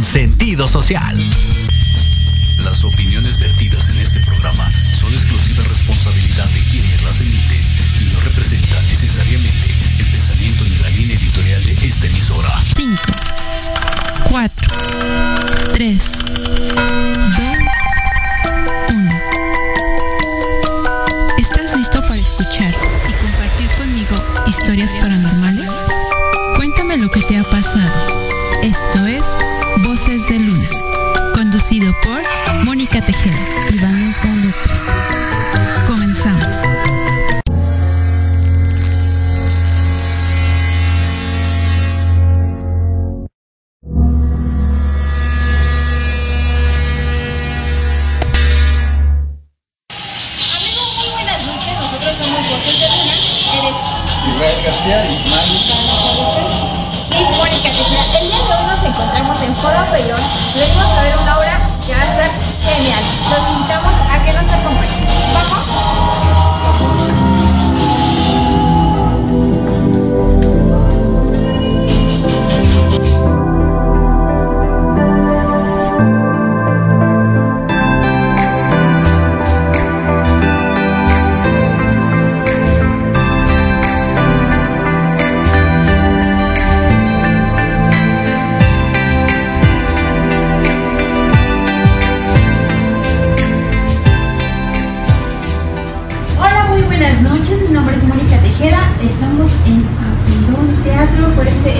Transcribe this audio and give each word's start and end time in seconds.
con 0.00 0.04
sentido 0.04 0.66
social. 0.66 1.14
Las 2.64 2.84
opiniones 2.84 3.38
vertidas 3.38 3.90
en 3.90 3.98
este 3.98 4.20
programa 4.20 4.70
son 4.90 5.12
exclusiva 5.12 5.62
responsabilidad 5.64 6.48
de 6.48 6.60
quienes 6.70 7.02
las 7.02 7.20
emiten 7.20 7.62
y 8.00 8.04
no 8.14 8.20
representan 8.20 8.86
necesariamente 8.88 9.66
el 9.98 10.10
pensamiento 10.10 10.64
ni 10.64 10.76
la 10.78 10.88
línea 10.90 11.16
editorial 11.16 11.64
de 11.64 11.72
esta 11.72 12.06
emisora. 12.06 12.62
5, 12.76 12.96
4, 14.30 14.68
3, 15.74 16.10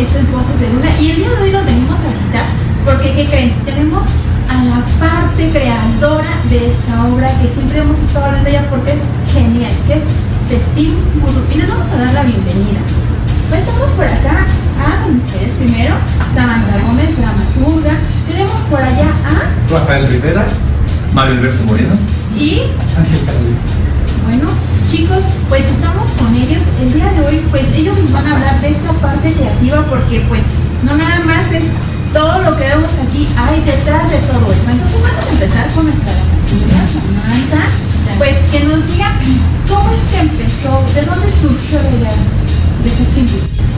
Por 0.01 0.09
este, 0.09 0.21
esto 0.21 0.31
es 0.31 0.33
Voces 0.33 0.61
de 0.61 0.69
Luna. 0.71 0.91
Y 0.99 1.11
el 1.11 1.17
día 1.17 1.29
de 1.29 1.43
hoy 1.43 1.53
nos 1.53 1.65
venimos 1.67 1.99
a 2.01 2.09
visitar 2.09 2.47
porque, 2.87 3.13
¿qué 3.13 3.27
creen? 3.27 3.53
Tenemos 3.67 4.07
a 4.49 4.65
la 4.65 4.81
parte 4.99 5.51
creadora 5.53 6.33
de 6.49 6.73
esta 6.73 7.05
obra 7.05 7.29
que 7.29 7.49
siempre 7.53 7.81
hemos 7.81 7.99
estado 7.99 8.25
hablando 8.27 8.49
de 8.49 8.57
ella 8.57 8.71
porque 8.71 8.93
es 8.93 9.03
genial, 9.31 9.71
que 9.87 9.95
es 10.01 10.89
Muru. 11.21 11.45
Y 11.53 11.59
les 11.59 11.69
vamos 11.69 11.87
a 11.93 11.97
dar 11.99 12.15
la 12.15 12.23
bienvenida. 12.23 12.81
Pues 13.51 13.61
estamos 13.61 13.91
por 13.91 14.07
acá 14.07 14.47
a 14.81 15.07
mujeres 15.07 15.53
primero, 15.59 15.95
Samantha 16.33 16.81
Gómez, 16.87 17.17
dramaturga. 17.19 17.93
Tenemos 18.27 18.61
por 18.71 18.81
allá 18.81 19.09
a 19.29 19.71
Rafael 19.71 20.09
Rivera, 20.09 20.47
Mario 21.13 21.35
Alberto 21.35 21.63
Moreno, 21.67 21.93
y 22.39 22.63
Ángel 22.97 23.21
Carolina. 23.27 23.61
Bueno, 24.25 24.49
chicos, 24.91 25.23
pues 25.49 25.65
estamos 25.67 26.09
con 26.19 26.35
ellos. 26.35 26.59
El 26.83 26.93
día 26.93 27.13
de 27.13 27.21
hoy, 27.25 27.41
pues 27.51 27.65
ellos 27.75 27.97
nos 27.99 28.13
van 28.13 28.27
a 28.27 28.35
hablar 28.35 28.61
de 28.61 28.71
esta 28.71 28.93
parte 28.95 29.33
creativa 29.33 29.85
porque 29.89 30.21
pues 30.29 30.43
no 30.85 30.97
nada 30.97 31.21
más 31.25 31.47
es 31.53 31.65
todo 32.13 32.43
lo 32.43 32.57
que 32.57 32.65
vemos 32.65 32.91
aquí, 33.07 33.27
hay 33.39 33.61
detrás 33.61 34.11
de 34.11 34.19
todo 34.27 34.53
eso. 34.53 34.71
Entonces 34.71 35.01
vamos 35.03 35.27
a 35.27 35.33
empezar 35.33 35.71
con 35.75 35.85
nuestra 35.85 36.13
Samantha, 36.91 37.67
pues 38.19 38.37
que 38.51 38.65
nos 38.65 38.85
diga 38.91 39.13
cómo 39.69 39.91
es 39.93 40.13
que 40.13 40.21
empezó, 40.21 40.85
de 40.95 41.03
dónde 41.07 41.29
surgió 41.31 41.79
la 42.03 42.11
de 42.83 42.89
este. 42.89 43.70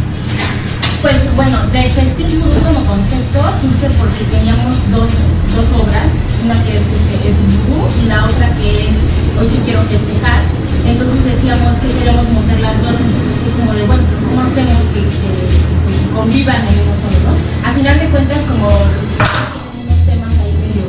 Pues 1.03 1.37
bueno, 1.37 1.59
de 1.73 1.91
Festín 1.91 2.31
Gurú 2.31 2.61
como 2.63 2.87
concepto 2.87 3.43
surge 3.61 3.91
porque 3.99 4.25
teníamos 4.31 4.77
dos, 4.91 5.11
dos 5.51 5.83
obras, 5.83 6.07
una 6.45 6.55
que 6.63 6.79
es, 6.79 6.87
es 7.27 7.67
Gurú 7.67 7.91
y 8.03 8.07
la 8.07 8.25
otra 8.25 8.49
que 8.55 8.67
es 8.89 8.97
Hoy 9.43 9.49
sí 9.51 9.59
quiero 9.65 9.81
festejar. 9.83 10.39
Entonces 10.87 11.25
decíamos 11.25 11.75
que 11.83 11.89
queríamos 11.89 12.29
mostrar 12.31 12.61
las 12.61 12.79
dos, 12.83 12.95
entonces 12.95 13.43
es 13.43 13.55
como 13.59 13.73
de 13.75 13.83
bueno, 13.87 14.03
¿cómo 14.31 14.41
hacemos 14.47 14.79
que, 14.95 15.03
pues, 15.03 15.99
convivan 16.15 16.63
en 16.63 16.75
uno 16.87 16.95
solo, 17.03 17.35
no? 17.35 17.67
A 17.67 17.75
final 17.75 17.99
de 17.99 18.07
cuentas 18.07 18.39
como 18.47 18.69
unos 18.71 19.99
temas 20.07 20.35
ahí 20.39 20.55
medio, 20.63 20.87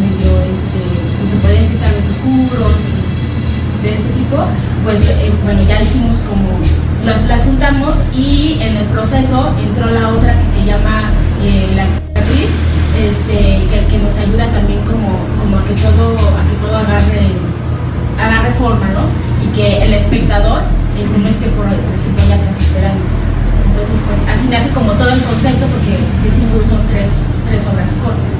medio 0.00 0.30
este, 0.48 0.80
pues, 1.44 1.68
se 1.68 1.76
vez 1.76 2.06
oscuros, 2.16 2.95
de 3.82 3.90
este 3.94 4.10
tipo, 4.16 4.36
pues 4.84 5.00
eh, 5.20 5.32
bueno, 5.44 5.62
ya 5.66 5.82
hicimos 5.82 6.18
como, 6.28 6.58
las, 7.04 7.42
juntamos 7.44 7.96
y 8.12 8.58
en 8.60 8.76
el 8.76 8.86
proceso 8.86 9.52
entró 9.58 9.86
la 9.86 10.08
otra 10.08 10.34
que 10.34 10.46
se 10.50 10.66
llama 10.66 11.10
eh, 11.42 11.70
La 11.76 11.86
cicatriz, 11.86 12.50
este, 12.98 13.62
que, 13.70 13.98
nos 13.98 14.16
ayuda 14.16 14.46
también 14.50 14.80
como, 14.82 15.22
como 15.38 15.58
a 15.58 15.64
que 15.64 15.74
todo, 15.74 16.14
a 16.16 16.42
que 16.46 16.56
todo 16.60 16.76
agarre, 16.76 17.30
agarre 18.18 18.50
forma, 18.58 18.86
¿no? 18.90 19.06
Y 19.44 19.54
que 19.54 19.84
el 19.84 19.94
espectador 19.94 20.62
este, 20.98 21.16
no 21.18 21.28
esté 21.28 21.46
por, 21.54 21.66
por 21.66 21.94
ejemplo 21.94 22.22
ya 22.26 22.36
esperando. 22.58 23.04
Entonces, 23.70 23.98
pues 24.08 24.18
así 24.26 24.48
nace 24.48 24.70
como 24.72 24.92
todo 24.96 25.10
el 25.12 25.22
concepto 25.22 25.66
porque 25.68 25.94
de 26.00 26.28
cinco 26.32 26.56
son 26.64 26.80
tres, 26.88 27.10
tres 27.46 27.62
obras 27.68 27.90
cortas. 28.00 28.32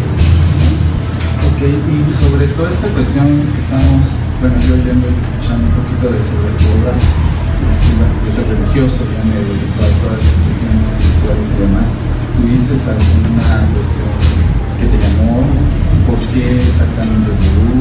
Ok, 1.52 1.60
y 1.62 1.96
sobre 2.16 2.46
toda 2.56 2.70
esta 2.72 2.88
cuestión 2.88 3.26
que 3.52 3.60
estamos, 3.60 4.25
bueno, 4.40 4.56
yo 4.60 4.74
oyendo 4.74 5.06
y 5.08 5.16
escuchando 5.16 5.64
un 5.66 5.74
poquito 5.80 6.04
de 6.12 6.20
sobre 6.20 6.50
tu 6.60 6.66
obra, 6.76 6.92
este, 6.96 7.90
bueno, 7.96 8.14
yo 8.24 8.30
soy 8.36 8.44
religioso, 8.52 9.00
ya 9.08 9.22
me 9.24 9.36
dedico 9.40 9.80
a 9.80 9.88
todas 10.04 10.18
esas 10.20 10.36
cuestiones 10.44 10.84
espirituales 10.92 11.46
y 11.46 11.56
demás. 11.64 11.88
¿Tuviste 12.36 12.72
alguna 12.76 13.48
cuestión 13.72 14.12
que 14.76 14.84
te 14.92 14.96
llamó? 15.00 15.40
¿Por 16.04 16.18
qué 16.36 16.42
exactamente 16.60 17.32
el 17.32 17.38
gurú? 17.40 17.80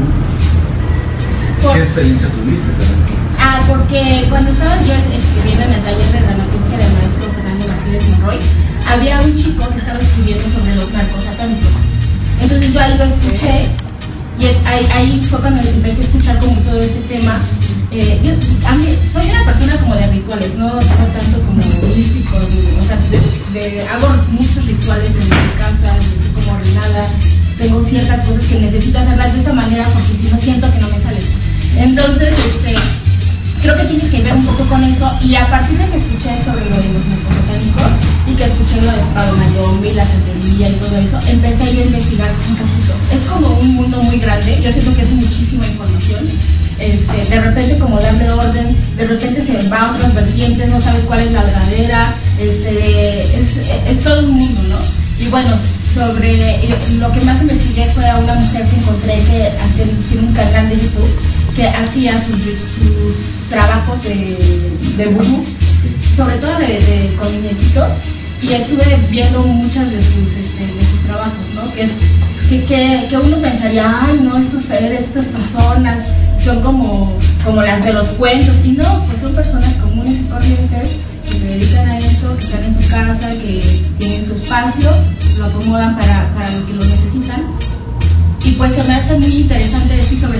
¿Qué 1.59 1.79
experiencia 1.83 2.27
tuviste? 2.31 2.71
también? 2.79 3.19
Ah, 3.35 3.59
porque 3.67 4.25
cuando 4.31 4.49
estaba 4.51 4.79
yo 4.79 4.93
es- 4.95 5.11
escribiendo 5.11 5.63
en 5.67 5.73
el 5.75 5.81
taller 5.83 6.07
de 6.07 6.19
dramaturgia 6.23 6.77
del 6.79 6.91
maestro 6.95 7.23
Fernando 7.35 7.63
Martínez 7.67 8.03
Monroy, 8.15 8.39
había 8.87 9.15
un 9.19 9.31
chico 9.35 9.61
que 9.75 9.79
estaba 9.83 9.99
escribiendo 9.99 10.45
sobre 10.55 10.71
los 10.79 10.87
narcos 10.95 11.19
satánicos. 11.25 11.75
Entonces 12.39 12.71
yo 12.71 12.79
lo 12.79 13.03
escuché 13.03 13.53
y 14.39 14.45
ahí, 14.67 14.85
ahí 14.93 15.21
fue 15.29 15.39
cuando 15.39 15.61
empecé 15.61 16.01
a 16.01 16.03
escuchar 16.05 16.39
como 16.39 16.55
todo 16.61 16.81
este 16.81 16.99
tema. 17.13 17.39
Eh, 17.91 18.19
yo, 18.23 18.31
a 18.67 18.75
mí, 18.75 18.85
soy 19.13 19.29
una 19.29 19.45
persona 19.45 19.77
como 19.79 19.95
de 19.95 20.07
rituales, 20.07 20.55
no 20.55 20.81
soy 20.81 21.07
tanto 21.17 21.39
como 21.45 21.57
místico, 21.95 22.35
o 22.37 22.83
sea, 22.85 22.97
de- 23.53 23.87
hago 23.87 24.07
muchos 24.31 24.65
rituales 24.65 25.11
en 25.11 25.19
mi 25.19 25.53
casa, 25.57 25.97
estoy 25.97 26.31
como 26.43 26.57
ordenada, 26.57 27.07
tengo 27.57 27.83
ciertas 27.85 28.27
cosas 28.27 28.45
que 28.47 28.59
necesito 28.59 28.99
hacerlas 28.99 29.33
de 29.33 29.39
esa 29.41 29.53
manera 29.53 29.85
porque 29.85 30.13
si 30.21 30.29
no 30.33 30.37
siento 30.41 30.71
que 30.73 30.79
no 30.79 30.89
me 30.89 31.01
salen. 31.01 31.23
Entonces, 31.77 32.33
este, 32.37 32.75
creo 33.61 33.75
que 33.77 33.85
tiene 33.85 34.09
que 34.09 34.21
ver 34.21 34.33
un 34.33 34.45
poco 34.45 34.63
con 34.65 34.83
eso 34.83 35.11
y 35.23 35.35
a 35.35 35.47
partir 35.47 35.77
de 35.77 35.89
que 35.89 35.97
escuché 35.97 36.29
sobre 36.43 36.69
lo 36.69 36.77
de 36.77 36.89
los 36.93 37.05
narcosatánicos 37.07 37.91
y 38.27 38.35
que 38.35 38.43
escuché 38.43 38.75
lo 38.81 38.91
de 38.91 39.01
Pablo 39.13 39.37
Mayombe 39.37 39.89
y 39.89 39.93
la 39.93 40.05
santería 40.05 40.69
y 40.69 40.73
todo 40.73 40.97
eso, 40.97 41.31
empecé 41.31 41.75
yo 41.75 41.81
a 41.81 41.85
investigar 41.85 42.29
un 42.29 42.55
poquito. 42.55 42.93
Es 43.13 43.21
como 43.29 43.47
un 43.59 43.75
mundo 43.75 44.01
muy 44.03 44.19
grande, 44.19 44.59
yo 44.63 44.71
siento 44.71 44.95
que 44.95 45.01
es 45.01 45.11
muchísima 45.11 45.65
información. 45.67 46.21
Este, 46.77 47.35
de 47.35 47.41
repente 47.41 47.79
como 47.79 47.97
darle 47.99 48.29
orden, 48.31 48.67
de 48.97 49.05
repente 49.05 49.41
se 49.41 49.69
va 49.69 49.79
a 49.79 49.91
otras 49.91 50.13
vertientes, 50.13 50.69
no 50.69 50.81
sabes 50.81 51.03
cuál 51.05 51.19
es 51.21 51.31
la 51.31 51.41
verdadera, 51.41 52.13
este, 52.37 53.39
es, 53.91 53.99
todo 54.03 54.19
un 54.19 54.31
mundo, 54.31 54.61
¿no? 54.69 54.77
Y 55.25 55.29
bueno, 55.29 55.57
sobre 55.93 56.37
lo 56.99 57.11
que 57.13 57.21
más 57.21 57.41
investigué 57.41 57.85
fue 57.95 58.05
a 58.09 58.17
una 58.17 58.33
mujer 58.35 58.67
que 58.67 58.75
encontré 58.75 59.13
que 59.13 59.47
hace- 59.47 59.89
tiene 60.09 60.27
un 60.27 60.33
canal 60.33 60.67
de 60.69 60.75
YouTube 60.75 61.09
que 61.55 61.67
hacía 61.67 62.13
sus, 62.17 63.49
trabajos 63.49 64.03
de, 64.03 64.37
de 64.97 65.17
sobre 66.15 66.35
todo 66.37 66.57
de, 66.59 66.67
de- 66.67 67.15
con 67.17 67.29
y 68.41 68.53
estuve 68.53 68.99
viendo 69.09 69.41
muchas 69.41 69.89
de 69.89 69.97
sus, 69.97 70.27
este, 70.37 70.65
de 70.65 70.85
sus 70.85 70.99
trabajos, 71.07 71.33
¿no? 71.55 71.73
Que, 71.73 71.87
que, 72.67 73.07
que, 73.09 73.17
uno 73.17 73.37
pensaría, 73.37 73.85
ay, 74.01 74.19
no, 74.23 74.37
estos 74.37 74.65
seres, 74.65 75.05
estas 75.05 75.25
personas 75.25 75.99
son 76.43 76.61
como, 76.61 77.17
como 77.43 77.61
las 77.61 77.83
de 77.83 77.93
los 77.93 78.07
cuentos, 78.09 78.55
y 78.63 78.73
no, 78.73 79.05
pues 79.05 79.21
son 79.21 79.33
personas 79.33 79.73
comunes 79.81 80.19
y 80.19 80.23
corrientes 80.25 80.89
que 81.25 81.31
se 81.39 81.45
dedican 81.45 81.87
a 81.89 81.97
eso, 81.97 82.35
que 82.37 82.43
están 82.43 82.63
en 82.63 82.73
su 82.81 82.89
casa, 82.89 83.31
que 83.31 83.85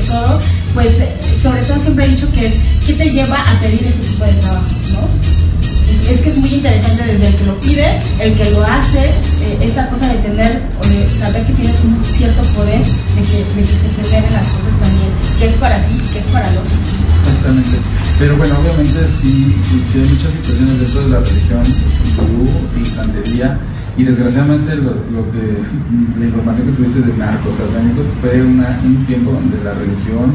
todo, 0.08 0.40
pues 0.74 1.00
eh, 1.00 1.10
sobre 1.42 1.62
todo 1.62 1.82
siempre 1.82 2.06
he 2.06 2.10
dicho 2.10 2.32
que 2.32 2.46
es, 2.46 2.54
¿qué 2.86 2.94
te 2.94 3.10
lleva 3.12 3.38
a 3.38 3.60
pedir 3.60 3.82
este 3.84 4.04
tipo 4.04 4.26
de 4.26 4.34
trabajo? 4.34 4.66
¿no? 4.94 5.08
Es 6.12 6.20
que 6.22 6.30
es 6.30 6.38
muy 6.38 6.50
interesante 6.50 7.04
desde 7.04 7.28
el 7.28 7.36
que 7.36 7.46
lo 7.46 7.60
pide, 7.60 7.88
el 8.20 8.36
que 8.36 8.50
lo 8.52 8.66
hace, 8.66 9.02
eh, 9.02 9.58
esta 9.62 9.90
cosa 9.90 10.08
de 10.08 10.20
tener, 10.20 10.62
o 10.80 10.86
de 10.86 11.10
saber 11.10 11.44
que 11.46 11.54
tienes 11.54 11.76
un 11.84 12.04
cierto 12.06 12.42
poder 12.54 12.80
de 12.80 13.22
que, 13.22 13.38
de 13.38 13.62
que 13.98 14.04
se 14.04 14.16
generen 14.16 14.34
las 14.34 14.50
cosas 14.54 14.76
también, 14.82 15.10
que 15.40 15.46
es 15.48 15.54
para 15.54 15.78
ti, 15.86 15.98
que 16.14 16.20
es 16.20 16.26
para 16.26 16.52
los 16.52 16.64
Exactamente. 17.26 17.78
Pero 18.20 18.38
bueno, 18.38 18.56
obviamente 18.60 19.08
sí, 19.08 19.56
sí 19.66 20.00
hay 20.00 20.08
muchas 20.08 20.32
situaciones 20.32 20.80
dentro 20.80 21.02
de 21.02 21.10
la 21.10 21.20
religión, 21.20 21.64
el 21.66 22.28
gurú, 22.28 22.50
y 23.98 24.04
desgraciadamente 24.04 24.76
lo, 24.76 24.92
que 25.32 25.58
la 26.20 26.26
información 26.26 26.68
que 26.68 26.74
tuviste 26.74 27.02
de 27.02 27.18
narcos 27.18 27.56
satánicos 27.56 28.06
fue 28.22 28.42
un 28.42 29.06
tiempo 29.08 29.32
donde 29.32 29.64
la 29.64 29.74
religión 29.74 30.34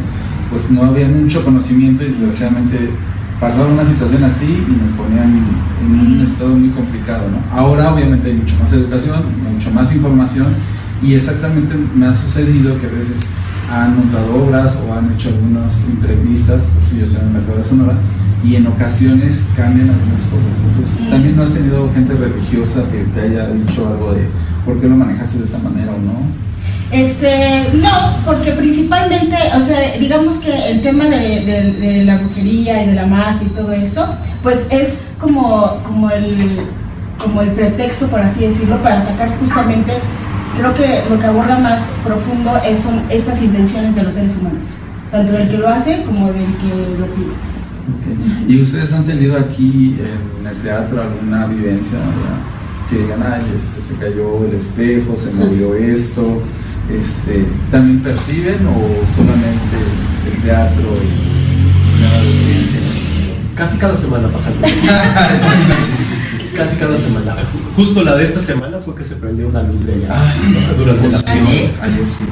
pues 0.50 0.70
no 0.70 0.84
había 0.84 1.06
mucho 1.06 1.44
conocimiento 1.44 2.02
y 2.02 2.08
desgraciadamente 2.08 2.90
pasaba 3.38 3.68
una 3.68 3.84
situación 3.84 4.24
así 4.24 4.64
y 4.68 4.82
nos 4.82 4.92
ponían 4.92 5.44
en 5.80 6.14
un 6.14 6.20
estado 6.22 6.50
muy 6.50 6.70
complicado. 6.70 7.24
¿no? 7.30 7.38
Ahora 7.56 7.94
obviamente 7.94 8.28
hay 8.30 8.36
mucho 8.36 8.56
más 8.60 8.72
educación, 8.72 9.22
mucho 9.52 9.70
más 9.70 9.94
información 9.94 10.48
y 11.02 11.14
exactamente 11.14 11.74
me 11.94 12.06
ha 12.06 12.12
sucedido 12.12 12.78
que 12.80 12.86
a 12.86 12.90
veces 12.90 13.16
han 13.70 13.96
montado 13.96 14.44
obras 14.44 14.78
o 14.86 14.92
han 14.92 15.12
hecho 15.12 15.28
algunas 15.28 15.84
entrevistas, 15.86 16.64
por 16.64 16.82
si 16.90 16.98
yo 16.98 17.06
soy 17.06 17.20
en 17.20 17.32
mercado 17.32 17.58
de 17.58 17.64
Sonora, 17.64 17.94
y 18.42 18.56
en 18.56 18.66
ocasiones 18.66 19.46
cambian 19.56 19.90
algunas 19.90 20.22
cosas. 20.22 20.56
Entonces, 20.66 21.10
también 21.10 21.36
no 21.36 21.42
has 21.42 21.52
tenido 21.52 21.90
gente 21.92 22.14
religiosa 22.14 22.84
que 22.90 23.04
te 23.14 23.20
haya 23.20 23.48
dicho 23.48 23.86
algo 23.86 24.12
de 24.14 24.26
por 24.64 24.80
qué 24.80 24.88
lo 24.88 24.96
manejaste 24.96 25.38
de 25.38 25.44
esta 25.44 25.58
manera 25.58 25.92
o 25.92 26.00
no. 26.00 26.50
Este, 26.90 27.70
no, 27.74 28.16
porque 28.26 28.50
principalmente, 28.52 29.36
o 29.56 29.62
sea, 29.62 29.96
digamos 29.98 30.38
que 30.38 30.70
el 30.70 30.80
tema 30.80 31.04
de, 31.04 32.02
la 32.04 32.18
brujería 32.18 32.82
y 32.82 32.88
de 32.88 32.94
la 32.94 33.06
magia 33.06 33.46
y 33.46 33.50
todo 33.50 33.72
esto, 33.72 34.06
pues 34.42 34.66
es 34.70 34.98
como, 35.20 35.78
como, 35.86 36.10
el, 36.10 36.60
como 37.18 37.42
el 37.42 37.50
pretexto, 37.50 38.06
por 38.08 38.20
así 38.20 38.44
decirlo, 38.44 38.76
para 38.82 39.04
sacar 39.04 39.38
justamente, 39.38 39.92
creo 40.56 40.74
que 40.74 41.08
lo 41.08 41.20
que 41.20 41.26
aborda 41.26 41.58
más 41.58 41.80
profundo 42.04 42.60
es, 42.66 42.80
son 42.80 43.02
estas 43.08 43.40
intenciones 43.40 43.94
de 43.94 44.02
los 44.02 44.14
seres 44.14 44.36
humanos, 44.36 44.68
tanto 45.12 45.32
del 45.32 45.48
que 45.48 45.58
lo 45.58 45.68
hace 45.68 46.02
como 46.02 46.26
del 46.32 46.56
que 46.56 46.98
lo 46.98 47.06
pide. 47.14 47.49
¿Y 48.48 48.60
ustedes 48.60 48.92
han 48.92 49.04
tenido 49.04 49.36
aquí 49.36 49.96
en 49.98 50.46
el 50.46 50.56
teatro 50.58 51.02
alguna 51.02 51.46
vivencia 51.46 51.98
que 52.88 52.98
digan, 52.98 53.22
ay, 53.22 53.42
este, 53.56 53.80
se 53.80 53.94
cayó 53.94 54.44
el 54.44 54.54
espejo, 54.54 55.16
se 55.16 55.32
movió 55.32 55.74
esto? 55.76 56.42
este, 56.98 57.44
también 57.70 58.00
perciben 58.00 58.66
o 58.66 58.74
solamente 59.14 59.76
el 60.26 60.42
teatro 60.42 60.82
y 61.02 62.00
nada 62.00 62.22
de 62.22 62.30
Casi 63.54 63.78
cada 63.78 63.96
semana 63.96 64.28
pasa 64.28 64.50
Casi 66.56 66.76
cada 66.76 66.96
semana. 66.96 67.36
Justo 67.76 68.02
la 68.02 68.16
de 68.16 68.24
esta 68.24 68.40
semana 68.40 68.80
fue 68.80 68.94
que 68.94 69.04
se 69.04 69.14
prendió 69.16 69.48
una 69.48 69.62
luz 69.62 69.84
de 69.86 69.94
allá. 69.94 70.08
Ah, 70.10 70.34
sí, 70.34 70.54
durante 70.76 71.08
la 71.08 71.18
función. 71.18 71.46
Ayer 71.80 72.06
sí. 72.18 72.24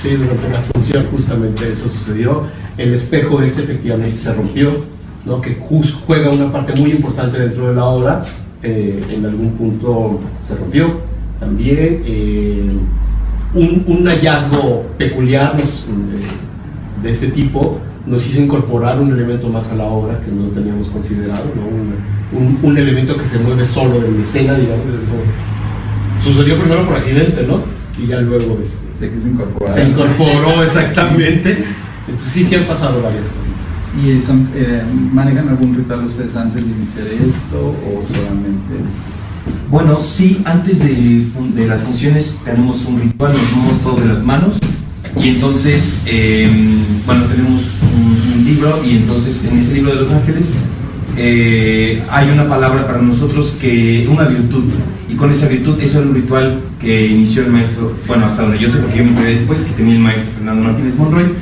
Sí, 0.00 0.10
durante 0.16 0.48
la 0.48 0.62
función 0.62 1.04
justamente 1.10 1.72
eso 1.72 1.90
sucedió. 1.90 2.46
El 2.78 2.94
espejo 2.94 3.42
este 3.42 3.64
efectivamente 3.64 4.16
se 4.16 4.32
rompió, 4.32 4.84
¿no? 5.26 5.40
que 5.40 5.58
juega 6.06 6.30
una 6.30 6.50
parte 6.50 6.74
muy 6.80 6.92
importante 6.92 7.38
dentro 7.38 7.68
de 7.68 7.74
la 7.74 7.84
obra. 7.84 8.24
Eh, 8.62 9.04
en 9.10 9.26
algún 9.26 9.52
punto 9.52 10.20
se 10.46 10.54
rompió 10.54 11.00
también. 11.38 12.02
Eh, 12.06 12.70
un, 13.54 14.06
hallazgo 14.06 14.86
peculiar 14.98 15.56
de, 15.56 17.10
este 17.10 17.28
tipo 17.28 17.80
nos 18.06 18.26
hizo 18.26 18.40
incorporar 18.40 19.00
un 19.00 19.12
elemento 19.12 19.48
más 19.48 19.66
a 19.68 19.74
la 19.74 19.84
obra 19.84 20.20
que 20.20 20.30
no 20.30 20.48
teníamos 20.48 20.88
considerado, 20.88 21.44
un, 22.62 22.78
elemento 22.78 23.16
que 23.16 23.26
se 23.26 23.38
mueve 23.38 23.64
solo 23.64 24.00
de 24.00 24.10
la 24.10 24.22
escena, 24.22 24.54
digamos. 24.54 24.84
Sucedió 26.20 26.58
primero 26.58 26.84
por 26.84 26.96
accidente, 26.96 27.46
¿no? 27.46 27.60
Y 28.02 28.08
ya 28.08 28.20
luego 28.20 28.58
este, 28.60 28.78
se, 28.94 29.28
incorporar. 29.28 29.74
se 29.74 29.88
incorporó 29.88 30.62
exactamente. 30.62 31.64
Entonces 32.06 32.32
sí, 32.32 32.44
sí 32.44 32.54
han 32.54 32.64
pasado 32.64 33.02
varias 33.02 33.26
cosas. 33.28 33.45
¿Y 34.02 34.10
eh, 34.10 34.82
manejan 35.12 35.48
algún 35.48 35.74
ritual 35.74 36.04
ustedes 36.04 36.36
antes 36.36 36.64
de 36.64 36.70
iniciar 36.70 37.06
esto 37.06 37.58
o 37.58 38.04
solamente 38.14 38.74
bueno, 39.70 40.00
sí, 40.00 40.42
antes 40.44 40.78
de, 40.80 41.66
las 41.66 41.82
funciones 41.82 42.38
tenemos 42.44 42.84
un 42.84 43.00
ritual, 43.00 43.32
nos 43.32 43.50
tomamos 43.50 43.80
todos 43.80 44.00
de 44.00 44.06
las 44.06 44.22
manos 44.24 44.58
y 45.20 45.28
entonces, 45.28 46.02
em, 46.06 46.84
bueno, 47.04 47.24
tenemos 47.24 47.62
un, 47.82 48.44
libro 48.44 48.80
y 48.84 48.98
entonces 48.98 49.44
en 49.44 49.58
ese 49.58 49.74
libro 49.74 49.92
de 49.92 50.02
los 50.02 50.12
ángeles 50.12 50.52
eh, 51.16 52.00
hay 52.10 52.30
una 52.30 52.48
palabra 52.48 52.86
para 52.86 53.02
nosotros 53.02 53.56
que, 53.60 54.06
una 54.08 54.22
virtud, 54.24 54.62
y 55.08 55.14
con 55.14 55.32
esa 55.32 55.48
virtud, 55.48 55.80
eso 55.80 55.98
es 55.98 56.06
un 56.06 56.14
ritual 56.14 56.60
que 56.80 57.08
inició 57.08 57.42
el 57.42 57.50
maestro, 57.50 57.92
bueno, 58.06 58.26
hasta 58.26 58.42
donde 58.42 58.60
yo 58.60 58.70
sé 58.70 58.78
porque 58.78 58.98
yo 58.98 59.04
me 59.04 59.10
enteré 59.10 59.32
después, 59.32 59.64
que 59.64 59.72
tenía 59.72 59.94
el 59.94 60.00
maestro 60.00 60.30
Fernando 60.36 60.62
Martínez 60.62 60.94
Monroy, 60.94 61.32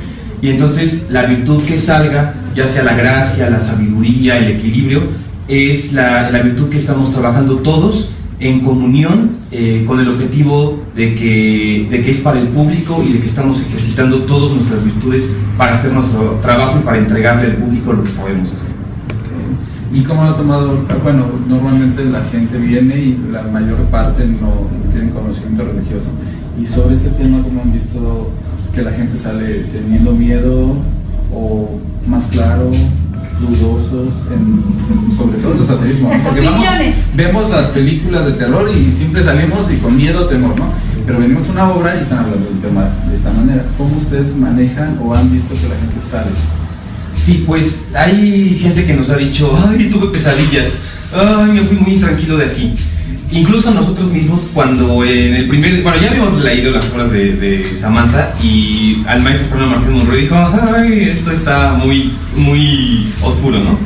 y 0.41 0.49
entonces 0.49 1.07
la 1.11 1.27
virtud 1.27 1.61
que 1.63 1.77
salga, 1.77 2.33
ya 2.55 2.65
sea 2.67 2.83
la 2.83 2.95
gracia, 2.95 3.49
la 3.49 3.59
sabiduría, 3.59 4.37
el 4.37 4.57
equilibrio, 4.57 5.01
es 5.47 5.93
la, 5.93 6.31
la 6.31 6.41
virtud 6.41 6.69
que 6.69 6.77
estamos 6.77 7.11
trabajando 7.11 7.57
todos 7.57 8.11
en 8.39 8.61
comunión 8.61 9.31
eh, 9.51 9.83
con 9.87 9.99
el 9.99 10.09
objetivo 10.09 10.83
de 10.95 11.15
que, 11.15 11.87
de 11.89 12.01
que 12.03 12.11
es 12.11 12.19
para 12.19 12.39
el 12.39 12.47
público 12.49 13.03
y 13.07 13.13
de 13.13 13.19
que 13.19 13.27
estamos 13.27 13.61
ejercitando 13.61 14.23
todas 14.23 14.51
nuestras 14.51 14.83
virtudes 14.83 15.31
para 15.57 15.73
hacer 15.73 15.93
nuestro 15.93 16.39
trabajo 16.41 16.79
y 16.79 16.83
para 16.83 16.97
entregarle 16.97 17.51
al 17.51 17.57
público 17.57 17.93
lo 17.93 18.03
que 18.03 18.11
sabemos 18.11 18.51
hacer. 18.51 18.75
¿Y 19.93 20.01
cómo 20.01 20.23
lo 20.23 20.31
ha 20.31 20.37
tomado? 20.37 20.85
Bueno, 21.03 21.25
normalmente 21.47 22.03
la 22.03 22.23
gente 22.25 22.57
viene 22.57 22.97
y 22.97 23.19
la 23.31 23.43
mayor 23.43 23.77
parte 23.85 24.25
no 24.25 24.67
tienen 24.91 25.11
conocimiento 25.11 25.63
religioso. 25.63 26.09
Y 26.61 26.65
sobre 26.65 26.95
este 26.95 27.09
tema, 27.11 27.41
¿cómo 27.41 27.61
han 27.61 27.71
visto 27.71 28.31
que 28.73 28.81
la 28.81 28.91
gente 28.91 29.15
sale 29.15 29.65
teniendo 29.71 30.11
miedo 30.11 30.75
o 31.33 31.79
más 32.07 32.25
claro? 32.27 32.71
dudosos, 33.39 34.13
en, 34.31 35.17
sobre 35.17 35.37
todo 35.39 35.53
en 35.53 35.59
los 35.59 35.69
ateísmos. 35.69 36.21
Porque 36.21 36.93
vemos 37.15 37.49
las 37.49 37.67
películas 37.67 38.25
de 38.25 38.33
terror 38.33 38.69
y 38.71 38.91
siempre 38.91 39.23
salimos 39.23 39.71
y 39.71 39.77
con 39.77 39.95
miedo, 39.95 40.27
temor, 40.27 40.57
¿no? 40.59 40.73
Pero 41.05 41.19
venimos 41.19 41.47
a 41.49 41.51
una 41.51 41.71
obra 41.71 41.95
y 41.95 42.01
están 42.01 42.19
hablando 42.19 42.49
del 42.49 42.59
tema 42.59 42.89
de 43.07 43.15
esta 43.15 43.31
manera. 43.31 43.63
¿Cómo 43.77 43.97
ustedes 43.97 44.35
manejan 44.35 44.99
o 45.03 45.13
han 45.13 45.31
visto 45.31 45.53
que 45.53 45.67
la 45.67 45.75
gente 45.75 46.01
sale? 46.01 46.31
Sí, 47.13 47.43
pues 47.45 47.85
hay 47.95 48.57
gente 48.61 48.85
que 48.85 48.93
nos 48.93 49.09
ha 49.09 49.17
dicho, 49.17 49.53
ay, 49.67 49.89
tuve 49.89 50.07
pesadillas, 50.07 50.77
ay, 51.13 51.51
me 51.51 51.59
fui 51.59 51.77
muy 51.77 51.93
intranquilo 51.93 52.37
de 52.37 52.45
aquí. 52.45 52.73
Incluso 53.31 53.71
nosotros 53.71 54.11
mismos, 54.11 54.49
cuando 54.53 55.03
en 55.03 55.35
el 55.35 55.47
primer. 55.47 55.81
Bueno, 55.81 55.97
ya 55.99 56.11
habíamos 56.11 56.41
leído 56.41 56.71
las 56.71 56.89
obras 56.91 57.11
de, 57.11 57.75
Samantha 57.79 58.33
y 58.43 59.03
al 59.07 59.21
maestro 59.21 59.47
Fernando 59.49 59.77
Martín 59.77 59.93
Monroy 59.93 60.21
dijo: 60.21 60.35
Ay, 60.35 61.09
esto 61.11 61.31
está 61.31 61.73
muy, 61.73 62.11
muy 62.35 63.13
oscuro, 63.21 63.59
¿no? 63.59 63.77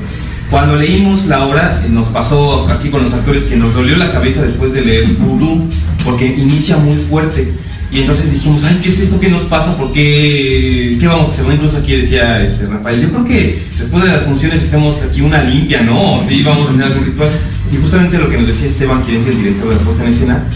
Cuando 0.49 0.75
leímos 0.75 1.25
la 1.27 1.45
obra, 1.45 1.71
nos 1.89 2.07
pasó 2.07 2.67
aquí 2.69 2.89
con 2.89 3.03
los 3.03 3.13
actores 3.13 3.43
que 3.43 3.55
nos 3.55 3.75
dolió 3.75 3.97
la 3.97 4.11
cabeza 4.11 4.41
después 4.41 4.73
de 4.73 4.81
leer 4.81 5.05
Voodoo, 5.19 5.69
porque 6.03 6.25
inicia 6.25 6.77
muy 6.77 6.95
fuerte. 6.95 7.53
Y 7.91 8.01
entonces 8.01 8.31
dijimos, 8.31 8.63
ay, 8.63 8.79
¿qué 8.83 8.89
es 8.89 8.99
esto? 8.99 9.19
¿Qué 9.19 9.29
nos 9.29 9.43
pasa? 9.43 9.75
¿Por 9.75 9.91
qué? 9.93 10.95
¿Qué 10.99 11.07
vamos 11.07 11.29
a 11.29 11.31
hacer? 11.31 11.51
Incluso 11.51 11.77
aquí 11.77 11.95
decía 11.95 12.43
este, 12.43 12.67
Rafael, 12.67 13.01
yo 13.01 13.09
creo 13.09 13.25
que 13.25 13.63
después 13.77 14.03
de 14.03 14.09
las 14.09 14.23
funciones 14.23 14.61
hacemos 14.61 15.01
aquí 15.01 15.21
una 15.21 15.43
limpia, 15.43 15.81
¿no? 15.81 16.19
Sí, 16.27 16.43
vamos 16.43 16.67
a 16.67 16.71
hacer 16.71 16.83
algún 16.83 17.05
ritual. 17.05 17.31
Y 17.71 17.77
justamente 17.77 18.17
lo 18.17 18.29
que 18.29 18.37
nos 18.37 18.47
decía 18.47 18.67
Esteban, 18.67 19.03
quien 19.03 19.17
es 19.17 19.27
el 19.27 19.37
director 19.37 19.69
de 19.69 19.75
la 19.75 19.81
puesta 19.81 20.03
en 20.03 20.09
escena, 20.09 20.49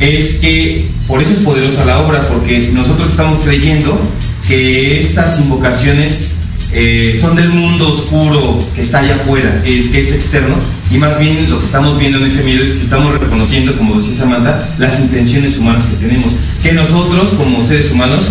es 0.00 0.34
que 0.34 0.88
por 1.06 1.22
eso 1.22 1.32
es 1.32 1.40
poderosa 1.40 1.84
la 1.84 2.00
obra, 2.00 2.20
porque 2.20 2.58
nosotros 2.72 3.10
estamos 3.10 3.40
creyendo 3.40 4.00
que 4.46 4.98
estas 4.98 5.40
invocaciones 5.40 6.34
eh, 6.72 7.16
son 7.18 7.36
del 7.36 7.48
mundo 7.48 7.88
oscuro 7.88 8.58
que 8.74 8.82
está 8.82 8.98
allá 8.98 9.16
afuera, 9.16 9.62
que 9.62 9.78
es, 9.78 9.88
que 9.88 10.00
es 10.00 10.12
externo, 10.12 10.56
y 10.90 10.98
más 10.98 11.18
bien 11.18 11.38
lo 11.50 11.58
que 11.58 11.66
estamos 11.66 11.98
viendo 11.98 12.18
en 12.18 12.24
ese 12.24 12.42
medio 12.42 12.62
es 12.62 12.72
que 12.72 12.82
estamos 12.82 13.18
reconociendo, 13.18 13.76
como 13.76 13.96
decía 13.96 14.16
Samantha, 14.16 14.68
las 14.78 15.00
intenciones 15.00 15.56
humanas 15.56 15.84
que 15.86 16.06
tenemos, 16.06 16.30
que 16.62 16.72
nosotros 16.72 17.30
como 17.38 17.66
seres 17.66 17.90
humanos 17.90 18.26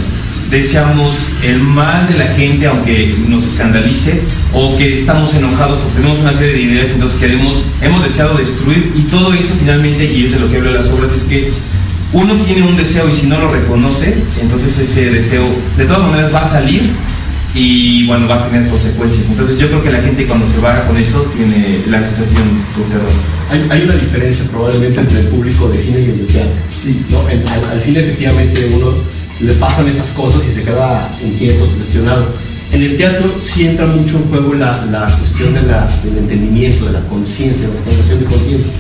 deseamos 0.49 1.13
el 1.43 1.59
mal 1.61 2.07
de 2.07 2.17
la 2.17 2.27
gente 2.27 2.67
aunque 2.67 3.13
nos 3.27 3.45
escandalice 3.45 4.21
o 4.53 4.75
que 4.77 4.93
estamos 4.93 5.33
enojados 5.35 5.79
porque 5.79 5.95
tenemos 5.95 6.19
una 6.19 6.33
serie 6.33 6.53
de 6.53 6.61
ideas 6.61 6.91
entonces 6.91 7.19
queremos 7.19 7.65
hemos 7.81 8.03
deseado 8.03 8.37
destruir 8.37 8.93
y 8.95 9.01
todo 9.01 9.33
eso 9.33 9.55
finalmente 9.59 10.05
y 10.05 10.25
es 10.25 10.33
de 10.33 10.39
lo 10.39 10.49
que 10.49 10.57
hablo 10.57 10.71
de 10.71 10.79
las 10.79 10.87
obras 10.87 11.13
es 11.13 11.23
que 11.23 11.51
uno 12.13 12.33
tiene 12.45 12.63
un 12.63 12.75
deseo 12.77 13.09
y 13.09 13.13
si 13.13 13.27
no 13.27 13.39
lo 13.39 13.49
reconoce 13.49 14.15
entonces 14.41 14.77
ese 14.77 15.11
deseo 15.11 15.43
de 15.77 15.85
todas 15.85 16.09
maneras 16.09 16.33
va 16.33 16.41
a 16.41 16.47
salir 16.47 16.93
y 17.57 18.05
bueno, 18.05 18.27
va 18.27 18.35
a 18.35 18.47
tener 18.47 18.69
consecuencias. 18.69 19.25
Entonces 19.29 19.57
yo 19.57 19.67
creo 19.67 19.83
que 19.83 19.89
la 19.89 20.01
gente 20.01 20.25
cuando 20.25 20.45
se 20.47 20.59
va 20.59 20.79
con 20.85 20.97
eso 20.97 21.21
tiene 21.35 21.79
la 21.87 21.99
sensación 22.01 22.43
de 22.77 22.83
terror. 22.93 23.09
Hay, 23.49 23.65
hay, 23.69 23.83
una 23.83 23.95
diferencia 23.95 24.45
probablemente 24.51 24.99
entre 24.99 25.19
el 25.21 25.27
público 25.27 25.69
de 25.69 25.77
cine 25.77 25.99
y 26.01 26.05
el 26.05 26.17
de 26.19 26.33
teatro. 26.33 26.51
Sí. 26.69 27.05
¿no? 27.09 27.19
al, 27.71 27.81
cine 27.81 27.99
efectivamente 28.01 28.69
uno 28.73 28.93
le 29.39 29.53
pasan 29.53 29.87
estas 29.87 30.09
cosas 30.09 30.41
y 30.49 30.53
se 30.53 30.63
queda 30.63 31.09
inquieto, 31.23 31.65
cuestionado. 31.65 32.25
En 32.73 32.83
el 32.83 32.97
teatro 32.97 33.33
sí 33.39 33.65
entra 33.65 33.85
mucho 33.85 34.17
en 34.17 34.29
juego 34.29 34.53
la, 34.53 34.85
la 34.85 35.05
cuestión 35.05 35.53
de 35.53 35.61
la, 35.63 35.87
del 36.03 36.17
entendimiento, 36.17 36.85
de 36.85 36.93
la 36.93 37.01
conciencia, 37.07 37.67
de 37.67 37.73
la 37.73 37.81
generación 37.83 38.19
de 38.19 38.25
conciencia. 38.25 38.71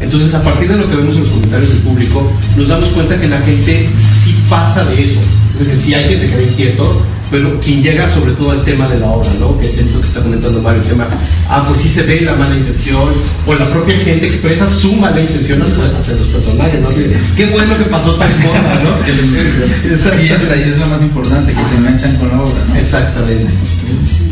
Entonces, 0.00 0.32
a 0.34 0.42
partir 0.42 0.68
de 0.68 0.78
lo 0.78 0.88
que 0.88 0.96
vemos 0.96 1.14
en 1.14 1.22
los 1.22 1.30
comentarios 1.30 1.68
del 1.68 1.78
público, 1.78 2.32
nos 2.56 2.68
damos 2.68 2.88
cuenta 2.88 3.20
que 3.20 3.28
la 3.28 3.38
gente 3.40 3.90
sí 3.94 4.34
pasa 4.48 4.84
de 4.84 5.02
eso. 5.02 5.20
Es 5.60 5.66
decir, 5.66 5.82
sí 5.82 5.94
hay 5.94 6.04
gente 6.04 6.28
que 6.28 6.36
ve 6.36 6.44
inquieto, 6.44 7.02
pero 7.30 7.60
quien 7.60 7.82
llega 7.82 8.08
sobre 8.08 8.32
todo 8.32 8.50
al 8.50 8.64
tema 8.64 8.86
de 8.88 8.98
la 8.98 9.06
obra, 9.06 9.30
¿no? 9.38 9.58
Que 9.58 9.66
es 9.66 9.92
lo 9.92 10.00
que 10.00 10.06
está 10.06 10.20
comentando 10.20 10.60
Mario, 10.62 10.82
el 10.82 10.88
tema, 10.88 11.06
ah, 11.48 11.62
pues 11.66 11.80
sí 11.80 11.88
se 11.88 12.02
ve 12.02 12.22
la 12.22 12.34
mala 12.34 12.54
intención, 12.56 13.08
o 13.46 13.54
la 13.54 13.64
propia 13.70 13.96
gente 13.98 14.26
expresa 14.26 14.68
su 14.68 14.94
mala 14.96 15.20
intención 15.20 15.62
hacia, 15.62 15.84
hacia 15.96 16.14
los 16.14 16.28
personajes, 16.28 16.80
¿no? 16.80 16.88
Qué 17.36 17.46
bueno 17.46 17.78
que 17.78 17.84
pasó 17.84 18.14
tal 18.14 18.32
cosa, 18.32 18.80
¿no? 18.82 19.04
Que 19.04 19.12
Y 19.12 19.94
es, 19.94 20.06
ahí 20.50 20.62
es 20.62 20.78
lo 20.78 20.86
más 20.86 21.02
importante, 21.02 21.54
que 21.54 21.64
se 21.64 21.76
enganchan 21.76 22.16
con 22.16 22.28
la 22.30 22.42
obra, 22.42 22.64
¿no? 22.68 22.74
Exactamente. 22.76 23.52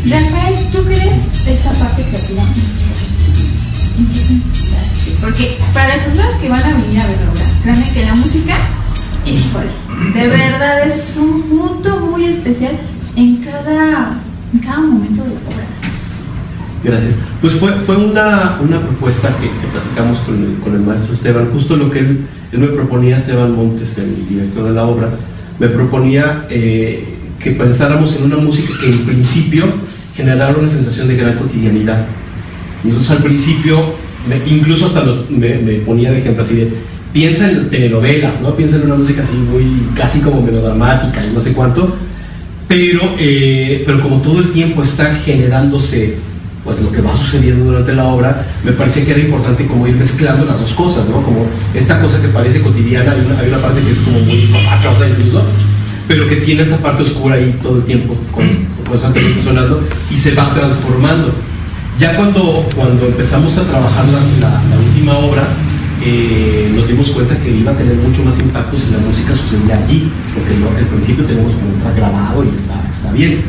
Rafael, 0.05 0.55
¿tú 0.71 0.83
crees 0.83 1.47
esta 1.47 1.71
parte 1.73 2.03
creativa? 2.03 2.43
Porque 5.21 5.57
para 5.73 5.95
las 5.95 6.05
personas 6.05 6.35
que 6.41 6.49
van 6.49 6.63
a 6.63 6.73
venir 6.73 6.99
a 6.99 7.07
ver 7.07 7.17
la 7.21 7.31
obra, 7.31 7.43
créanme 7.63 7.91
que 7.93 8.05
la 8.05 8.15
música, 8.15 8.57
híjole, 9.25 9.88
de 10.13 10.27
verdad 10.27 10.85
es 10.87 11.17
un 11.21 11.41
punto 11.43 11.99
muy 11.99 12.25
especial 12.25 12.73
en 13.15 13.37
cada, 13.37 14.19
en 14.53 14.59
cada 14.59 14.79
momento 14.79 15.23
de 15.23 15.29
la 15.29 15.35
obra. 15.35 15.65
Gracias. 16.83 17.15
Pues 17.41 17.53
fue, 17.53 17.71
fue 17.73 17.97
una, 17.97 18.57
una 18.61 18.79
propuesta 18.81 19.29
que, 19.37 19.47
que 19.47 19.67
platicamos 19.71 20.19
con 20.19 20.35
el, 20.43 20.55
con 20.63 20.73
el 20.73 20.81
maestro 20.81 21.13
Esteban, 21.13 21.49
justo 21.51 21.75
lo 21.75 21.89
que 21.91 21.99
él, 21.99 22.25
me 22.53 22.67
proponía, 22.67 23.17
Esteban 23.17 23.55
Montes, 23.55 23.97
el 23.97 24.27
director 24.27 24.63
de 24.65 24.71
la 24.71 24.83
obra, 24.85 25.09
me 25.59 25.67
proponía 25.67 26.45
eh, 26.49 27.15
que 27.39 27.51
pensáramos 27.51 28.15
en 28.15 28.23
una 28.23 28.37
música 28.37 28.69
que 28.81 28.89
en 28.91 28.99
principio 29.05 29.65
generara 30.15 30.57
una 30.57 30.67
sensación 30.69 31.07
de 31.09 31.17
gran 31.17 31.35
cotidianidad. 31.35 32.05
Entonces 32.83 33.11
al 33.11 33.23
principio, 33.23 33.93
incluso 34.47 34.85
hasta 34.87 35.03
los- 35.03 35.29
me, 35.29 35.55
me 35.57 35.73
ponía 35.79 36.11
de 36.11 36.19
ejemplo 36.19 36.43
así 36.43 36.55
de, 36.55 36.71
piensa 37.13 37.49
en 37.49 37.69
telenovelas, 37.69 38.41
¿no? 38.41 38.55
Piensa 38.55 38.75
en 38.77 38.83
una 38.83 38.95
música 38.95 39.23
así 39.23 39.35
muy, 39.35 39.87
casi 39.95 40.19
como 40.19 40.41
melodramática 40.41 41.25
y 41.25 41.33
no 41.33 41.41
sé 41.41 41.53
cuánto, 41.53 41.95
pero, 42.67 43.01
eh, 43.19 43.83
pero 43.85 44.01
como 44.01 44.21
todo 44.21 44.39
el 44.39 44.51
tiempo 44.51 44.83
está 44.83 45.15
generándose 45.25 46.17
pues 46.63 46.81
lo 46.81 46.91
que 46.91 47.01
va 47.01 47.15
sucediendo 47.15 47.65
durante 47.65 47.93
la 47.95 48.03
obra, 48.05 48.45
me 48.63 48.73
parecía 48.73 49.05
que 49.05 49.11
era 49.11 49.21
importante 49.21 49.65
como 49.65 49.87
ir 49.87 49.95
mezclando 49.95 50.45
las 50.45 50.59
dos 50.59 50.73
cosas, 50.73 51.07
¿no? 51.07 51.23
Como 51.23 51.47
esta 51.73 51.99
cosa 52.01 52.21
que 52.21 52.27
parece 52.27 52.61
cotidiana, 52.61 53.13
hay 53.13 53.21
una, 53.21 53.39
hay 53.39 53.47
una 53.47 53.59
parte 53.61 53.81
que 53.81 53.91
es 53.91 53.99
como 53.99 54.19
muy 54.19 54.47
papachosa 54.51 55.07
incluso, 55.07 55.41
pero 56.07 56.27
que 56.27 56.35
tiene 56.37 56.61
esta 56.61 56.77
parte 56.77 57.03
oscura 57.03 57.35
ahí 57.35 57.57
todo 57.63 57.77
el 57.77 57.83
tiempo, 57.85 58.15
con- 58.31 58.49
constantemente 58.87 59.41
sonando, 59.41 59.81
y 60.11 60.17
se 60.17 60.35
va 60.35 60.53
transformando. 60.53 61.33
Ya 61.97 62.15
cuando, 62.15 62.67
cuando 62.75 63.07
empezamos 63.07 63.57
a 63.57 63.63
trabajar 63.63 64.05
la, 64.09 64.19
la 64.49 64.77
última 64.79 65.17
obra, 65.17 65.47
eh, 66.01 66.71
nos 66.75 66.87
dimos 66.87 67.09
cuenta 67.11 67.37
que 67.37 67.51
iba 67.51 67.71
a 67.71 67.75
tener 67.77 67.95
mucho 67.95 68.23
más 68.23 68.39
impacto 68.39 68.77
si 68.77 68.91
la 68.91 68.99
música 68.99 69.33
sucedía 69.35 69.77
allí, 69.83 70.09
porque 70.33 70.57
lo- 70.59 70.69
al 70.77 70.85
principio 70.87 71.25
tenemos 71.25 71.53
como 71.53 71.71
un 71.73 71.95
grabado 71.95 72.43
y 72.43 72.55
está, 72.55 72.81
está 72.89 73.11
bien, 73.11 73.41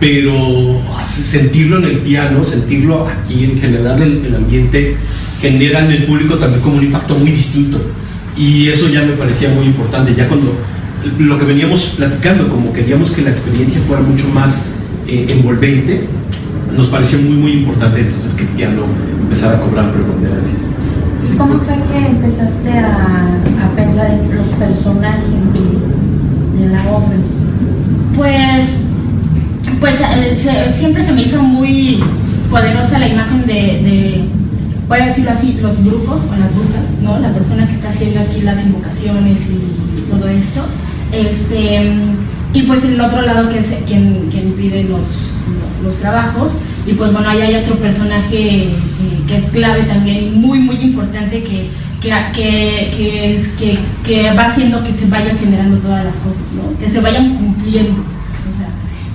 pero 0.00 0.80
sentirlo 1.04 1.78
en 1.78 1.84
el 1.84 1.98
piano, 1.98 2.42
sentirlo 2.44 3.06
aquí, 3.06 3.44
en 3.44 3.58
general 3.58 4.02
el, 4.02 4.24
el 4.26 4.34
ambiente, 4.34 4.96
genera 5.40 5.84
en 5.84 5.92
el 5.92 6.04
público 6.04 6.36
también 6.36 6.60
como 6.62 6.76
un 6.78 6.84
impacto 6.84 7.14
muy 7.14 7.30
distinto. 7.30 7.80
Y 8.36 8.68
eso 8.68 8.88
ya 8.90 9.02
me 9.02 9.12
parecía 9.12 9.50
muy 9.50 9.66
importante, 9.66 10.14
ya 10.14 10.26
cuando 10.26 10.54
lo 11.18 11.38
que 11.38 11.44
veníamos 11.44 11.94
platicando, 11.96 12.48
como 12.48 12.72
queríamos 12.72 13.10
que 13.10 13.22
la 13.22 13.30
experiencia 13.30 13.80
fuera 13.86 14.02
mucho 14.02 14.28
más 14.28 14.68
eh, 15.06 15.26
envolvente, 15.28 16.06
nos 16.76 16.86
pareció 16.88 17.18
muy, 17.18 17.36
muy 17.36 17.52
importante 17.52 18.00
entonces 18.00 18.32
que 18.32 18.42
el 18.42 18.48
piano 18.50 18.84
empezara 19.22 19.58
a 19.58 19.60
cobrar 19.60 19.92
preponderancia. 19.92 20.54
¿Cómo 21.38 21.58
fue 21.60 21.74
que 21.74 22.06
empezaste 22.06 22.70
a, 22.78 23.64
a 23.64 23.76
pensar 23.76 24.10
en 24.10 24.36
los 24.36 24.48
personajes 24.48 25.52
de, 25.52 26.60
de 26.60 26.72
la 26.72 26.82
obra? 26.90 27.16
Pues, 28.16 28.80
pues 29.80 30.00
eh, 30.00 30.72
siempre 30.72 31.04
se 31.04 31.12
me 31.12 31.22
hizo 31.22 31.42
muy 31.42 32.02
poderosa 32.50 32.98
la 32.98 33.08
imagen 33.08 33.46
de, 33.46 33.54
de, 33.54 34.24
voy 34.88 34.98
a 34.98 35.06
decirlo 35.06 35.30
así, 35.30 35.58
los 35.62 35.82
brujos 35.82 36.22
o 36.30 36.36
las 36.36 36.54
brujas, 36.54 36.84
¿no? 37.02 37.18
La 37.18 37.32
persona 37.32 37.66
que 37.66 37.72
está 37.72 37.88
haciendo 37.88 38.20
aquí 38.20 38.42
las 38.42 38.62
invocaciones 38.64 39.46
y 39.48 40.10
todo 40.10 40.28
esto. 40.28 40.60
Este, 41.12 41.92
y 42.52 42.62
pues 42.62 42.84
el 42.84 43.00
otro 43.00 43.22
lado 43.22 43.48
que 43.48 43.60
es 43.60 43.66
quien, 43.86 44.28
quien 44.30 44.52
pide 44.52 44.84
los, 44.84 45.32
los 45.82 45.96
trabajos. 45.96 46.52
Y 46.86 46.92
pues 46.94 47.12
bueno, 47.12 47.28
ahí 47.28 47.40
hay 47.40 47.54
otro 47.56 47.76
personaje 47.76 48.64
eh, 48.64 48.68
que 49.28 49.36
es 49.36 49.44
clave 49.50 49.82
también, 49.84 50.40
muy, 50.40 50.58
muy 50.58 50.76
importante, 50.76 51.42
que, 51.44 51.68
que, 52.00 53.38
que, 53.58 53.78
que 54.04 54.30
va 54.32 54.46
haciendo 54.46 54.82
que 54.82 54.92
se 54.92 55.06
vayan 55.06 55.38
generando 55.38 55.78
todas 55.78 56.04
las 56.04 56.16
cosas, 56.16 56.42
¿no? 56.56 56.76
Que 56.84 56.90
se 56.90 57.00
vayan 57.00 57.36
cumpliendo. 57.36 58.02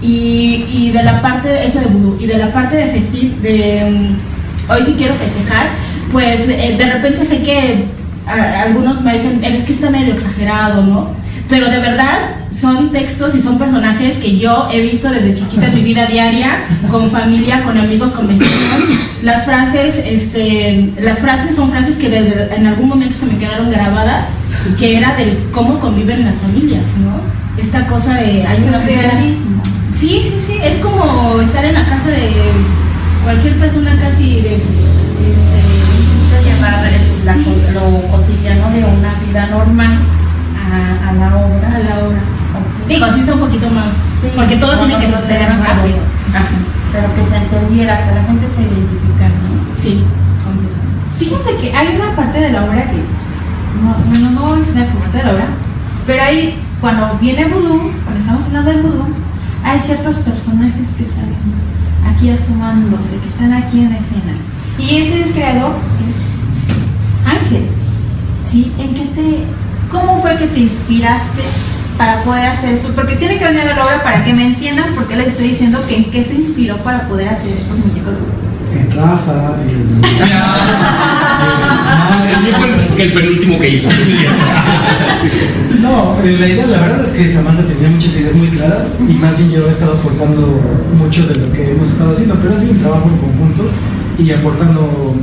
Y, 0.01 0.63
y 0.71 0.91
de 0.91 1.03
la 1.03 1.21
parte 1.21 1.50
de 1.50 1.65
eso 1.65 1.79
de 1.79 1.88
vudú, 1.88 2.17
y 2.21 2.27
de 2.27 2.38
la 2.38 2.53
parte 2.53 2.75
de 2.77 2.88
festiv, 2.88 3.41
de 3.41 3.89
mm, 3.89 4.71
hoy 4.71 4.83
sí 4.86 4.93
quiero 4.97 5.15
festejar, 5.15 5.67
pues 6.12 6.47
eh, 6.47 6.75
de 6.77 6.93
repente 6.93 7.25
sé 7.25 7.41
que 7.43 7.86
a- 8.27 8.62
algunos 8.62 9.01
me 9.01 9.13
dicen, 9.13 9.43
es 9.43 9.63
que 9.63 9.74
está 9.74 9.89
medio 9.89 10.13
exagerado, 10.13 10.83
¿no? 10.86 11.09
Pero 11.50 11.70
de 11.70 11.80
verdad 11.80 12.36
son 12.51 12.92
textos 12.92 13.36
y 13.36 13.42
son 13.42 13.58
personajes 13.58 14.18
que 14.18 14.38
yo 14.38 14.68
he 14.72 14.82
visto 14.82 15.10
desde 15.10 15.34
chiquita 15.34 15.68
en 15.68 15.75
mi 15.75 15.82
vida 15.82 16.06
diaria, 16.08 16.50
con 16.92 17.10
familia, 17.10 17.63
con 17.63 17.77
amigos, 17.77 18.12
con 18.12 18.27
vecinos. 18.27 18.51
Las 19.24 19.46
frases, 19.46 19.98
este, 20.06 20.92
las 21.01 21.20
frases 21.20 21.56
son 21.56 21.72
frases 21.72 21.98
que 21.98 22.08
en 22.56 22.68
algún 22.68 22.89
momento 22.89 23.16
se 23.16 23.25
me 23.27 23.38
quedaron 23.38 23.70
grabadas, 23.72 24.27
que 24.77 24.98
era 24.98 25.16
del 25.16 25.38
cómo 25.54 25.80
conviven 25.80 26.25
las 26.25 26.36
familias, 26.36 26.84
¿no? 26.98 27.62
Esta 27.62 27.86
cosa 27.88 28.13
de 28.16 28.46
hay 28.46 28.63
unas 28.68 28.86
Realismo. 28.86 29.63
Sí, 29.96 30.22
sí, 30.24 30.34
sí, 30.48 30.60
es 30.63 30.77
como 30.77 31.39
estar 31.42 31.63
en 31.66 31.74
la 31.74 31.86
casa 31.86 32.10
de 32.10 32.30
cualquier 33.24 33.56
persona 33.58 33.98
casi 34.00 34.42
de 34.42 34.56
este, 34.56 36.46
llevar 36.46 36.86
el- 36.88 37.25
la 37.25 37.36
lo 37.74 38.01
cotidiano 38.12 38.70
de 38.70 38.84
una 38.86 39.16
vida 39.25 39.48
normal 39.48 39.98
a, 40.67 41.09
a 41.09 41.13
la 41.13 41.38
obra. 41.38 41.67
a 41.67 41.79
la 41.79 42.07
obra. 42.07 42.19
Digo, 42.88 43.05
sí 43.13 43.19
está 43.19 43.33
un 43.33 43.39
poquito 43.41 43.69
más, 43.69 43.93
Sí, 44.21 44.29
porque 44.36 44.55
todo 44.55 44.77
tiene 44.77 44.97
que 44.97 45.12
suceder 45.12 45.50
rápido. 45.50 46.00
Ajá. 46.33 46.47
Pero 46.91 47.13
que 47.15 47.25
se 47.29 47.38
entendiera, 47.38 48.07
que 48.07 48.15
la 48.15 48.24
gente 48.24 48.47
se 48.47 48.62
identificara, 48.62 49.29
¿no? 49.29 49.75
Sí. 49.75 50.03
Fíjense 51.19 51.55
que 51.57 51.75
hay 51.75 51.95
una 51.95 52.15
parte 52.15 52.39
de 52.39 52.51
la 52.51 52.63
obra 52.63 52.83
que, 52.89 52.97
no, 53.81 53.95
bueno, 54.09 54.31
no 54.31 54.41
voy 54.41 54.51
a 54.51 54.55
mencionar 54.55 54.88
como 54.88 55.00
parte 55.01 55.17
de 55.17 55.24
la 55.24 55.31
obra, 55.31 55.47
pero 56.05 56.24
ahí, 56.24 56.59
cuando 56.79 57.17
viene 57.19 57.45
vudú, 57.45 57.91
cuando 58.03 58.19
estamos 58.19 58.45
hablando 58.45 58.71
del 58.71 58.81
vudú, 58.83 59.05
hay 59.63 59.79
ciertos 59.79 60.17
personajes 60.17 60.88
que 60.97 61.05
salen 61.05 61.57
aquí 62.07 62.29
asomándose, 62.29 63.19
que 63.19 63.27
están 63.27 63.53
aquí 63.53 63.81
en 63.81 63.91
escena. 63.91 64.33
Y 64.79 65.01
ese 65.01 65.24
el 65.24 65.31
creador 65.31 65.74
es 66.07 67.29
Ángel. 67.29 67.67
¿Sí? 68.45 68.71
¿En 68.79 68.93
qué 68.93 69.05
te, 69.13 69.43
¿Cómo 69.91 70.22
fue 70.22 70.38
que 70.38 70.48
te 70.48 70.60
inspiraste 70.60 71.44
para 71.98 72.24
poder 72.24 72.46
hacer 72.48 72.74
esto? 72.74 72.89
Porque 72.94 73.15
tiene 73.15 73.38
que 73.38 73.46
venir 73.46 73.63
la 73.65 73.86
obra 73.86 74.03
para 74.03 74.24
que 74.24 74.34
me 74.34 74.48
entiendan 74.48 74.94
por 74.96 75.08
qué 75.08 75.15
les 75.15 75.27
estoy 75.27 75.50
diciendo 75.50 75.86
que 75.88 75.96
en 75.96 76.12
qué 76.12 76.24
se 76.25 76.36
inspiró 76.36 76.77
para 76.77 77.08
poder 77.08 77.29
hacer 77.29 77.58
estos 77.58 77.77
muñecos. 77.77 78.15
En 78.74 78.91
Rafa, 78.91 79.56
en... 79.63 80.01
fue 82.96 83.03
el 83.06 83.13
penúltimo 83.13 83.60
que 83.60 83.70
hizo. 83.70 83.89
No, 85.82 86.17
eh, 86.24 86.38
la 86.39 86.48
idea, 86.48 86.67
la 86.67 86.79
verdad 86.79 87.06
es 87.06 87.12
que 87.12 87.29
Samantha 87.29 87.63
tenía 87.63 87.89
muchas 87.89 88.15
ideas 88.15 88.36
muy 88.36 88.50
claras 88.50 88.96
y 89.08 89.13
más 89.13 89.38
bien 89.38 89.51
yo 89.51 89.67
he 89.67 89.72
estado 89.72 89.94
aportando 89.94 90.60
mucho 90.98 91.27
de 91.27 91.36
lo 91.36 91.51
que 91.53 91.72
hemos 91.72 91.89
estado 91.89 92.12
haciendo, 92.12 92.36
pero 92.36 92.56
ha 92.56 92.60
sido 92.60 92.72
un 92.72 92.79
trabajo 92.79 93.10
en 93.10 93.17
conjunto 93.17 93.70
y 94.20 94.32
aportando, 94.32 95.15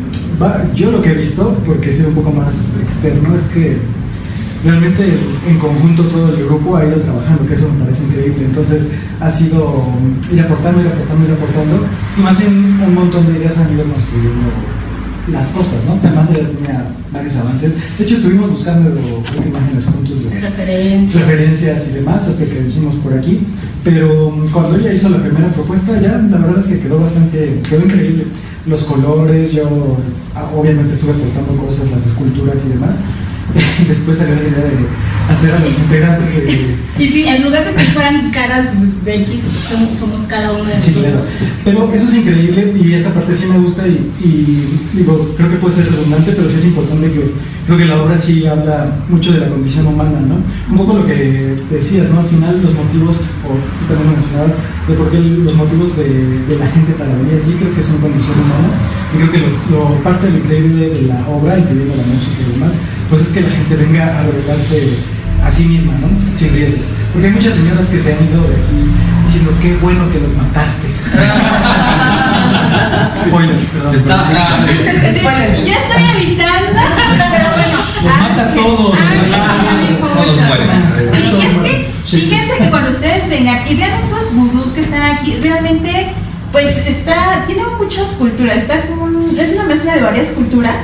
yo 0.74 0.90
lo 0.90 1.02
que 1.02 1.10
he 1.10 1.14
visto, 1.14 1.58
porque 1.66 1.90
he 1.90 1.92
sido 1.92 2.08
un 2.08 2.14
poco 2.14 2.30
más 2.30 2.54
externo, 2.82 3.34
es 3.34 3.42
que 3.44 3.78
realmente 4.64 5.04
en 5.46 5.58
conjunto 5.58 6.04
todo 6.04 6.34
el 6.34 6.46
grupo 6.46 6.76
ha 6.76 6.86
ido 6.86 6.96
trabajando, 6.96 7.46
que 7.46 7.54
eso 7.54 7.70
me 7.72 7.84
parece 7.84 8.04
increíble. 8.04 8.46
Entonces 8.46 8.90
ha 9.20 9.30
sido 9.30 9.84
ir 10.32 10.40
aportando, 10.40 10.80
ir 10.80 10.88
aportando, 10.88 11.24
ir 11.26 11.32
aportando, 11.32 11.86
y 12.18 12.20
más 12.22 12.38
bien 12.38 12.80
un 12.86 12.94
montón 12.94 13.26
de 13.30 13.38
ideas 13.38 13.58
han 13.58 13.72
ido 13.74 13.84
construyendo 13.84 14.50
las 15.30 15.48
cosas, 15.48 15.84
¿no? 15.86 16.00
Samantha 16.02 16.34
ya 16.34 16.48
tenía 16.48 16.84
varios 17.12 17.36
avances. 17.36 17.74
De 17.96 18.04
hecho, 18.04 18.16
estuvimos 18.16 18.50
buscando 18.50 18.90
creo 18.90 19.42
que 19.42 19.48
imágenes 19.48 19.86
juntos 19.86 20.24
de 20.24 20.40
Referencias. 20.40 21.26
referencias 21.26 21.88
y 21.88 21.94
demás 21.94 22.28
hasta 22.28 22.44
que 22.44 22.62
dijimos 22.62 22.96
por 22.96 23.14
aquí. 23.14 23.40
Pero 23.82 24.30
mm, 24.30 24.48
cuando 24.50 24.76
ella 24.76 24.92
hizo 24.92 25.08
la 25.08 25.22
primera 25.22 25.48
propuesta, 25.48 25.98
ya 26.00 26.18
la 26.18 26.38
verdad 26.38 26.58
es 26.58 26.66
que 26.66 26.80
quedó 26.80 27.00
bastante, 27.00 27.60
quedó 27.68 27.84
increíble. 27.84 28.24
Los 28.66 28.84
colores, 28.84 29.52
yo 29.52 29.96
ah, 30.34 30.50
obviamente 30.56 30.94
estuve 30.94 31.12
aportando 31.12 31.64
cosas, 31.64 31.90
las 31.90 32.04
esculturas 32.06 32.58
y 32.66 32.70
demás. 32.70 33.00
Después 33.88 34.18
salió 34.18 34.34
la 34.36 34.42
idea 34.42 34.64
de 34.64 35.32
hacer 35.32 35.54
a 35.54 35.58
los 35.60 35.70
integrantes 35.78 36.34
de... 36.34 36.74
Y 36.96 37.08
sí, 37.08 37.24
en 37.26 37.42
lugar 37.42 37.64
de 37.64 37.72
que 37.74 37.82
fueran 37.90 38.30
caras 38.30 38.66
de 39.04 39.14
X, 39.22 39.40
somos, 39.68 39.98
somos 39.98 40.22
cada 40.28 40.52
uno 40.52 40.64
de 40.64 40.80
Sí, 40.80 40.90
nosotros. 40.90 41.04
claro. 41.04 41.24
Pero 41.64 41.92
eso 41.92 42.06
es 42.08 42.14
increíble 42.14 42.72
y 42.80 42.92
esa 42.92 43.12
parte 43.12 43.34
sí 43.34 43.46
me 43.46 43.58
gusta 43.58 43.86
y, 43.88 44.12
y, 44.22 44.80
digo, 44.92 45.34
creo 45.36 45.50
que 45.50 45.56
puede 45.56 45.74
ser 45.74 45.90
redundante, 45.90 46.32
pero 46.36 46.48
sí 46.48 46.54
es 46.58 46.64
importante 46.66 47.10
que 47.10 47.32
creo 47.66 47.78
que 47.78 47.84
la 47.86 48.00
obra 48.02 48.16
sí 48.16 48.46
habla 48.46 48.92
mucho 49.08 49.32
de 49.32 49.40
la 49.40 49.48
condición 49.48 49.86
humana, 49.88 50.20
¿no? 50.20 50.36
Un 50.70 50.76
poco 50.76 50.98
lo 50.98 51.06
que 51.06 51.56
decías, 51.70 52.10
¿no? 52.10 52.20
Al 52.20 52.28
final 52.28 52.62
los 52.62 52.74
motivos, 52.74 53.16
o 53.42 53.48
tú 53.58 53.84
también 53.88 54.10
lo 54.10 54.16
mencionabas, 54.16 54.52
de 54.88 54.94
por 54.94 55.10
qué 55.10 55.18
los 55.18 55.54
motivos 55.54 55.96
de, 55.96 56.04
de 56.46 56.56
la 56.58 56.66
gente 56.68 56.92
para 56.92 57.10
venir 57.16 57.40
aquí 57.42 57.54
creo 57.58 57.74
que 57.74 57.82
son 57.82 57.96
condición 57.98 58.36
humana 58.38 58.68
y 59.14 59.16
creo 59.16 59.32
que 59.32 59.38
lo, 59.38 59.48
lo- 59.72 59.94
parte 60.04 60.26
de 60.26 60.32
lo 60.32 60.38
increíble 60.38 60.90
de 60.90 61.02
la 61.08 61.26
obra, 61.28 61.58
incluyendo 61.58 61.96
la 61.96 62.02
música 62.04 62.36
y 62.40 62.44
demás, 62.52 62.76
pues 63.08 63.22
es 63.22 63.28
que 63.28 63.40
la 63.40 63.48
gente 63.50 63.76
venga 63.76 64.20
a 64.20 64.22
revelarse 64.24 64.98
a 65.42 65.50
sí 65.50 65.64
misma, 65.64 65.94
¿no? 66.00 66.08
Sin 66.36 66.52
riesgo. 66.52 66.82
Porque 67.12 67.28
hay 67.28 67.32
muchas 67.34 67.54
señoras 67.54 67.88
que 67.88 67.98
se 68.00 68.12
han 68.12 68.24
ido 68.28 68.42
de 68.42 68.54
aquí 68.56 68.84
diciendo 69.24 69.52
qué 69.62 69.74
bueno 69.80 70.10
que 70.12 70.20
los 70.20 70.34
mataste. 70.36 70.88
Spoiler, 73.20 73.56
perdón. 73.72 73.92
Sí, 73.94 74.00
yo 75.64 75.72
estoy 75.72 76.02
evitando, 76.16 76.80
pero 77.30 77.48
bueno. 77.54 77.78
Los 78.04 78.14
mata 78.20 78.42
a 78.42 78.44
todos. 78.54 78.94
Todos 80.00 80.36
mueren. 80.48 80.68
Y 81.14 81.16
es 81.42 81.54
que, 81.62 81.73
fíjense 82.04 82.52
que 82.58 82.70
cuando 82.70 82.90
ustedes 82.90 83.28
vengan 83.28 83.60
y 83.68 83.74
vean 83.76 83.92
esos 84.02 84.34
vudús 84.34 84.72
que 84.72 84.82
están 84.82 85.02
aquí, 85.02 85.36
realmente, 85.42 86.08
pues 86.52 86.86
está, 86.86 87.44
tiene 87.46 87.62
muchas 87.78 88.08
culturas, 88.14 88.58
está 88.58 88.74
un- 89.00 89.36
es 89.38 89.52
una 89.54 89.64
mezcla 89.64 89.94
de 89.94 90.02
varias 90.02 90.28
culturas. 90.28 90.82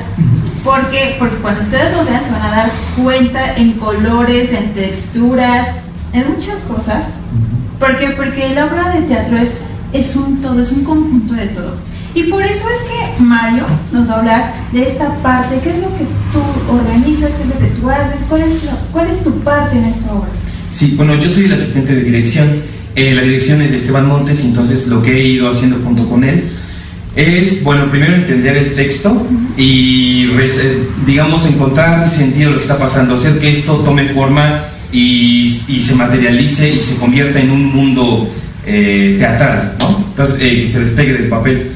Porque, 0.63 1.15
porque 1.17 1.35
cuando 1.37 1.61
ustedes 1.61 1.91
lo 1.95 2.05
vean 2.05 2.23
se 2.23 2.31
van 2.31 2.41
a 2.43 2.51
dar 2.55 2.71
cuenta 3.01 3.55
en 3.55 3.73
colores, 3.73 4.51
en 4.53 4.73
texturas, 4.73 5.67
en 6.13 6.29
muchas 6.33 6.59
cosas. 6.61 7.05
Porque, 7.79 8.09
porque 8.11 8.53
la 8.53 8.65
obra 8.65 8.89
de 8.89 9.01
teatro 9.03 9.37
es, 9.37 9.57
es 9.91 10.15
un 10.15 10.39
todo, 10.41 10.61
es 10.61 10.71
un 10.71 10.83
conjunto 10.83 11.33
de 11.33 11.47
todo. 11.47 11.77
Y 12.13 12.23
por 12.23 12.43
eso 12.43 12.65
es 12.69 12.83
que 13.17 13.23
Mario 13.23 13.63
nos 13.91 14.07
va 14.07 14.13
a 14.15 14.19
hablar 14.19 14.53
de 14.71 14.87
esta 14.87 15.15
parte, 15.15 15.59
qué 15.63 15.69
es 15.71 15.77
lo 15.77 15.87
que 15.97 16.03
tú 16.31 16.41
organizas, 16.71 17.31
qué 17.35 17.43
es 17.43 17.49
lo 17.49 17.57
que 17.57 17.67
tú 17.79 17.89
haces, 17.89 18.19
cuál 18.29 18.41
es, 18.41 18.59
cuál 18.91 19.09
es 19.09 19.23
tu 19.23 19.31
parte 19.39 19.77
en 19.77 19.85
esta 19.85 20.13
obra. 20.13 20.29
Sí, 20.71 20.93
bueno, 20.95 21.15
yo 21.15 21.29
soy 21.29 21.45
el 21.45 21.53
asistente 21.53 21.93
de 21.93 22.03
dirección. 22.03 22.47
Eh, 22.95 23.13
la 23.13 23.21
dirección 23.21 23.61
es 23.61 23.71
de 23.71 23.77
Esteban 23.77 24.07
Montes, 24.07 24.39
entonces 24.41 24.87
lo 24.87 25.03
que 25.03 25.17
he 25.17 25.27
ido 25.27 25.49
haciendo 25.49 25.77
junto 25.83 26.09
con 26.09 26.23
él 26.23 26.43
es, 27.15 27.63
bueno, 27.65 27.89
primero 27.91 28.15
entender 28.15 28.55
el 28.55 28.73
texto 28.73 29.27
y, 29.57 30.29
eh, 30.31 30.87
digamos, 31.05 31.45
encontrar 31.45 32.05
el 32.05 32.11
sentido 32.11 32.49
de 32.49 32.51
lo 32.51 32.57
que 32.57 32.63
está 32.63 32.77
pasando, 32.77 33.15
hacer 33.15 33.37
que 33.39 33.49
esto 33.49 33.75
tome 33.79 34.05
forma 34.09 34.65
y, 34.93 35.49
se 35.49 35.93
materialice 35.93 36.69
y 36.73 36.79
se 36.79 36.95
convierta 36.95 37.39
en 37.39 37.51
un 37.51 37.65
mundo 37.65 38.33
eh, 38.65 39.15
teatral. 39.19 39.75
Entonces, 40.11 40.37
que 40.39 40.69
se 40.69 40.79
despegue 40.79 41.13
del 41.13 41.27
papel. 41.27 41.71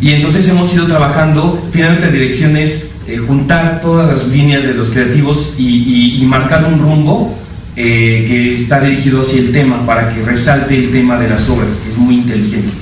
Y 0.00 0.10
entonces 0.10 0.48
hemos 0.48 0.72
ido 0.74 0.86
trabajando, 0.86 1.64
finalmente 1.72 2.06
la 2.06 2.12
dirección 2.12 2.56
es 2.56 2.88
juntar 3.26 3.80
todas 3.80 4.16
las 4.16 4.28
líneas 4.28 4.64
de 4.64 4.74
los 4.74 4.90
creativos 4.90 5.54
y 5.58 6.24
marcar 6.26 6.64
un 6.64 6.80
rumbo 6.80 7.41
eh, 7.76 8.24
que 8.28 8.54
está 8.54 8.80
dirigido 8.80 9.20
hacia 9.20 9.40
el 9.40 9.52
tema, 9.52 9.86
para 9.86 10.12
que 10.12 10.22
resalte 10.22 10.76
el 10.76 10.90
tema 10.90 11.18
de 11.18 11.28
las 11.28 11.48
obras, 11.48 11.70
que 11.84 11.90
es 11.90 11.98
muy 11.98 12.16
inteligente. 12.16 12.72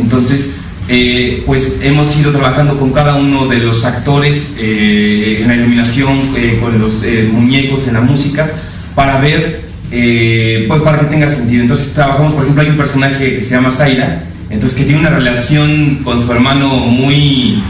Entonces, 0.00 0.54
eh, 0.92 1.44
pues 1.46 1.80
hemos 1.84 2.16
ido 2.16 2.32
trabajando 2.32 2.76
con 2.76 2.90
cada 2.90 3.14
uno 3.14 3.46
de 3.46 3.58
los 3.58 3.84
actores 3.84 4.56
eh, 4.58 5.38
en 5.40 5.46
la 5.46 5.54
iluminación, 5.54 6.32
eh, 6.36 6.58
con 6.60 6.80
los 6.80 6.94
muñecos, 7.32 7.86
en 7.86 7.94
la 7.94 8.00
música, 8.00 8.50
para 8.96 9.20
ver, 9.20 9.60
pues 9.88 10.82
para 10.82 10.98
que 10.98 11.06
tenga 11.06 11.28
sentido. 11.28 11.62
Entonces 11.62 11.92
trabajamos, 11.92 12.32
por 12.32 12.42
ejemplo, 12.42 12.62
hay 12.64 12.70
un 12.70 12.76
personaje 12.76 13.36
que 13.36 13.44
se 13.44 13.54
llama 13.54 13.70
Zaira, 13.70 14.24
entonces 14.50 14.76
que 14.76 14.84
tiene 14.84 14.98
una 14.98 15.10
relación 15.10 16.00
con 16.02 16.20
su 16.20 16.32
hermano 16.32 16.68
muy 16.78 17.62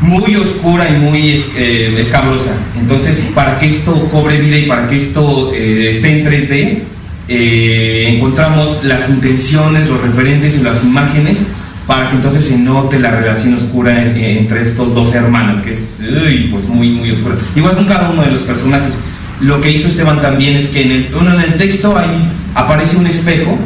muy 0.00 0.36
oscura 0.36 0.88
y 0.88 0.98
muy 0.98 1.30
es- 1.30 1.48
eh, 1.56 1.96
escabrosa. 1.98 2.52
Entonces, 2.78 3.30
para 3.34 3.58
que 3.58 3.66
esto 3.66 4.08
cobre 4.12 4.38
vida 4.40 4.56
y 4.56 4.66
para 4.66 4.86
que 4.88 4.96
esto 4.96 5.52
eh, 5.54 5.90
esté 5.90 6.18
en 6.20 6.24
3D, 6.24 6.82
eh, 7.28 8.14
encontramos 8.14 8.84
las 8.84 9.08
intenciones, 9.10 9.88
los 9.88 10.00
referentes 10.00 10.58
y 10.58 10.62
las 10.62 10.82
imágenes 10.84 11.48
para 11.86 12.10
que 12.10 12.16
entonces 12.16 12.44
se 12.44 12.58
note 12.58 12.98
la 12.98 13.10
relación 13.10 13.54
oscura 13.54 14.02
en- 14.02 14.16
entre 14.16 14.60
estos 14.60 14.94
dos 14.94 15.14
hermanos, 15.14 15.58
que 15.58 15.70
es 15.72 16.00
uy, 16.00 16.48
pues 16.50 16.68
muy, 16.68 16.90
muy 16.90 17.10
oscura. 17.10 17.36
Igual 17.56 17.76
con 17.76 17.86
cada 17.86 18.10
uno 18.10 18.22
de 18.22 18.30
los 18.30 18.42
personajes. 18.42 18.98
Lo 19.40 19.60
que 19.60 19.70
hizo 19.70 19.88
Esteban 19.88 20.20
también 20.20 20.56
es 20.56 20.66
que 20.68 20.82
en 20.82 20.90
el, 20.92 21.08
uno, 21.18 21.32
en 21.32 21.40
el 21.40 21.54
texto 21.56 21.96
ahí 21.96 22.22
aparece 22.54 22.96
un 22.98 23.06
espejo 23.06 23.56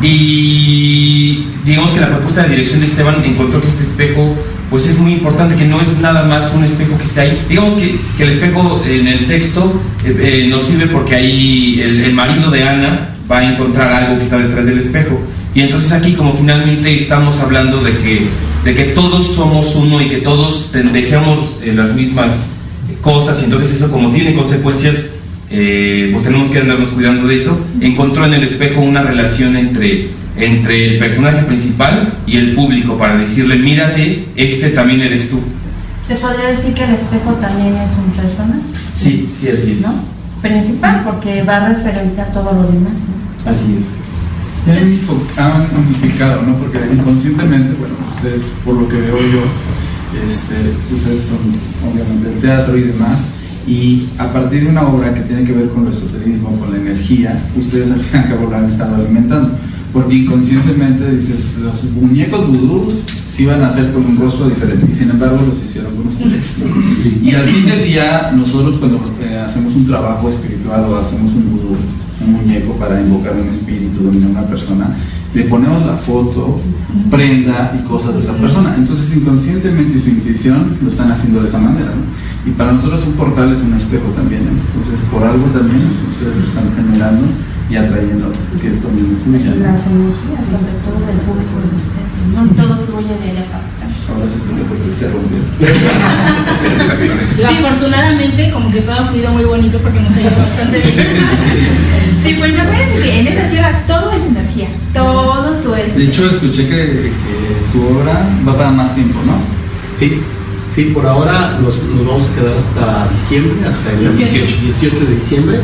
y 0.00 1.46
digamos 1.64 1.90
que 1.92 2.00
la 2.00 2.08
propuesta 2.08 2.42
de 2.44 2.50
dirección 2.50 2.80
de 2.80 2.86
Esteban 2.86 3.16
encontró 3.24 3.60
que 3.60 3.68
este 3.68 3.82
espejo 3.82 4.34
pues 4.70 4.86
es 4.86 4.98
muy 4.98 5.12
importante, 5.12 5.56
que 5.56 5.64
no 5.64 5.80
es 5.80 5.98
nada 5.98 6.24
más 6.24 6.52
un 6.54 6.64
espejo 6.64 6.96
que 6.98 7.04
esté 7.04 7.20
ahí. 7.20 7.46
Digamos 7.48 7.74
que, 7.74 7.98
el 8.22 8.30
espejo 8.30 8.82
en 8.86 9.08
el 9.08 9.26
texto 9.26 9.80
eh, 10.04 10.16
eh, 10.20 10.46
nos 10.50 10.64
sirve 10.64 10.86
porque 10.86 11.14
ahí 11.14 11.80
el, 11.80 12.12
marido 12.12 12.50
de 12.50 12.62
Ana 12.62 13.14
va 13.30 13.38
a 13.38 13.52
encontrar 13.52 13.92
algo 13.92 14.16
que 14.16 14.24
está 14.24 14.38
detrás 14.38 14.66
del 14.66 14.78
espejo. 14.78 15.20
Y 15.54 15.62
entonces 15.62 15.92
aquí 15.92 16.12
como 16.12 16.34
finalmente 16.34 16.94
estamos 16.94 17.40
hablando 17.40 17.82
de 17.82 17.96
que, 17.98 18.28
de 18.64 18.74
que 18.74 18.84
todos 18.84 19.34
somos 19.34 19.74
uno 19.76 20.00
y 20.02 20.08
que 20.08 20.18
todos 20.18 20.70
deseamos 20.72 21.60
eh, 21.62 21.72
las 21.74 21.94
mismas 21.94 22.48
cosas 23.00 23.40
y 23.40 23.44
entonces 23.44 23.72
eso 23.72 23.90
como 23.90 24.10
tiene 24.10 24.34
consecuencias 24.34 25.06
eh, 25.50 26.10
pues 26.12 26.24
tenemos 26.24 26.48
que 26.48 26.58
andarnos 26.58 26.90
cuidando 26.90 27.26
de 27.26 27.36
eso, 27.36 27.58
encontró 27.80 28.26
en 28.26 28.34
el 28.34 28.44
espejo 28.44 28.82
una 28.82 29.02
relación 29.02 29.56
entre, 29.56 30.10
entre 30.38 30.94
el 30.94 30.98
personaje 30.98 31.42
principal 31.42 32.18
y 32.26 32.36
el 32.36 32.54
público 32.54 32.96
para 32.96 33.16
decirle, 33.16 33.56
mírate, 33.56 34.26
este 34.36 34.70
también 34.70 35.00
eres 35.00 35.30
tú. 35.30 35.40
¿Se 36.06 36.14
podría 36.16 36.48
decir 36.48 36.72
que 36.74 36.84
el 36.84 36.94
espejo 36.94 37.32
también 37.34 37.74
es 37.74 37.92
un 37.98 38.10
personaje? 38.12 38.60
Sí, 38.94 39.30
sí, 39.38 39.48
así 39.48 39.72
es. 39.72 39.82
¿No? 39.82 39.92
Principal, 40.40 41.02
porque 41.04 41.42
va 41.42 41.68
referente 41.68 42.20
a 42.20 42.32
todo 42.32 42.52
lo 42.52 42.62
demás. 42.62 42.94
¿no? 43.44 43.50
Así 43.50 43.78
es. 43.78 43.98
Han 45.38 45.66
amplificado, 45.74 46.42
¿no? 46.42 46.56
Porque 46.56 46.78
inconscientemente, 46.92 47.74
bueno, 47.78 47.94
ustedes, 48.14 48.52
por 48.64 48.74
lo 48.74 48.88
que 48.88 48.96
veo 48.96 49.18
yo, 49.18 50.22
este, 50.24 50.54
ustedes 50.94 51.20
son 51.20 51.38
obviamente 51.90 52.28
del 52.28 52.40
teatro 52.40 52.76
y 52.76 52.82
demás, 52.82 53.24
y 53.66 54.08
a 54.18 54.30
partir 54.32 54.64
de 54.64 54.68
una 54.68 54.86
obra 54.86 55.14
que 55.14 55.20
tiene 55.22 55.44
que 55.44 55.52
ver 55.52 55.68
con 55.68 55.84
el 55.84 55.90
esoterismo, 55.90 56.58
con 56.58 56.72
la 56.72 56.78
energía, 56.78 57.40
ustedes 57.56 57.90
al 57.90 58.00
fin 58.00 58.20
y 58.20 58.24
al 58.24 58.28
cabo 58.28 58.50
lo 58.50 58.56
han 58.56 58.64
estado 58.66 58.96
alimentando. 58.96 59.56
Porque 59.92 60.16
inconscientemente 60.16 61.16
dices, 61.16 61.56
los 61.60 61.84
muñecos 61.92 62.46
vudú 62.46 62.92
sí 63.26 63.46
van 63.46 63.62
a 63.62 63.70
ser 63.70 63.92
con 63.92 64.04
un 64.04 64.16
rostro 64.16 64.48
diferente, 64.48 64.86
y 64.90 64.94
sin 64.94 65.10
embargo 65.10 65.38
los 65.46 65.62
hicieron 65.62 65.94
con 65.94 66.08
ustedes. 66.08 66.42
Y 67.22 67.34
al 67.34 67.44
fin 67.44 67.66
del 67.66 67.84
día, 67.84 68.32
nosotros 68.34 68.76
cuando 68.78 69.00
eh, 69.20 69.38
hacemos 69.38 69.74
un 69.76 69.86
trabajo 69.86 70.28
espiritual 70.28 70.84
o 70.84 70.96
hacemos 70.96 71.32
un 71.34 71.50
vudú, 71.50 71.76
un 72.26 72.32
muñeco 72.32 72.72
para 72.74 73.00
invocar 73.00 73.34
un 73.34 73.48
espíritu, 73.48 74.02
dominar 74.02 74.30
una 74.30 74.46
persona, 74.46 74.96
le 75.34 75.44
ponemos 75.44 75.84
la 75.84 75.96
foto, 75.96 76.56
prenda 77.10 77.76
y 77.78 77.86
cosas 77.86 78.14
de 78.14 78.20
esa 78.20 78.34
persona. 78.34 78.74
Entonces, 78.76 79.16
inconscientemente 79.16 79.98
y 79.98 80.02
su 80.02 80.08
intuición 80.08 80.78
lo 80.82 80.88
están 80.88 81.12
haciendo 81.12 81.42
de 81.42 81.48
esa 81.48 81.58
manera. 81.58 81.92
¿no? 81.94 82.50
Y 82.50 82.54
para 82.54 82.72
nosotros 82.72 83.04
un 83.06 83.12
portal 83.12 83.52
es 83.52 83.60
un 83.60 83.74
espejo 83.74 84.08
también. 84.16 84.44
¿no? 84.46 84.50
Entonces, 84.50 85.06
por 85.12 85.22
algo 85.22 85.44
también 85.46 85.82
ustedes 86.10 86.36
lo 86.36 86.44
están 86.44 86.74
generando 86.74 87.26
y 87.70 87.76
atrayendo 87.76 88.32
que 88.60 88.68
esto 88.68 88.88
mismo 88.88 89.18
fluya. 89.24 89.50
¿no? 89.54 89.60
Las 89.66 89.86
energías, 89.86 90.44
sobre 90.48 90.72
todo 90.80 90.98
del 91.04 91.18
público. 91.28 91.52
No 92.34 92.40
todo 92.56 92.74
fluye 92.86 93.14
de 93.20 93.42
para 93.44 93.68
acá. 93.68 93.84
Ahora 94.08 94.26
sí 94.26 94.38
que 94.40 94.64
porque 94.64 94.90
se 94.98 95.06
rompió. 95.10 95.38
Afortunadamente, 97.48 98.50
como 98.52 98.70
que 98.72 98.80
todo 98.80 98.94
ha 98.94 99.06
fluido 99.08 99.30
muy 99.32 99.44
bonito 99.44 99.78
porque 99.78 100.00
nos 100.00 100.16
ha 100.16 100.20
ido 100.20 100.30
bastante 100.30 100.78
bien. 100.80 100.96
Sí, 102.24 102.34
pues 102.36 102.58
acuérdense 102.58 103.00
que 103.00 103.20
en 103.20 103.26
esta 103.28 103.48
tierra 103.48 103.80
todo 103.86 104.10
es 104.10 104.26
energía, 104.26 104.66
todo, 104.92 105.52
todo 105.62 105.76
es. 105.76 105.94
De 105.94 106.02
hecho, 106.04 106.28
escuché 106.28 106.68
que, 106.68 106.74
que 106.74 107.12
su 107.70 107.86
obra 107.86 108.28
va 108.46 108.56
para 108.56 108.72
más 108.72 108.92
tiempo, 108.94 109.20
¿no? 109.24 109.38
Sí, 109.96 110.20
sí, 110.74 110.90
por 110.92 111.06
ahora 111.06 111.56
nos, 111.62 111.80
nos 111.84 112.04
vamos 112.06 112.24
a 112.24 112.34
quedar 112.34 112.56
hasta 112.56 113.08
diciembre, 113.08 113.68
hasta 113.68 113.92
el 113.92 114.00
18, 114.16 114.56
18 114.80 115.04
de 115.06 115.14
diciembre, 115.14 115.60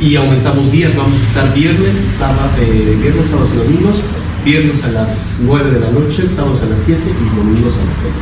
y 0.00 0.16
aumentamos 0.16 0.70
días, 0.70 0.94
vamos 0.96 1.18
a 1.18 1.22
estar 1.22 1.54
viernes, 1.54 1.94
sábado, 2.18 2.50
eh, 2.60 2.98
viernes, 3.00 3.26
sábados 3.26 3.50
y 3.54 3.56
domingos, 3.56 3.96
viernes 4.44 4.84
a 4.84 4.88
las 4.88 5.36
9 5.40 5.70
de 5.70 5.80
la 5.80 5.90
noche, 5.90 6.28
sábados 6.28 6.62
a 6.62 6.66
las 6.66 6.80
7 6.80 7.00
y 7.04 7.36
domingos 7.36 7.74
a 7.74 7.84
las 7.84 7.98
6. 8.02 8.14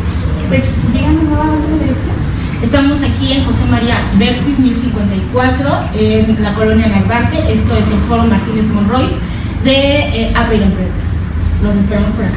Pues 0.48 0.92
díganme 0.92 1.22
nuevamente 1.24 1.70
la 1.70 1.82
dirección. 1.84 2.22
Estamos 2.62 2.98
aquí 3.02 3.32
en 3.32 3.44
José 3.44 3.64
María 3.70 3.96
Vértiz 4.18 4.58
1054, 4.58 5.70
en 5.98 6.42
la 6.42 6.54
colonia 6.54 6.86
Narvarte. 6.86 7.38
Esto 7.52 7.74
es 7.76 7.86
el 7.88 7.98
Foro 8.08 8.24
Martínez 8.24 8.66
Monroy 8.68 9.06
de 9.64 10.28
eh. 10.28 10.34
Los 11.62 11.74
esperamos 11.76 12.12
por 12.12 12.24
acá. 12.24 12.34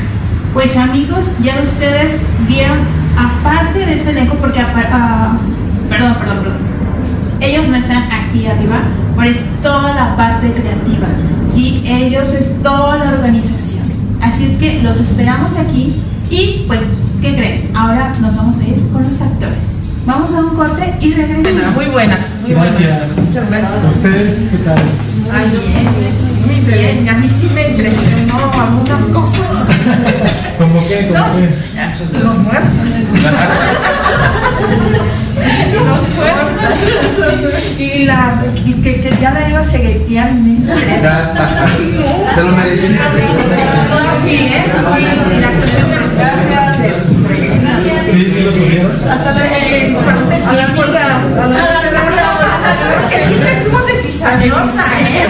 Pues 0.54 0.78
amigos, 0.78 1.32
ya 1.44 1.62
ustedes 1.62 2.22
vieron, 2.48 2.80
aparte 3.18 3.86
de 3.86 3.94
ese 3.94 4.12
elenco, 4.12 4.36
porque 4.36 4.62
ah, 4.62 5.38
perdón, 5.90 6.16
perdón, 6.16 6.38
perdón. 6.40 6.55
Ellos 7.46 7.68
no 7.68 7.76
están 7.76 8.04
aquí 8.12 8.48
arriba, 8.48 8.80
pero 9.16 9.30
es 9.30 9.44
toda 9.62 9.94
la 9.94 10.18
parte 10.18 10.52
creativa, 10.52 11.08
¿sí? 11.54 11.84
Ellos 11.86 12.34
es 12.34 12.62
toda 12.62 12.98
la 12.98 13.12
organización. 13.12 13.86
Así 14.22 14.46
es 14.46 14.58
que 14.58 14.82
los 14.82 15.00
esperamos 15.00 15.56
aquí 15.58 15.94
y 16.30 16.64
pues, 16.68 16.82
¿qué 17.22 17.36
creen? 17.36 17.72
Ahora 17.76 18.14
nos 18.20 18.36
vamos 18.36 18.58
a 18.58 18.64
ir 18.64 18.82
con 18.92 19.04
los 19.04 19.22
actores. 19.22 19.76
Vamos 20.06 20.32
a 20.34 20.42
un 20.42 20.56
corte 20.56 20.98
y 21.02 21.14
regresamos. 21.14 21.76
Muy 21.76 21.86
buena, 21.86 22.20
muy 22.42 22.52
Gracias. 22.52 23.18
Muchas 23.18 23.50
gracias. 23.50 23.72
¿A 23.84 23.90
ustedes 23.90 24.50
qué 24.52 24.58
tal? 24.58 24.82
Ay, 25.32 25.50
bien, 25.50 25.88
muy 26.46 26.60
bien. 26.72 27.10
A 27.10 27.14
mí 27.14 27.28
sí 27.28 27.50
me 27.54 27.70
impresionó 27.70 28.52
algunas 28.54 29.02
cosas. 29.04 29.66
¿Cómo 30.58 30.88
qué? 30.88 31.08
¿Cómo 31.08 31.26
qué? 31.36 31.50
Los 32.20 32.38
muertos. 32.40 32.80
Los 35.74 36.02
muertos. 36.16 36.76
Y 37.78 38.06
la 38.06 38.42
y 38.66 38.74
que, 38.74 39.02
que 39.02 39.10
ya 39.22 39.32
la 39.32 39.50
iba 39.50 39.60
a 39.60 39.64
seguetear. 39.64 40.30
Te 40.30 40.34
lo 42.44 42.52
merecías. 42.52 43.00
Sí, 44.24 44.36
¿eh? 44.36 44.64
Sí, 44.96 45.04
y 45.36 45.40
la 45.42 45.48
actuación 45.48 45.90
de 45.92 45.98
los 45.98 46.10
Sí, 48.12 48.20
sí 48.32 48.40
lo 48.42 48.52
subieron. 48.52 48.92
Hasta 49.10 49.32
la 49.34 49.46
eh, 49.46 49.96
parte 50.06 50.38
sí, 50.38 50.56
que 53.10 53.26
siempre 53.28 53.52
estuvo 53.52 53.80
de 53.84 53.94
cizañosa, 53.94 54.86
¿eh? 55.00 55.28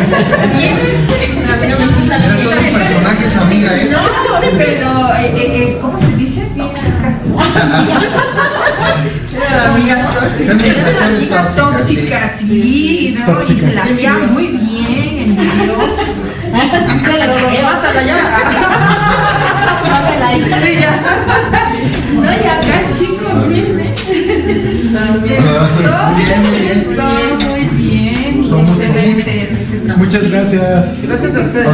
Bien 0.53 0.77
este. 0.77 1.15
Era 1.43 1.57
todo 2.43 2.59
un 2.59 2.73
personaje 2.73 3.25
esa 3.25 3.41
amiga, 3.41 3.77
¿eh? 3.77 3.89
No, 3.91 3.99
pero, 4.57 5.13
eh, 5.15 5.33
eh, 5.35 5.37
eh, 5.37 5.77
¿cómo 5.81 5.97
se 5.97 6.15
dice? 6.15 6.41
Tóxica. 6.57 7.19
Era 9.35 9.57
la 9.57 9.73
amiga 9.73 9.95
tóxica. 10.13 10.51
Era 10.65 10.91
la 10.91 11.05
amiga 11.07 11.47
tóxica, 11.49 12.33
sí, 12.35 13.17
¿no? 13.17 13.41
Y 13.43 13.55
se 13.57 13.73
la 13.73 13.83
hacía 13.83 14.13
muy 14.31 14.47
bien. 14.47 15.37
Mátala 16.53 18.03
ya. 18.03 18.15
Muchas 30.15 30.31
gracias. 30.31 31.01
Gracias 31.03 31.35
a 31.35 31.39
ustedes. 31.41 31.67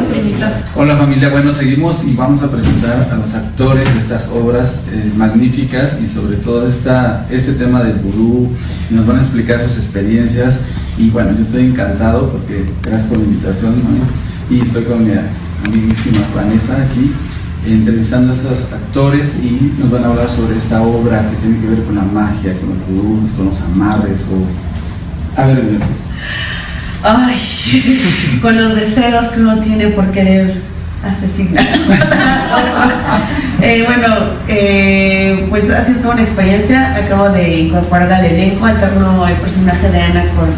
ustedes. 0.00 0.64
Hola 0.74 0.96
familia, 0.96 1.28
bueno, 1.28 1.52
seguimos 1.52 2.02
y 2.04 2.14
vamos 2.14 2.42
a 2.42 2.50
presentar 2.50 3.10
a 3.12 3.16
los 3.16 3.34
actores 3.34 3.84
de 3.92 3.98
estas 3.98 4.28
obras 4.28 4.84
eh, 4.90 5.12
magníficas 5.14 5.98
y 6.02 6.06
sobre 6.06 6.38
todo 6.38 6.66
esta, 6.66 7.26
este 7.28 7.52
tema 7.52 7.82
del 7.82 7.96
vudú 7.96 8.48
y 8.90 8.94
nos 8.94 9.06
van 9.06 9.18
a 9.18 9.20
explicar 9.20 9.60
sus 9.60 9.76
experiencias 9.76 10.60
y 10.96 11.10
bueno, 11.10 11.32
yo 11.36 11.42
estoy 11.42 11.66
encantado 11.66 12.30
porque 12.30 12.64
gracias 12.82 13.06
por 13.08 13.18
la 13.18 13.24
invitación 13.24 13.74
¿no? 13.74 14.56
y 14.56 14.62
estoy 14.62 14.84
con 14.84 15.04
mi 15.04 15.12
amiguísima 15.66 16.20
Vanessa 16.34 16.74
aquí 16.82 17.12
entrevistando 17.66 18.32
a 18.32 18.34
estos 18.34 18.72
actores 18.72 19.36
y 19.42 19.74
nos 19.78 19.90
van 19.90 20.04
a 20.04 20.06
hablar 20.08 20.30
sobre 20.30 20.56
esta 20.56 20.80
obra 20.80 21.28
que 21.28 21.36
tiene 21.36 21.60
que 21.60 21.66
ver 21.66 21.84
con 21.84 21.96
la 21.96 22.02
magia, 22.04 22.54
con 22.54 22.70
los 22.70 22.88
vudús, 22.88 23.30
con 23.36 23.46
los 23.46 23.60
amarres 23.60 24.22
o... 24.32 24.79
A 25.36 25.46
ver, 25.46 25.62
Ay, 27.02 28.38
con 28.42 28.62
los 28.62 28.74
deseos 28.74 29.26
que 29.28 29.40
uno 29.40 29.58
tiene 29.60 29.88
por 29.88 30.06
querer 30.12 30.54
asesinar. 31.06 31.66
Eh, 33.62 33.84
bueno, 33.86 34.14
eh, 34.48 35.46
pues 35.50 35.68
ha 35.68 35.84
sido 35.84 36.10
una 36.10 36.22
experiencia. 36.22 36.96
Acabo 36.96 37.28
de 37.28 37.60
incorporar 37.60 38.10
al 38.10 38.24
elenco, 38.24 38.64
alterno 38.64 39.28
el 39.28 39.34
personaje 39.34 39.90
de 39.90 40.00
Ana 40.00 40.24
con 40.34 40.48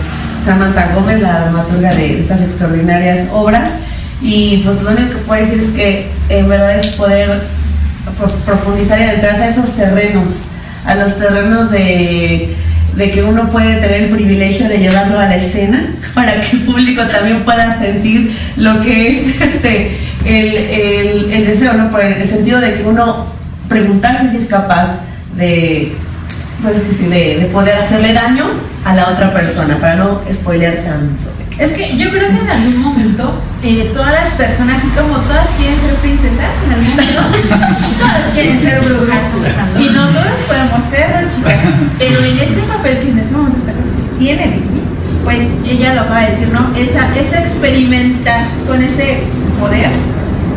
Samantha 0.45 0.93
Gómez, 0.95 1.21
la 1.21 1.41
dramaturga 1.41 1.93
de 1.95 2.21
estas 2.21 2.43
extraordinarias 2.43 3.27
obras. 3.33 3.71
Y 4.23 4.59
pues 4.65 4.83
lo 4.83 4.91
único 4.93 5.11
que 5.15 5.17
puedo 5.27 5.41
decir 5.45 5.65
es 5.65 5.71
que 5.71 6.07
en 6.29 6.49
verdad 6.49 6.77
es 6.77 6.87
poder 6.91 7.43
pro- 8.17 8.29
profundizar 8.47 9.01
y 9.01 9.03
adentrarse 9.03 9.43
a 9.43 9.49
esos 9.49 9.73
terrenos, 9.75 10.35
a 10.87 10.95
los 10.95 11.19
terrenos 11.19 11.73
de, 11.73 12.55
de 12.97 13.11
que 13.11 13.23
uno 13.23 13.51
puede 13.51 13.77
tener 13.77 14.03
el 14.03 14.11
privilegio 14.11 14.69
de 14.69 14.79
llevarlo 14.79 15.19
a 15.19 15.27
la 15.27 15.37
escena 15.37 15.87
para 16.15 16.35
que 16.35 16.57
el 16.57 16.63
público 16.63 17.03
también 17.05 17.41
pueda 17.43 17.79
sentir 17.79 18.37
lo 18.57 18.81
que 18.83 19.09
es 19.11 19.41
este 19.41 19.97
el, 20.25 20.57
el- 20.57 21.33
el 21.33 21.47
deseo, 21.47 21.73
¿no? 21.75 21.91
Por 21.91 22.01
el, 22.03 22.29
sentido 22.29 22.61
de 22.61 22.75
que 22.75 22.83
uno 22.85 23.27
preguntarse 23.69 24.31
si 24.31 24.37
es 24.37 24.47
capaz 24.47 24.99
de, 25.37 25.93
pues, 26.63 26.77
de, 27.11 27.39
de 27.41 27.47
poder 27.47 27.75
hacerle 27.77 28.13
daño 28.13 28.45
a 28.85 28.95
la 28.95 29.09
otra 29.09 29.33
persona, 29.33 29.79
para 29.79 29.97
no 29.97 30.21
spoilear 30.33 30.77
tanto. 30.85 31.31
Es 31.63 31.73
que 31.73 31.97
yo 31.97 32.11
creo 32.11 32.29
que 32.31 32.41
en 32.41 32.51
algún 32.51 32.83
momento 32.83 33.41
eh, 33.63 33.91
todas 33.95 34.13
las 34.13 34.31
personas, 34.31 34.79
así 34.79 34.89
como 34.89 35.17
todas 35.21 35.49
quieren 35.59 35.79
ser 35.81 35.95
princesas, 35.97 36.51
en 36.67 36.73
algún 36.73 36.91
momento 36.91 37.23
todas 38.01 38.23
quieren 38.35 38.61
ser 38.61 38.81
brujas. 38.81 39.23
Y 39.81 39.89
nosotros 39.91 40.39
podemos 40.49 40.83
serlo, 40.83 41.29
chicas. 41.29 41.59
Pero 41.99 42.19
en 42.25 42.39
este 42.39 42.61
papel 42.63 42.99
que 43.01 43.11
en 43.11 43.19
este 43.19 43.35
momento 43.35 43.59
está 43.59 43.73
tiene 44.19 44.47
Vicky, 44.47 44.81
pues 45.25 45.43
ella 45.67 45.95
lo 45.95 46.01
acaba 46.03 46.21
de 46.23 46.31
decir, 46.31 46.49
¿no? 46.53 46.71
Esa, 46.77 47.15
esa 47.17 47.41
experimentar 47.41 48.41
con 48.67 48.83
ese 48.83 49.21
poder, 49.59 49.91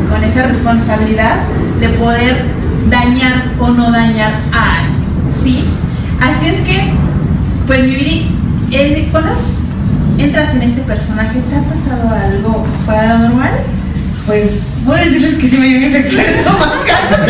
con 0.10 0.24
esa 0.24 0.48
responsabilidad 0.48 1.38
de 1.80 1.90
poder 1.90 2.46
dañar 2.90 3.44
o 3.60 3.70
no 3.70 3.92
dañar 3.92 4.34
a 4.52 4.80
alguien, 4.80 4.96
¿sí? 5.44 5.64
Así 6.22 6.48
es 6.50 6.62
que, 6.68 6.92
pues 7.68 7.82
mi 7.88 7.96
Viri, 7.96 8.28
el- 8.72 9.08
cuando 9.12 9.32
entras 10.18 10.54
en 10.56 10.62
este 10.62 10.82
personaje, 10.82 11.40
¿te 11.40 11.56
ha 11.56 11.62
pasado 11.64 12.10
algo 12.10 12.66
paranormal? 12.86 13.52
Pues 14.26 14.62
voy 14.86 15.00
a 15.00 15.04
decirles 15.04 15.36
que 15.36 15.48
sí 15.48 15.58
me 15.58 15.68
dio 15.68 15.78
una 15.78 15.88
infección 15.88 16.26
estomacal. 16.26 16.76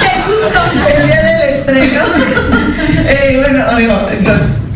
¡Qué 0.00 0.22
susto! 0.22 0.60
El 0.96 1.06
día 1.06 1.22
del 1.22 1.48
estreno. 1.58 2.04
Eh, 3.06 3.42
bueno, 3.44 3.76
digo, 3.76 4.08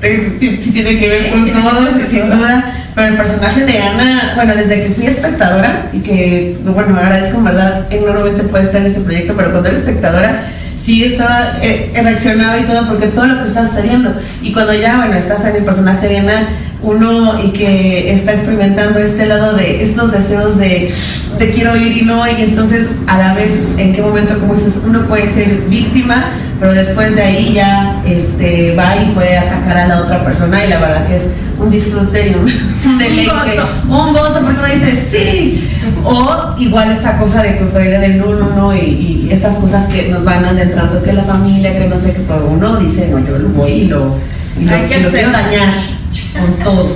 sí 0.03 0.71
tiene 0.71 0.99
que 0.99 1.09
ver 1.09 1.31
con 1.31 1.51
todos, 1.51 1.89
sin 2.09 2.29
duda. 2.29 2.75
Pero 2.95 3.09
el 3.09 3.17
personaje 3.17 3.65
de 3.65 3.79
Ana, 3.79 4.33
bueno, 4.35 4.55
desde 4.55 4.83
que 4.83 4.95
fui 4.95 5.07
espectadora, 5.07 5.89
y 5.93 6.01
que, 6.01 6.59
bueno, 6.65 6.99
agradezco 6.99 7.39
en 7.39 7.45
verdad 7.45 7.87
enormemente 7.91 8.43
poder 8.45 8.67
estar 8.67 8.81
en 8.81 8.89
este 8.89 9.01
proyecto, 9.01 9.35
pero 9.37 9.51
cuando 9.51 9.69
era 9.69 9.79
espectadora, 9.79 10.43
sí 10.81 11.05
estaba, 11.05 11.59
eh, 11.63 11.93
reaccionaba 11.95 12.59
y 12.59 12.65
todo, 12.65 12.89
porque 12.89 13.07
todo 13.09 13.27
lo 13.27 13.43
que 13.43 13.49
está 13.49 13.67
sucediendo. 13.67 14.15
Y 14.43 14.53
cuando 14.53 14.75
ya, 14.75 14.97
bueno, 14.97 15.15
estás 15.15 15.45
en 15.45 15.57
el 15.57 15.65
personaje 15.65 16.09
de 16.09 16.19
Ana, 16.19 16.49
uno 16.83 17.41
y 17.43 17.51
que 17.51 18.13
está 18.13 18.33
experimentando 18.33 18.99
este 19.01 19.27
lado 19.27 19.55
de 19.55 19.83
estos 19.83 20.13
deseos 20.13 20.59
de 20.59 20.93
te 21.39 21.51
quiero 21.51 21.77
ir 21.77 21.97
y 21.97 22.03
no, 22.03 22.27
y 22.27 22.43
entonces 22.43 22.89
a 23.07 23.19
la 23.19 23.35
vez, 23.35 23.53
en 23.77 23.93
qué 23.93 24.03
momento, 24.03 24.39
como 24.39 24.55
dices, 24.55 24.75
uno 24.85 25.07
puede 25.07 25.29
ser 25.29 25.63
víctima, 25.69 26.31
pero 26.59 26.73
después 26.73 27.15
de 27.15 27.23
ahí 27.23 27.53
ya 27.55 28.03
este, 28.07 28.75
va 28.75 28.97
y 28.97 29.13
puede 29.13 29.39
atacar 29.39 29.77
a 29.77 29.87
la 29.87 30.01
otra 30.01 30.25
persona, 30.25 30.65
y 30.65 30.69
la 30.69 30.79
verdad 30.81 31.07
que 31.07 31.17
es 31.17 31.23
un 31.61 31.71
disfrute 31.71 32.31
y 32.31 32.35
un, 32.35 32.49
un 32.91 32.99
deleite, 32.99 33.61
un 33.89 34.13
gozo, 34.13 34.41
uno 34.41 34.65
dice 34.73 35.05
sí, 35.11 35.69
o 36.05 36.55
igual 36.59 36.91
esta 36.91 37.19
cosa 37.19 37.43
de 37.43 37.57
culpabilidad 37.57 38.01
del 38.01 38.23
uno, 38.23 38.51
¿no? 38.57 38.75
Y, 38.75 39.27
y 39.29 39.29
estas 39.31 39.57
cosas 39.57 39.87
que 39.87 40.09
nos 40.09 40.25
van 40.25 40.45
adentrando, 40.45 41.03
que 41.03 41.13
la 41.13 41.25
familia, 41.25 41.77
que 41.79 41.87
no 41.87 41.99
sé 41.99 42.13
qué, 42.15 42.21
pero 42.27 42.49
uno 42.51 42.77
dice, 42.79 43.09
no, 43.09 43.19
yo 43.19 43.39
lo 43.39 43.49
voy 43.51 43.71
y 43.71 43.85
lo, 43.85 44.17
y 44.61 44.65
lo, 44.65 44.75
Hay 44.75 44.83
que 44.89 44.99
y 44.99 45.03
lo 45.03 45.11
quiero 45.11 45.31
dañar 45.31 45.98
con 46.39 46.53
todo. 46.65 46.91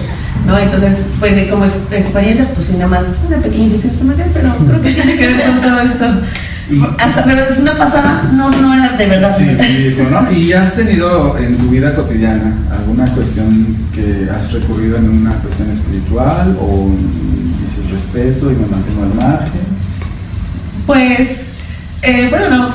¿no? 0.46 0.58
Entonces, 0.58 0.98
pues 1.20 1.37
de 1.37 1.48
como 1.48 1.64
ex- 1.66 1.76
experiencia, 1.92 2.46
pues 2.54 2.66
sí, 2.66 2.72
nada 2.74 2.88
más 2.88 3.04
una 3.28 3.38
pequeña 3.38 3.64
infección 3.66 3.92
estomacal, 3.92 4.30
pero 4.35 4.56
creo 4.66 4.82
que 4.82 4.92
tiene 4.92 5.16
que 5.16 5.26
ver 5.28 5.42
con 5.46 5.61
todo 5.62 5.80
esto. 5.80 6.04
Hasta, 6.98 7.24
pero 7.24 7.42
es 7.42 7.58
una 7.58 7.76
pasada, 7.76 8.30
no, 8.32 8.50
no 8.50 8.72
era 8.74 8.96
de 8.96 9.06
verdad. 9.06 9.37
Sí, 9.37 9.44
sí, 9.61 9.94
bueno, 9.98 10.32
¿y 10.32 10.52
has 10.52 10.74
tenido 10.74 11.37
en 11.38 11.56
tu 11.58 11.68
vida 11.68 11.94
cotidiana 11.94 12.56
alguna 12.72 13.04
cuestión 13.12 13.76
que 13.94 14.28
has 14.30 14.52
recurrido 14.52 14.96
en 14.96 15.08
una 15.11 15.35
cuestión 15.35 15.70
espiritual 15.70 16.56
o 16.61 16.90
dices 16.90 17.90
respeto 17.90 18.50
y 18.50 18.54
me 18.54 18.66
mantengo 18.66 19.02
al 19.02 19.14
margen? 19.14 19.61
Pues, 20.87 21.28
eh, 22.02 22.28
bueno, 22.30 22.48
no. 22.56 22.74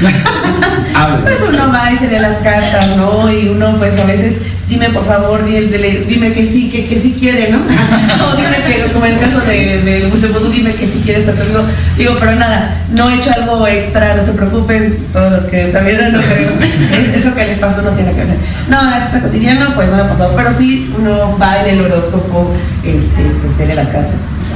Pues 1.22 1.42
uno 1.48 1.70
va 1.72 1.92
y 1.92 1.98
se 1.98 2.08
lee 2.10 2.20
las 2.20 2.36
cartas, 2.36 2.96
¿no? 2.96 3.30
Y 3.30 3.48
uno, 3.48 3.76
pues 3.76 3.98
a 3.98 4.04
veces, 4.04 4.36
dime 4.68 4.90
por 4.90 5.04
favor, 5.04 5.44
dime 5.44 6.32
que 6.32 6.46
sí, 6.46 6.68
que, 6.70 6.84
que 6.86 6.98
sí 6.98 7.16
quiere, 7.18 7.50
¿no? 7.50 7.58
o 8.26 8.36
dime 8.36 8.56
que, 8.66 8.92
como 8.92 9.06
en 9.06 9.14
el 9.14 9.20
caso 9.20 9.40
de, 9.40 9.82
de, 9.82 10.00
de 10.10 10.50
dime 10.52 10.74
que 10.74 10.86
sí 10.86 11.00
quiere 11.04 11.20
estar 11.20 11.36
conmigo. 11.36 11.62
Digo, 11.96 12.16
pero 12.18 12.34
nada, 12.34 12.82
no 12.92 13.08
he 13.08 13.16
hecho 13.16 13.30
algo 13.36 13.66
extra, 13.66 14.16
no 14.16 14.24
se 14.24 14.32
preocupen, 14.32 14.96
todos 15.12 15.32
los 15.32 15.44
que 15.44 15.66
también 15.66 15.98
no 16.12 16.20
creo. 16.20 16.50
Es, 16.98 17.08
eso 17.14 17.34
que 17.34 17.46
les 17.46 17.58
pasó 17.58 17.82
no 17.82 17.90
tiene 17.90 18.12
que 18.12 18.24
ver. 18.24 18.36
No, 18.68 18.78
extra 18.96 19.20
cotidiano, 19.20 19.74
pues 19.74 19.88
no 19.88 19.96
me 19.96 20.02
ha 20.02 20.08
pasado, 20.08 20.34
pero 20.36 20.52
sí 20.52 20.92
uno 20.98 21.36
va 21.40 21.60
en 21.62 21.78
el 21.78 21.84
horóscopo, 21.84 22.52
este, 22.82 23.22
pues 23.56 23.68
lee 23.68 23.74
las 23.74 23.88
cartas. 23.88 24.14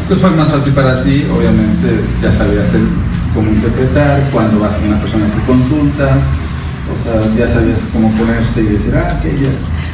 Pues 0.08 0.20
fue 0.20 0.30
más 0.30 0.48
fácil 0.48 0.72
para 0.72 1.04
ti, 1.04 1.24
obviamente 1.32 1.86
ya 2.20 2.32
sabías 2.32 2.74
el- 2.74 2.88
cómo 3.32 3.48
interpretar, 3.48 4.22
cuando 4.32 4.58
vas 4.58 4.74
con 4.74 4.88
una 4.88 5.00
persona 5.00 5.26
que 5.26 5.40
consultas, 5.46 6.24
O 6.90 6.98
sea, 6.98 7.22
ya 7.38 7.46
sabías 7.46 7.82
cómo 7.92 8.10
ponerse 8.18 8.62
y 8.62 8.64
decir, 8.64 8.92
ah, 8.96 9.20
que 9.22 9.28
ya. 9.30 9.50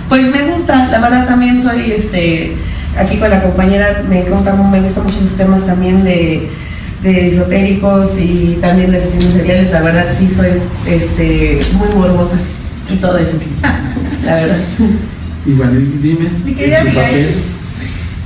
Pues 0.09 0.29
me 0.29 0.45
gusta, 0.45 0.89
la 0.89 1.01
verdad 1.01 1.27
también 1.27 1.63
soy 1.63 1.93
este 1.93 2.57
aquí 2.99 3.19
con 3.19 3.31
la 3.31 3.43
compañera 3.43 4.05
me 4.09 4.23
gusta, 4.23 4.55
me 4.55 4.81
gustan 4.81 5.05
mucho 5.05 5.19
esos 5.19 5.37
temas 5.37 5.65
también 5.67 6.03
de, 6.05 6.49
esotéricos 7.05 8.11
y 8.19 8.59
también 8.61 8.91
de 8.91 9.01
sesiones 9.03 9.33
seriales, 9.33 9.71
la 9.71 9.81
verdad 9.81 10.07
sí 10.17 10.29
soy 10.29 10.49
este 10.87 11.61
muy 11.75 11.89
morbosa 11.95 12.37
y 12.93 12.97
todo 12.97 13.19
eso, 13.19 13.37
la 14.25 14.35
verdad. 14.35 14.59
Y 15.45 15.53
bueno, 15.53 15.73
dime. 16.03 16.29
Mi 16.45 16.55
querida 16.55 16.83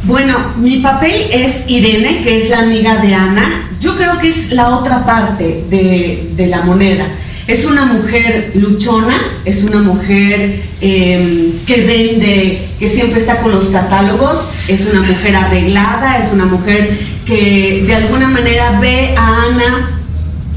Bueno, 0.04 0.34
mi 0.58 0.78
papel 0.78 1.12
es 1.32 1.68
Irene, 1.68 2.22
que 2.22 2.44
es 2.44 2.50
la 2.50 2.60
amiga 2.60 2.96
de 2.96 3.14
Ana. 3.14 3.42
Yo 3.80 3.96
creo 3.96 4.18
que 4.18 4.28
es 4.28 4.52
la 4.52 4.70
otra 4.70 5.04
parte 5.04 5.64
de, 5.68 6.30
de 6.36 6.46
la 6.46 6.62
moneda. 6.62 7.04
Es 7.46 7.64
una 7.64 7.86
mujer 7.86 8.50
luchona, 8.54 9.16
es 9.44 9.62
una 9.62 9.80
mujer 9.80 10.62
em, 10.80 11.58
que 11.66 11.84
vende, 11.84 12.68
que 12.78 12.88
siempre 12.88 13.20
está 13.20 13.40
con 13.40 13.52
los 13.52 13.64
catálogos, 13.64 14.48
es 14.68 14.86
una 14.86 15.02
mujer 15.02 15.34
arreglada, 15.34 16.18
es 16.18 16.32
una 16.32 16.46
mujer 16.46 16.96
que 17.26 17.84
de 17.86 17.94
alguna 17.94 18.28
manera 18.28 18.78
ve 18.80 19.14
a 19.16 19.44
Ana 19.44 19.96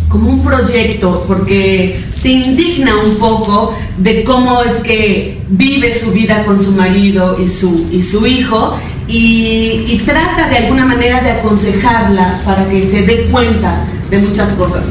como 0.10 0.30
un 0.30 0.44
proyecto, 0.44 1.26
porque 1.28 2.00
se 2.22 2.30
indigna 2.30 2.96
un 3.04 3.16
poco 3.16 3.76
de 3.98 4.24
cómo 4.24 4.62
es 4.62 4.74
que 4.84 5.42
vive 5.50 5.92
su 5.94 6.12
vida 6.12 6.44
con 6.46 6.64
su 6.64 6.72
marido 6.72 7.38
y 7.44 7.48
su, 7.48 7.90
y 7.92 8.02
su 8.02 8.26
hijo, 8.28 8.78
y, 9.08 9.86
y 9.88 10.04
trata 10.06 10.50
de 10.50 10.58
alguna 10.58 10.86
manera 10.86 11.22
de 11.22 11.32
aconsejarla 11.32 12.42
para 12.46 12.70
que 12.70 12.84
se 12.86 13.02
dé 13.02 13.26
cuenta 13.32 13.86
de 14.12 14.20
muchas 14.20 14.50
cosas. 14.52 14.86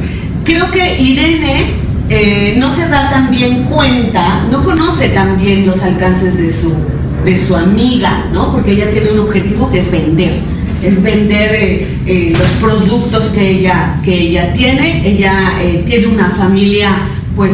Creo 0.44 0.70
que 0.70 1.00
Irene 1.00 1.66
eh, 2.08 2.56
no 2.58 2.74
se 2.74 2.88
da 2.88 3.10
tan 3.10 3.30
bien 3.30 3.64
cuenta, 3.64 4.44
no 4.50 4.64
conoce 4.64 5.08
tan 5.10 5.40
bien 5.40 5.66
los 5.66 5.80
alcances 5.82 6.36
de 6.36 6.50
su, 6.50 6.74
de 7.24 7.38
su 7.38 7.54
amiga, 7.54 8.26
¿no? 8.32 8.52
Porque 8.52 8.72
ella 8.72 8.90
tiene 8.90 9.12
un 9.12 9.20
objetivo 9.20 9.70
que 9.70 9.78
es 9.78 9.90
vender, 9.90 10.34
es 10.82 11.00
vender 11.00 11.54
eh, 11.54 11.86
eh, 12.06 12.32
los 12.36 12.48
productos 12.60 13.26
que 13.26 13.50
ella, 13.50 13.94
que 14.04 14.14
ella 14.14 14.52
tiene. 14.52 15.08
Ella 15.08 15.32
tiene 15.86 16.08
una 16.08 16.28
familia, 16.30 16.90
pues, 17.36 17.52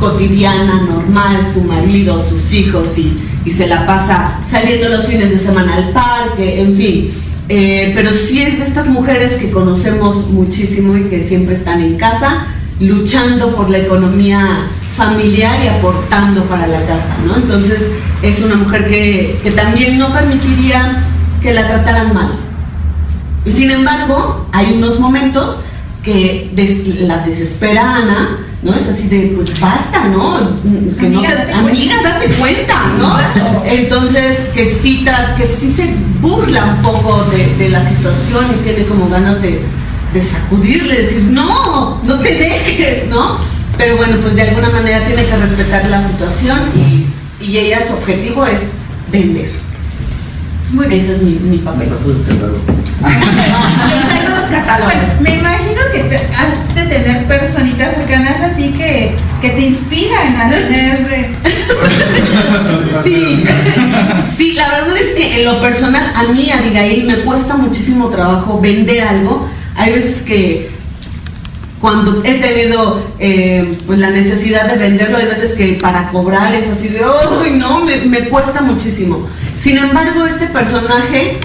cotidiana, 0.00 0.82
normal, 0.82 1.44
su 1.44 1.62
marido, 1.64 2.18
sus 2.26 2.52
hijos, 2.52 2.96
y, 2.96 3.18
y, 3.44 3.52
se 3.52 3.66
la 3.68 3.86
pasa 3.86 4.40
saliendo 4.48 4.88
los 4.88 5.06
fines 5.06 5.30
de 5.30 5.38
semana 5.38 5.76
al 5.76 5.90
parque, 5.90 6.62
en 6.62 6.74
fin. 6.74 7.10
Pero 7.48 8.12
sí 8.12 8.42
es 8.42 8.58
de 8.58 8.64
estas 8.64 8.86
mujeres 8.86 9.34
que 9.34 9.50
conocemos 9.50 10.28
muchísimo 10.30 10.96
y 10.96 11.04
que 11.04 11.22
siempre 11.22 11.56
están 11.56 11.80
en 11.82 11.96
casa 11.96 12.46
luchando 12.80 13.54
por 13.54 13.70
la 13.70 13.78
economía 13.78 14.66
familiar 14.96 15.58
y 15.64 15.68
aportando 15.68 16.44
para 16.44 16.66
la 16.66 16.84
casa, 16.86 17.16
¿no? 17.26 17.36
Entonces 17.36 17.90
es 18.22 18.40
una 18.42 18.56
mujer 18.56 18.86
que, 18.86 19.52
también 19.56 19.98
no 19.98 20.12
permitiría 20.12 21.02
que 21.40 21.52
la 21.52 21.66
trataran 21.66 22.14
mal. 22.14 22.30
Y 23.44 23.52
sin 23.52 23.70
embargo, 23.70 24.46
hay 24.52 24.74
unos 24.74 25.00
momentos 25.00 25.56
que 26.04 26.50
la 27.00 27.18
desespera 27.18 27.96
Ana, 27.96 28.38
¿no? 28.62 28.74
Es 28.74 28.88
así 28.88 29.08
de, 29.08 29.32
pues 29.36 29.60
basta, 29.60 30.04
¿no? 30.08 30.56
Que 30.98 31.06
amiga, 31.06 31.20
no 31.20 31.20
te, 31.22 31.34
date 31.34 31.52
amiga, 31.52 31.94
date 32.02 32.26
cuenta, 32.34 32.74
¿no? 32.98 33.18
Entonces, 33.64 34.38
que 34.54 34.66
sí, 34.66 35.04
que 35.36 35.46
sí 35.46 35.72
se 35.72 35.94
burla 36.20 36.64
un 36.64 36.82
poco 36.82 37.24
de, 37.30 37.56
de 37.56 37.68
la 37.70 37.84
situación 37.84 38.46
y 38.54 38.64
tiene 38.64 38.86
como 38.86 39.08
ganas 39.08 39.42
de, 39.42 39.62
de 40.12 40.22
sacudirle, 40.22 41.02
decir, 41.02 41.22
no, 41.24 42.00
no 42.04 42.20
te 42.20 42.34
dejes, 42.34 43.08
¿no? 43.08 43.38
Pero 43.76 43.96
bueno, 43.96 44.18
pues 44.20 44.34
de 44.34 44.42
alguna 44.42 44.70
manera 44.70 45.04
tiene 45.06 45.24
que 45.24 45.36
respetar 45.36 45.88
la 45.88 46.06
situación 46.06 46.60
y, 46.76 47.06
ella 47.56 47.84
su 47.86 47.94
objetivo 47.94 48.46
es 48.46 48.60
vender. 49.10 49.50
Muy 50.72 50.86
bien. 50.86 51.00
Ese 51.00 51.12
es 51.14 51.22
mi, 51.22 51.32
mi 51.34 51.58
papel. 51.58 51.88
Bueno, 54.84 55.02
me 55.20 55.36
imagino 55.36 55.80
que 55.92 56.00
has 56.16 56.74
de 56.74 56.82
tener 56.84 57.26
personitas 57.26 57.94
cercanas 57.94 58.40
a 58.40 58.54
ti 58.54 58.74
que, 58.76 59.14
que 59.40 59.50
te 59.50 59.60
inspiran 59.60 60.36
a 60.36 60.50
tener. 60.50 61.30
sí, 63.04 63.44
sí, 64.36 64.52
la 64.52 64.68
verdad 64.68 64.96
es 64.98 65.16
que 65.16 65.40
en 65.40 65.44
lo 65.46 65.60
personal, 65.60 66.04
a 66.14 66.24
mí, 66.32 66.50
Abigail, 66.50 67.06
me 67.06 67.16
cuesta 67.16 67.56
muchísimo 67.56 68.08
trabajo 68.08 68.60
vender 68.60 69.02
algo 69.02 69.48
hay 69.76 69.92
veces 69.92 70.22
que 70.22 70.70
cuando 71.80 72.22
he 72.24 72.34
tenido 72.34 73.02
eh, 73.18 73.78
pues 73.86 73.98
la 73.98 74.10
necesidad 74.10 74.70
de 74.70 74.78
venderlo, 74.78 75.16
hay 75.16 75.26
veces 75.26 75.52
que 75.54 75.78
para 75.80 76.08
cobrar 76.10 76.54
es 76.54 76.68
así 76.68 76.88
de, 76.88 77.00
¡ay, 77.00 77.52
no! 77.52 77.84
Me, 77.84 78.20
cuesta 78.28 78.60
muchísimo. 78.60 79.26
Sin 79.62 79.78
embargo, 79.78 80.26
este 80.26 80.46
personaje 80.46 81.38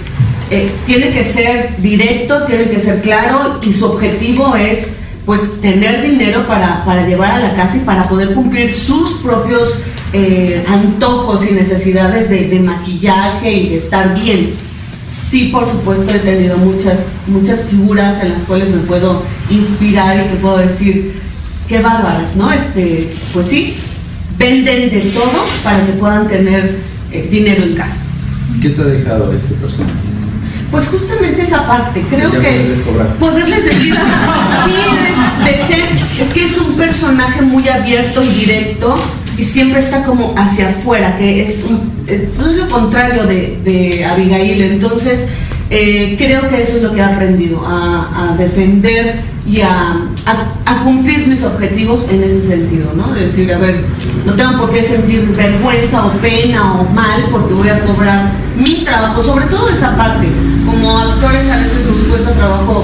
eh, 0.50 0.72
tiene 0.86 1.12
que 1.12 1.24
ser 1.24 1.76
directo, 1.78 2.44
tiene 2.46 2.70
que 2.70 2.80
ser 2.80 3.02
claro 3.02 3.60
y 3.62 3.72
su 3.74 3.86
objetivo 3.86 4.56
es 4.56 4.88
pues 5.26 5.62
tener 5.62 6.02
dinero 6.04 6.48
para, 6.48 7.06
llevar 7.06 7.32
a 7.32 7.40
la 7.40 7.56
casa 7.56 7.78
y 7.78 7.82
para 7.82 8.08
poder 8.08 8.34
cumplir 8.34 8.74
sus 8.74 9.14
propios 9.16 9.84
eh, 10.14 10.64
antojos 10.68 11.46
y 11.50 11.54
necesidades 11.54 12.30
de, 12.30 12.48
de 12.48 12.60
maquillaje 12.62 13.52
y 13.52 13.70
de 13.70 13.76
estar 13.76 14.16
bien 14.16 14.68
sí, 15.30 15.50
por 15.52 15.70
supuesto, 15.70 16.14
he 16.14 16.20
tenido 16.20 16.58
muchas, 16.58 17.00
muchas 17.28 17.62
figuras 17.70 18.24
en 18.24 18.34
las 18.34 18.42
cuales 18.44 18.70
me 18.70 18.78
puedo 18.80 19.22
inspirar 19.50 20.18
y 20.18 20.30
que 20.30 20.36
puedo 20.38 20.58
decir, 20.58 21.20
qué 21.68 21.80
bárbaras, 21.80 22.36
¿no? 22.36 22.52
Este, 22.52 23.14
pues 23.34 23.48
sí, 23.48 23.76
venden 24.38 24.90
de 24.90 25.02
todo 25.14 25.46
para 25.64 25.86
que 25.86 25.94
puedan 25.94 26.28
tener 26.28 26.78
eh, 27.12 27.28
dinero 27.30 27.64
en 27.64 27.76
casa. 27.76 28.07
¿Qué 28.62 28.70
te 28.70 28.82
ha 28.82 28.86
dejado 28.86 29.34
este 29.34 29.56
personaje? 29.56 29.94
Pues 30.72 30.88
justamente 30.88 31.44
esa 31.44 31.66
parte, 31.66 32.04
creo 32.10 32.30
que 32.30 32.74
poderles, 33.20 33.64
decir, 33.64 33.96
sí, 34.66 35.46
de 35.46 35.52
ser, 35.52 35.86
es 36.20 36.34
que 36.34 36.44
es 36.44 36.58
un 36.58 36.74
personaje 36.74 37.42
muy 37.42 37.70
abierto 37.70 38.22
y 38.22 38.28
directo 38.28 38.98
y 39.38 39.44
siempre 39.46 39.80
está 39.80 40.04
como 40.04 40.34
hacia 40.38 40.70
afuera, 40.70 41.18
que 41.18 41.44
es, 41.44 41.62
eh, 42.08 42.30
lo 42.38 42.68
contrario 42.68 43.24
de, 43.24 44.06
Abigail. 44.06 44.62
Entonces, 44.62 45.26
eh, 45.70 46.16
creo 46.18 46.50
que 46.50 46.62
eso 46.62 46.78
es 46.78 46.84
lo 46.84 46.94
que 46.94 47.00
he 47.00 47.04
aprendido, 47.04 47.64
a, 47.66 48.36
defender 48.38 49.16
y 49.50 49.62
a, 49.62 49.96
cumplir 50.88 51.28
mis 51.28 51.44
objetivos 51.44 52.08
en 52.10 52.24
ese 52.24 52.42
sentido, 52.42 52.94
¿no? 52.96 53.14
De 53.14 53.28
decir, 53.28 53.54
a 53.54 53.58
ver, 53.58 53.84
no 54.26 54.34
tengo 54.34 54.58
por 54.60 54.72
qué 54.72 54.84
sentir 54.84 55.22
vergüenza 55.36 56.06
o 56.06 56.12
pena 56.22 56.76
o 56.80 56.86
mal 56.94 57.26
porque 57.30 57.54
voy 57.54 57.68
a 57.68 57.80
cobrar 57.86 58.32
mi 58.58 58.86
trabajo, 58.86 59.22
sobre 59.22 59.46
todo 59.48 59.70
esa 59.70 59.96
parte. 59.98 60.28
Como 60.66 60.98
actores 60.98 61.50
a 61.50 61.58
veces 61.58 61.86
nos 61.86 62.08
cuesta 62.08 62.32
trabajo 62.32 62.84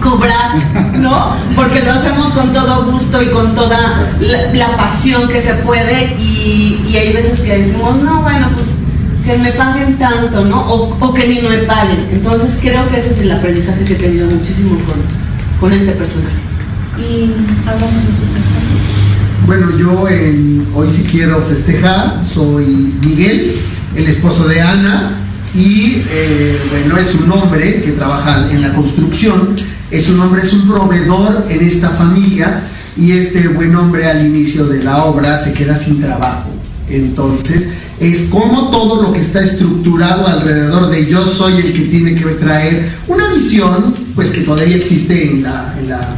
cobrar, 0.00 0.54
¿no? 0.98 1.34
Porque 1.56 1.80
lo 1.80 1.92
hacemos 1.92 2.30
con 2.32 2.52
todo 2.52 2.92
gusto 2.92 3.22
y 3.22 3.26
con 3.30 3.54
toda 3.54 4.06
la, 4.20 4.76
pasión 4.76 5.28
que 5.28 5.40
se 5.40 5.54
puede 5.54 6.16
y, 6.20 6.94
hay 6.96 7.12
veces 7.12 7.40
que 7.40 7.58
decimos, 7.58 7.96
no, 8.02 8.22
bueno, 8.22 8.48
pues 8.54 8.66
que 9.24 9.42
me 9.42 9.50
paguen 9.52 9.96
tanto, 9.98 10.44
¿no? 10.44 10.60
O, 10.60 11.12
que 11.12 11.26
ni 11.26 11.40
no 11.40 11.48
me 11.48 11.58
paguen. 11.58 12.08
Entonces 12.12 12.58
creo 12.60 12.88
que 12.88 12.98
ese 12.98 13.10
es 13.10 13.20
el 13.22 13.32
aprendizaje 13.32 13.84
que 13.84 13.94
he 13.94 13.96
tenido 13.96 14.28
muchísimo 14.28 14.76
con, 14.84 14.96
con 15.64 15.72
este 15.72 15.92
personaje. 15.92 16.36
Y 16.98 17.32
hablamos 17.66 18.04
de 18.04 18.12
tu 18.20 18.32
personaje. 18.34 18.76
Bueno, 19.46 19.78
yo 19.78 19.98
hoy 20.74 20.90
sí 20.90 21.06
quiero 21.10 21.40
festejar, 21.40 22.22
soy 22.22 22.94
Miguel, 23.02 23.56
el 23.96 24.04
esposo 24.04 24.46
de 24.46 24.60
Ana, 24.60 25.22
y 25.54 26.02
eh, 26.10 26.60
bueno, 26.70 26.98
es 26.98 27.14
un 27.14 27.32
hombre 27.32 27.80
que 27.80 27.92
trabaja 27.92 28.46
en 28.50 28.60
la 28.60 28.74
construcción, 28.74 29.56
es 29.90 30.10
un 30.10 30.20
hombre, 30.20 30.42
es 30.42 30.52
un 30.52 30.68
proveedor 30.68 31.46
en 31.48 31.66
esta 31.66 31.88
familia 31.88 32.64
y 32.94 33.12
este 33.12 33.48
buen 33.48 33.74
hombre 33.74 34.04
al 34.04 34.26
inicio 34.26 34.66
de 34.66 34.84
la 34.84 35.04
obra 35.04 35.34
se 35.38 35.54
queda 35.54 35.76
sin 35.76 35.98
trabajo. 35.98 36.53
Entonces, 36.88 37.68
es 38.00 38.22
como 38.30 38.70
todo 38.70 39.02
lo 39.02 39.12
que 39.12 39.20
está 39.20 39.40
estructurado 39.40 40.26
alrededor 40.26 40.90
de 40.90 41.06
yo 41.06 41.26
soy 41.28 41.54
el 41.54 41.72
que 41.72 41.82
tiene 41.82 42.14
que 42.14 42.24
traer 42.24 42.92
una 43.08 43.28
visión, 43.32 43.94
pues 44.14 44.30
que 44.30 44.40
todavía 44.40 44.76
existe 44.76 45.30
en 45.30 45.42
la, 45.42 45.74
en 45.78 45.88
la, 45.88 46.16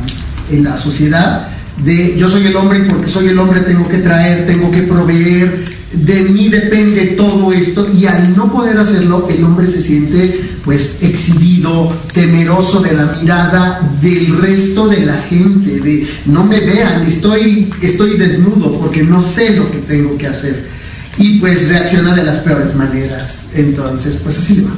en 0.51 0.65
la 0.65 0.77
sociedad, 0.77 1.49
de 1.85 2.17
yo 2.17 2.29
soy 2.29 2.47
el 2.47 2.57
hombre 2.57 2.79
y 2.79 2.89
porque 2.89 3.11
soy 3.11 3.29
el 3.29 3.39
hombre 3.39 3.61
tengo 3.61 3.89
que 3.89 3.99
traer, 3.99 4.47
tengo 4.47 4.71
que 4.71 4.83
proveer, 4.83 5.65
de 6.05 6.23
mí 6.31 6.49
depende 6.49 7.07
todo 7.17 7.53
esto 7.53 7.89
y 7.93 8.07
al 8.07 8.37
no 8.37 8.53
poder 8.53 8.79
hacerlo 8.79 9.27
el 9.29 9.43
hombre 9.45 9.67
se 9.67 9.83
siente 9.83 10.41
pues 10.65 10.99
exhibido, 11.01 11.97
temeroso 12.13 12.81
de 12.81 12.93
la 12.93 13.17
mirada 13.21 13.81
del 14.03 14.37
resto 14.39 14.89
de 14.89 15.07
la 15.07 15.17
gente, 15.23 15.81
de 15.81 16.09
no 16.27 16.45
me 16.45 16.59
vean, 16.61 17.03
estoy, 17.03 17.73
estoy 17.83 18.17
desnudo 18.19 18.79
porque 18.81 19.03
no 19.03 19.23
sé 19.23 19.57
lo 19.57 19.71
que 19.71 19.79
tengo 19.79 20.19
que 20.19 20.27
hacer. 20.27 20.77
Y 21.19 21.39
pues 21.39 21.69
reacciona 21.69 22.15
de 22.15 22.25
las 22.25 22.39
peores 22.39 22.75
maneras. 22.75 23.47
Entonces, 23.55 24.19
pues 24.23 24.39
así 24.39 24.61
va. 24.61 24.73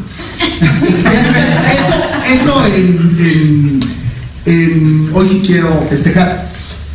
eso 1.75 2.09
eso 2.33 2.63
en, 4.45 5.11
hoy 5.13 5.27
sí 5.27 5.43
quiero 5.47 5.87
festejar. 5.89 6.49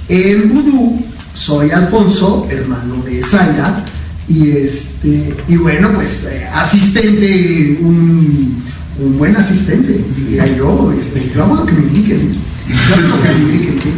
En 0.07 0.49
vudú 0.49 1.03
soy 1.33 1.71
Alfonso, 1.71 2.47
hermano 2.49 3.01
de 3.03 3.21
Zaira, 3.23 3.83
y, 4.27 4.51
este, 4.51 5.33
y 5.47 5.57
bueno, 5.57 5.91
pues 5.93 6.25
eh, 6.31 6.47
asistente, 6.53 7.79
un, 7.81 8.63
un, 8.99 9.17
buen 9.17 9.35
asistente, 9.35 9.99
diría 10.15 10.47
yo, 10.55 10.93
este, 10.97 11.31
yo 11.35 11.43
hago 11.43 11.55
lo 11.55 11.65
que 11.65 11.73
me 11.73 11.81
indiquen, 11.81 12.33
yo 12.33 12.95
hago 12.95 13.17
lo 13.17 13.23
que 13.23 13.29
me 13.29 13.53
indiquen, 13.53 13.81
sí. 13.81 13.89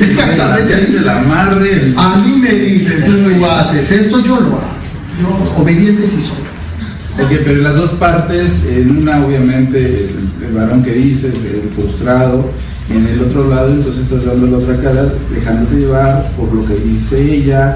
Exactamente. 0.00 0.74
A 1.96 2.16
mí 2.16 2.40
me 2.40 2.50
dicen, 2.50 3.04
tú 3.04 3.46
haces 3.46 3.90
esto, 3.90 4.24
yo 4.24 4.40
lo 4.40 4.46
hago. 4.46 4.60
Yo, 5.20 5.62
obediente 5.62 6.06
sí 6.06 6.20
soy. 6.20 7.24
Ok, 7.24 7.40
pero 7.44 7.60
las 7.60 7.76
dos 7.76 7.90
partes, 7.90 8.64
en 8.66 8.96
una 8.96 9.24
obviamente 9.24 10.14
el, 10.46 10.54
varón 10.54 10.82
que 10.82 10.94
dice, 10.94 11.28
el 11.28 11.70
frustrado, 11.76 12.50
en 12.88 13.06
el 13.06 13.20
otro 13.22 13.48
lado 13.48 13.72
entonces 13.72 14.04
estás 14.04 14.24
dando 14.24 14.46
la 14.46 14.56
otra 14.56 14.80
cara, 14.80 15.06
dejándote 15.32 15.76
llevar 15.76 16.28
por 16.36 16.52
lo 16.52 16.64
que 16.64 16.74
dice 16.74 17.34
ella 17.34 17.74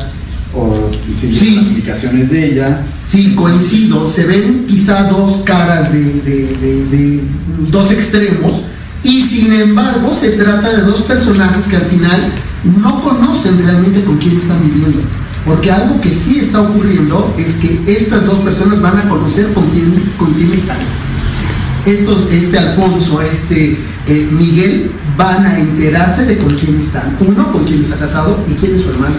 o 0.56 0.90
sí. 1.20 1.54
las 1.54 1.64
explicaciones 1.66 2.30
de 2.30 2.52
ella. 2.52 2.84
Sí, 3.04 3.34
coincido, 3.34 4.06
se 4.06 4.24
ven 4.26 4.64
quizá 4.66 5.04
dos 5.04 5.42
caras 5.44 5.92
de, 5.92 6.02
de, 6.22 6.84
de, 6.90 7.24
dos 7.70 7.90
extremos 7.90 8.62
y 9.02 9.20
sin 9.20 9.52
embargo 9.52 10.14
se 10.14 10.30
trata 10.30 10.70
de 10.72 10.82
dos 10.82 11.02
personajes 11.02 11.66
que 11.66 11.76
al 11.76 11.86
final 11.86 12.32
no 12.80 13.02
conocen 13.02 13.58
realmente 13.58 14.02
con 14.04 14.16
quién 14.18 14.36
están 14.36 14.62
viviendo. 14.64 15.00
Porque 15.44 15.70
algo 15.70 16.00
que 16.00 16.08
sí 16.08 16.38
está 16.40 16.62
ocurriendo 16.62 17.32
es 17.38 17.54
que 17.54 17.78
estas 17.86 18.24
dos 18.24 18.38
personas 18.38 18.80
van 18.80 18.96
a 18.96 19.08
conocer 19.08 19.52
con 19.52 19.68
quién, 19.68 19.92
con 20.16 20.32
quién 20.32 20.52
están. 20.52 20.78
Estos, 21.84 22.30
este 22.30 22.58
Alfonso, 22.58 23.20
este 23.20 23.78
eh, 24.06 24.28
Miguel, 24.32 24.90
van 25.18 25.44
a 25.44 25.58
enterarse 25.58 26.24
de 26.24 26.38
con 26.38 26.54
quién 26.54 26.80
están. 26.80 27.16
Uno, 27.20 27.52
con 27.52 27.64
quién 27.64 27.82
está 27.82 27.96
casado 27.96 28.42
y 28.48 28.54
quién 28.54 28.74
es 28.74 28.80
su 28.80 28.88
hermano. 28.88 29.16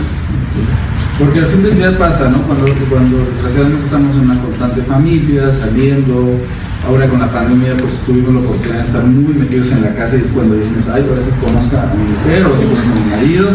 Porque 1.18 1.40
al 1.40 1.48
fin 1.48 1.64
del 1.64 1.76
día 1.76 1.98
pasa, 1.98 2.30
¿no? 2.30 2.42
Cuando, 2.44 2.66
cuando 2.90 3.26
desgraciadamente 3.26 3.86
estamos 3.86 4.16
en 4.16 4.22
una 4.22 4.42
constante 4.42 4.82
familia, 4.82 5.50
saliendo, 5.50 6.38
ahora 6.86 7.08
con 7.08 7.20
la 7.20 7.32
pandemia 7.32 7.76
pues 7.78 7.94
tuvimos 8.06 8.34
la 8.34 8.40
oportunidad 8.42 8.78
de 8.78 8.84
estar 8.84 9.04
muy 9.06 9.34
metidos 9.34 9.72
en 9.72 9.82
la 9.82 9.96
casa 9.96 10.18
y 10.18 10.20
es 10.20 10.28
cuando 10.28 10.56
decimos, 10.56 10.86
ay, 10.94 11.04
por 11.04 11.18
eso 11.18 11.30
conozca 11.42 11.84
a 11.84 11.94
mi 11.96 12.04
mujer 12.04 12.46
o 12.46 12.58
si 12.58 12.66
conozco 12.66 12.92
a 12.92 13.00
mi 13.00 13.12
marido. 13.12 13.50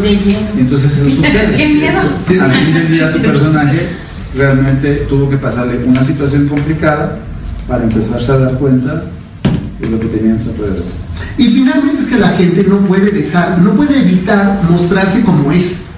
Y 0.57 0.61
entonces 0.61 0.97
eso 0.97 1.11
sucede. 1.11 1.55
¡Qué 1.57 1.69
miedo! 1.69 2.01
Al 2.01 2.53
fin 2.53 2.75
del 2.75 2.89
día 2.89 3.13
tu 3.13 3.21
personaje 3.21 3.89
realmente 4.35 5.07
tuvo 5.09 5.29
que 5.29 5.37
pasarle 5.37 5.85
una 5.85 6.03
situación 6.03 6.49
complicada 6.49 7.19
para 7.69 7.85
empezarse 7.85 8.33
a 8.33 8.39
dar 8.39 8.55
cuenta 8.55 9.05
de 9.81 9.91
lo 9.91 10.01
que 10.01 10.07
tenía 10.07 10.33
en 10.33 10.43
su 10.43 10.51
alrededor. 10.51 10.85
Y 11.37 11.45
finalmente 11.49 12.03
es 12.03 12.07
que 12.09 12.19
la 12.19 12.29
gente 12.31 12.65
no 12.69 12.79
puede 12.79 13.11
dejar, 13.11 13.59
no 13.59 13.73
puede 13.75 14.01
evitar 14.01 14.63
mostrarse 14.69 15.23
como 15.23 15.53
es. 15.53 15.90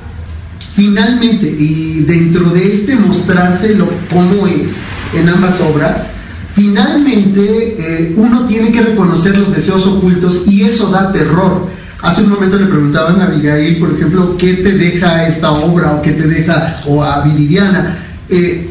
Finalmente, 0.75 1.47
y 1.47 2.05
dentro 2.05 2.49
de 2.51 2.73
este 2.73 2.97
mostrarse 2.97 3.75
lo 3.75 3.89
como 4.09 4.47
es 4.47 4.77
en 5.15 5.29
ambas 5.29 5.61
obras, 5.61 6.07
finalmente 6.55 7.77
eh, 7.79 8.15
uno 8.17 8.47
tiene 8.47 8.73
que 8.73 8.81
reconocer 8.81 9.37
los 9.37 9.55
deseos 9.55 9.87
ocultos 9.87 10.45
y 10.47 10.63
eso 10.63 10.91
da 10.91 11.13
terror. 11.13 11.69
Hace 12.01 12.23
un 12.23 12.31
momento 12.31 12.59
le 12.59 12.67
preguntaban 12.67 13.21
a 13.21 13.25
Abigail, 13.25 13.77
por 13.79 13.91
ejemplo, 13.91 14.37
¿qué 14.37 14.55
te 14.55 14.73
deja 14.73 15.27
esta 15.27 15.53
obra 15.53 15.93
o 15.93 16.03
qué 16.03 16.13
te 16.13 16.27
deja, 16.27 16.81
o 16.87 17.05
a 17.05 17.23
Viridiana? 17.23 17.99
Eh, 18.29 18.71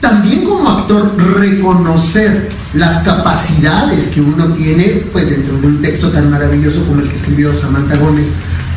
también 0.00 0.44
como 0.44 0.68
actor 0.68 1.12
reconocer 1.38 2.48
las 2.74 3.04
capacidades 3.04 4.08
que 4.08 4.20
uno 4.20 4.46
tiene, 4.54 5.04
pues 5.12 5.30
dentro 5.30 5.58
de 5.58 5.66
un 5.66 5.82
texto 5.82 6.10
tan 6.10 6.30
maravilloso 6.30 6.84
como 6.86 7.02
el 7.02 7.08
que 7.08 7.14
escribió 7.14 7.54
Samantha 7.54 7.96
Gómez, 7.96 8.26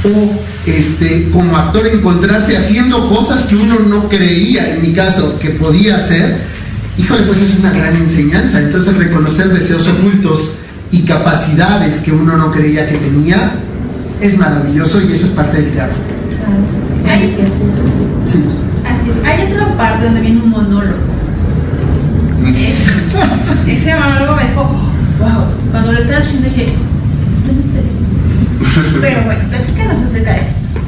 o 0.04 0.55
este, 0.66 1.30
como 1.32 1.56
actor 1.56 1.88
encontrarse 1.88 2.58
haciendo 2.58 3.10
cosas 3.10 3.44
que 3.44 3.56
uno 3.56 3.80
no 3.88 4.10
creía, 4.10 4.74
en 4.74 4.82
mi 4.82 4.94
caso, 4.94 5.38
que 5.40 5.52
podía 5.52 5.98
hacer, 5.98 6.40
híjole, 6.98 7.24
pues 7.24 7.42
es 7.42 7.60
una 7.60 7.72
gran 7.72 7.96
enseñanza. 7.96 8.60
Entonces 8.60 8.96
reconocer 8.98 9.50
deseos 9.50 9.88
ocultos 9.88 10.56
y 10.92 11.04
capacidades 11.04 11.98
que 11.98 12.12
uno 12.12 12.38
no 12.38 12.52
creía 12.52 12.88
que 12.88 12.98
tenía 12.98 13.52
es 14.22 14.38
maravilloso 14.38 15.02
y 15.02 15.12
eso 15.12 15.26
es 15.26 15.32
parte 15.34 15.62
del 15.62 15.72
teatro. 15.72 15.98
Hay, 17.08 17.36
sí. 18.26 18.44
Así 18.86 19.10
es. 19.10 19.28
Hay 19.28 19.52
otra 19.52 19.78
parte 19.78 20.06
donde 20.06 20.22
viene 20.22 20.42
un 20.42 20.50
monólogo. 20.50 20.98
ese 23.68 23.96
monólogo 23.96 24.36
me 24.36 24.44
dejó, 24.46 24.64
wow. 24.64 25.46
Cuando 25.72 25.92
lo 25.92 26.00
estaba 26.00 26.20
escuchando 26.20 26.50
dije, 26.50 26.64
¿es 26.64 27.64
en 27.64 27.72
serio? 27.72 28.05
Pero 29.02 29.24
bueno, 29.24 29.42
platícanos 29.50 30.04
acerca 30.10 30.34
de 30.34 30.48
esto. 30.48 30.80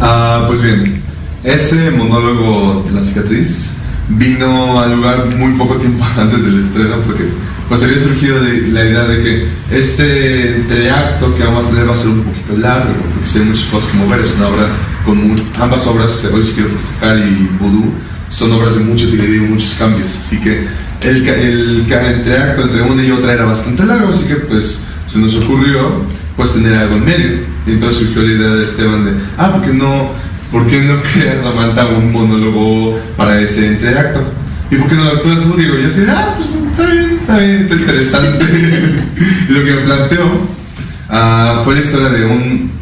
Ah, 0.00 0.44
pues 0.48 0.60
bien, 0.60 1.00
ese 1.44 1.90
monólogo 1.92 2.84
de 2.86 2.92
la 2.92 3.04
cicatriz 3.04 3.78
vino 4.08 4.80
al 4.80 4.96
lugar 4.96 5.26
muy 5.36 5.52
poco 5.54 5.76
tiempo 5.76 6.04
antes 6.18 6.44
del 6.44 6.60
estreno 6.60 6.96
porque 7.06 7.24
pues 7.68 7.82
había 7.82 7.98
surgido 7.98 8.38
la 8.40 8.84
idea 8.84 9.04
de 9.04 9.22
que 9.22 9.46
este 9.70 10.56
entreacto 10.56 11.34
que 11.36 11.44
vamos 11.44 11.64
a 11.64 11.68
tener 11.70 11.88
va 11.88 11.94
a 11.94 11.96
ser 11.96 12.08
un 12.08 12.22
poquito 12.22 12.58
largo 12.58 12.92
porque 13.14 13.38
hay 13.38 13.44
muchas 13.46 13.64
cosas 13.66 13.90
que 13.90 13.96
mover, 13.96 14.20
es 14.20 14.34
una 14.34 14.48
obra 14.48 14.68
con 15.06 15.18
ambas 15.60 15.86
obras, 15.86 16.28
Hoy 16.34 16.44
si 16.44 16.52
quiero 16.52 16.68
festejar 16.70 17.18
y 17.18 17.48
Voodoo, 17.58 17.92
son 18.28 18.52
obras 18.52 18.74
de 18.74 18.80
mucho 18.80 19.06
y 19.06 19.40
muchos 19.48 19.74
cambios, 19.78 20.16
así 20.16 20.38
que 20.40 20.66
el, 21.02 21.28
el, 21.28 21.86
el 21.90 22.14
entreacto 22.14 22.62
entre 22.62 22.82
una 22.82 23.02
y 23.02 23.10
otra 23.10 23.32
era 23.32 23.44
bastante 23.46 23.84
largo, 23.84 24.10
así 24.10 24.24
que 24.24 24.36
pues 24.36 24.82
se 25.06 25.18
nos 25.18 25.34
ocurrió 25.36 26.04
pues 26.42 26.54
tener 26.54 26.74
algo 26.74 26.96
en 26.96 27.04
medio. 27.04 27.30
Y 27.66 27.70
entonces 27.70 28.02
surgió 28.02 28.22
la 28.22 28.32
idea 28.32 28.54
de 28.56 28.64
Esteban 28.64 29.04
de, 29.04 29.12
ah, 29.38 29.52
¿por 29.52 29.62
qué 29.62 29.72
no, 29.72 30.10
¿por 30.50 30.66
qué 30.66 30.80
no 30.80 31.00
creas, 31.12 31.42
Samantha, 31.42 31.86
un 31.86 32.12
monólogo 32.12 32.98
para 33.16 33.40
ese 33.40 33.68
entreacto? 33.68 34.24
¿Y 34.70 34.76
por 34.76 34.88
qué 34.88 34.96
no 34.96 35.04
lo 35.04 35.10
actúas 35.12 35.40
tú? 35.40 35.54
Digo, 35.56 35.76
yo 35.76 35.88
así, 35.88 36.00
ah, 36.08 36.34
pues 36.36 36.48
está 36.70 36.92
bien, 36.92 37.18
está 37.20 37.38
bien, 37.38 37.56
está 37.60 37.74
interesante. 37.76 38.44
y 39.48 39.52
lo 39.52 39.64
que 39.64 39.70
me 39.70 39.80
planteó 39.82 40.24
uh, 40.24 41.64
fue 41.64 41.74
la 41.74 41.80
historia 41.80 42.08
de 42.08 42.24
un, 42.24 42.72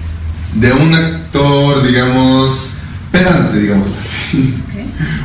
de 0.55 0.73
un 0.73 0.95
actor, 0.95 1.87
digamos, 1.87 2.79
pedante, 3.13 3.61
digamos 3.61 3.89
así. 3.99 4.55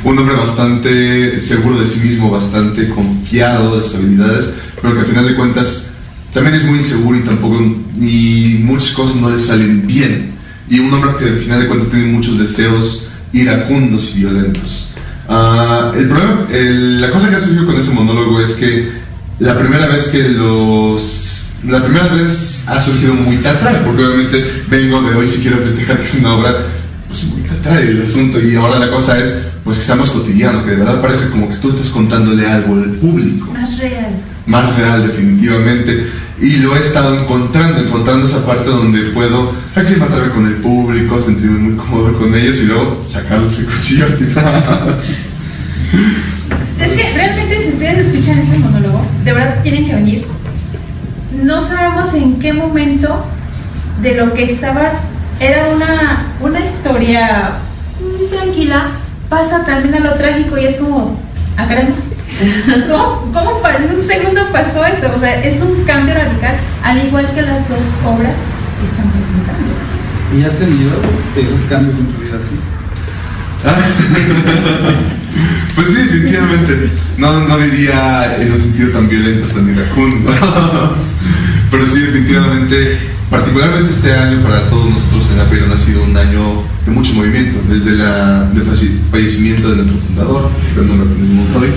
Un 0.04 0.18
hombre 0.18 0.36
bastante 0.36 1.40
seguro 1.40 1.80
de 1.80 1.88
sí 1.88 2.00
mismo, 2.00 2.32
bastante 2.32 2.90
confiado 2.90 3.78
de 3.78 3.84
sus 3.84 3.96
habilidades, 3.96 4.50
pero 4.82 4.94
que 4.94 5.00
al 5.02 5.06
final 5.06 5.28
de 5.28 5.36
cuentas 5.36 5.95
también 6.36 6.58
es 6.58 6.66
muy 6.66 6.80
inseguro 6.80 7.18
y 7.18 7.22
tampoco 7.22 7.64
y 7.98 8.60
muchas 8.62 8.92
cosas 8.92 9.16
no 9.16 9.30
le 9.30 9.40
salen 9.40 9.88
bien. 9.88 10.34
Y 10.70 10.80
un 10.80 10.94
hombre 10.94 11.12
que 11.18 11.30
al 11.30 11.38
final 11.38 11.62
de 11.62 11.68
cuentas 11.68 11.90
tiene 11.90 12.08
muchos 12.08 12.38
deseos 12.38 13.10
iracundos 13.32 14.12
y 14.14 14.20
violentos. 14.20 14.94
Uh, 15.30 15.98
el 15.98 16.10
problema, 16.10 16.46
el, 16.52 17.00
la 17.00 17.10
cosa 17.10 17.30
que 17.30 17.38
ha 17.38 17.40
surgido 17.40 17.66
con 17.66 17.80
ese 17.80 17.92
monólogo 17.92 18.42
es 18.42 18.52
que 18.52 18.92
la 19.40 19.58
primera 19.58 19.88
vez 19.88 20.10
que 20.10 20.28
los 20.28 21.54
la 21.66 21.82
primera 21.82 22.10
vez 22.10 22.68
ha 22.68 22.82
surgido 22.82 23.14
muy 23.14 23.38
teatral, 23.38 23.84
porque 23.86 24.06
obviamente 24.06 24.64
vengo 24.68 25.02
de 25.04 25.16
hoy 25.16 25.28
si 25.28 25.42
quiero 25.42 25.58
festejar 25.60 26.00
que 26.00 26.04
es 26.04 26.16
una 26.16 26.36
obra 26.36 26.58
pues 27.08 27.24
muy 27.24 27.42
teatral 27.44 27.82
el 27.82 28.04
asunto 28.04 28.42
y 28.42 28.56
ahora 28.56 28.78
la 28.78 28.92
cosa 28.92 29.18
es 29.20 29.46
pues 29.64 29.78
que 29.78 29.84
sea 29.84 29.96
más 29.96 30.10
cotidiano, 30.10 30.66
que 30.66 30.72
de 30.72 30.78
verdad 30.78 31.02
parece 31.02 31.30
como 31.30 31.50
que 31.50 31.56
tú 31.56 31.70
estás 31.70 31.90
contándole 31.90 32.46
algo 32.46 32.76
al 32.76 32.92
público. 32.92 33.52
Más 33.54 33.80
real. 33.80 34.22
Más 34.46 34.76
real 34.76 35.08
definitivamente 35.08 36.06
y 36.40 36.58
lo 36.58 36.76
he 36.76 36.80
estado 36.80 37.18
encontrando, 37.18 37.80
encontrando 37.82 38.26
esa 38.26 38.46
parte 38.46 38.70
donde 38.70 39.00
puedo 39.12 39.54
aclimatarme 39.74 40.32
con 40.32 40.46
el 40.46 40.56
público, 40.56 41.20
sentirme 41.20 41.60
muy 41.60 41.76
cómodo 41.76 42.14
con 42.14 42.36
ellos 42.36 42.62
y 42.62 42.66
luego 42.66 43.02
sacarles 43.06 43.60
el 43.60 43.68
cuchillo 43.68 44.06
Es 46.80 46.90
que 46.90 47.14
realmente 47.14 47.62
si 47.62 47.70
ustedes 47.70 48.08
escuchan 48.08 48.40
ese 48.40 48.60
monólogo, 48.60 49.02
de 49.24 49.32
verdad 49.32 49.64
tienen 49.64 49.86
que 49.86 49.96
venir. 49.96 50.28
No 51.42 51.62
sabemos 51.62 52.14
en 52.14 52.38
qué 52.40 52.52
momento 52.52 53.26
de 54.02 54.16
lo 54.16 54.34
que 54.34 54.44
estaba, 54.44 54.94
era 55.40 55.70
una, 55.74 56.36
una 56.42 56.60
historia 56.60 57.52
tranquila, 58.32 58.88
pasa 59.30 59.66
también 59.66 59.96
a 59.96 60.00
lo 60.00 60.16
trágico 60.16 60.58
y 60.58 60.66
es 60.66 60.76
como, 60.76 61.18
a 61.58 61.64
ah, 61.64 61.68
¿Cómo, 62.90 63.32
¿Cómo 63.32 63.62
en 63.68 63.96
un 63.96 64.02
segundo 64.02 64.42
pasó 64.52 64.84
eso? 64.86 65.14
O 65.16 65.20
sea, 65.20 65.42
es 65.44 65.62
un 65.62 65.84
cambio 65.86 66.14
radical, 66.14 66.58
al 66.84 67.06
igual 67.06 67.34
que 67.34 67.42
las 67.42 67.68
dos 67.70 67.80
obras 68.04 68.36
que 68.80 68.88
están 68.88 69.10
presentando. 69.12 69.74
¿Y 70.36 70.44
has 70.44 70.60
tenido 70.60 70.92
esos 71.36 71.62
cambios 71.70 71.98
en 71.98 72.08
tu 72.08 72.22
vida 72.22 72.38
así? 72.38 72.56
pues 75.76 75.90
sí, 75.90 75.96
definitivamente. 75.96 76.92
No, 77.18 77.48
no 77.48 77.58
diría 77.58 78.38
en 78.40 78.52
un 78.52 78.60
sentido 78.60 78.90
tan 78.90 79.08
violento 79.08 79.48
tan 79.48 79.74
iracundos. 79.74 80.36
Pero 81.72 81.88
sí, 81.88 82.02
definitivamente, 82.02 82.98
particularmente 83.30 83.94
este 83.94 84.14
año 84.14 84.44
para 84.44 84.70
todos 84.70 84.90
nosotros 84.90 85.32
en 85.32 85.40
Aperon 85.40 85.72
ha 85.72 85.78
sido 85.78 86.04
un 86.04 86.16
año 86.16 86.62
de 86.86 86.92
mucho 86.92 87.14
movimiento, 87.14 87.60
desde 87.70 87.92
el 87.92 88.04
fallecimiento 89.10 89.72
de 89.72 89.78
nuestro 89.78 89.98
fundador, 90.00 90.52
pero 90.76 90.86
no 90.86 90.96
me 90.96 91.04
hoy 91.58 91.72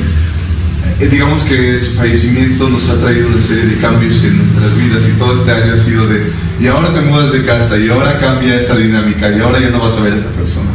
eh, 1.00 1.08
digamos 1.08 1.42
que 1.42 1.78
su 1.78 1.92
fallecimiento 1.92 2.68
nos 2.68 2.88
ha 2.88 3.00
traído 3.00 3.28
una 3.28 3.40
serie 3.40 3.66
de 3.66 3.76
cambios 3.76 4.24
en 4.24 4.38
nuestras 4.38 4.76
vidas 4.76 5.04
y 5.08 5.18
todo 5.18 5.32
este 5.32 5.52
año 5.52 5.72
ha 5.72 5.76
sido 5.76 6.06
de, 6.06 6.32
y 6.60 6.66
ahora 6.66 6.92
te 6.92 7.00
mudas 7.00 7.32
de 7.32 7.44
casa, 7.44 7.78
y 7.78 7.88
ahora 7.88 8.18
cambia 8.18 8.58
esta 8.58 8.76
dinámica, 8.76 9.30
y 9.30 9.40
ahora 9.40 9.60
ya 9.60 9.70
no 9.70 9.80
vas 9.80 9.96
a 9.96 10.00
ver 10.00 10.14
a 10.14 10.16
esta 10.16 10.30
persona. 10.30 10.70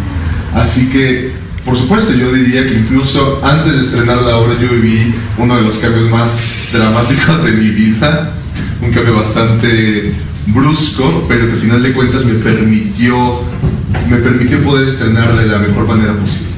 Así 0.56 0.90
que, 0.90 1.32
por 1.66 1.78
supuesto, 1.78 2.14
yo 2.14 2.32
diría 2.32 2.66
que 2.66 2.74
incluso 2.74 3.42
antes 3.44 3.74
de 3.74 3.82
estrenar 3.82 4.22
la 4.22 4.38
obra 4.38 4.56
yo 4.62 4.70
viví 4.70 5.14
uno 5.38 5.58
de 5.58 5.64
los 5.64 5.78
cambios 5.78 6.10
más 6.10 6.70
dramáticos 6.74 7.44
de 7.44 7.52
mi 7.52 7.70
vida, 7.70 8.32
un 8.82 8.92
cambio 8.94 9.18
bastante 9.18 10.14
brusco, 10.48 11.26
pero 11.28 11.48
que 11.48 11.54
al 11.54 11.60
final 11.60 11.84
de 11.84 11.92
cuentas 11.92 12.24
me 12.26 12.36
permitió, 12.36 13.42
me 14.10 14.18
permitió 14.18 14.62
poder 14.64 14.88
estrenar 14.88 15.38
de 15.38 15.48
la 15.48 15.60
mejor 15.60 15.86
manera 15.88 16.14
posible. 16.14 16.53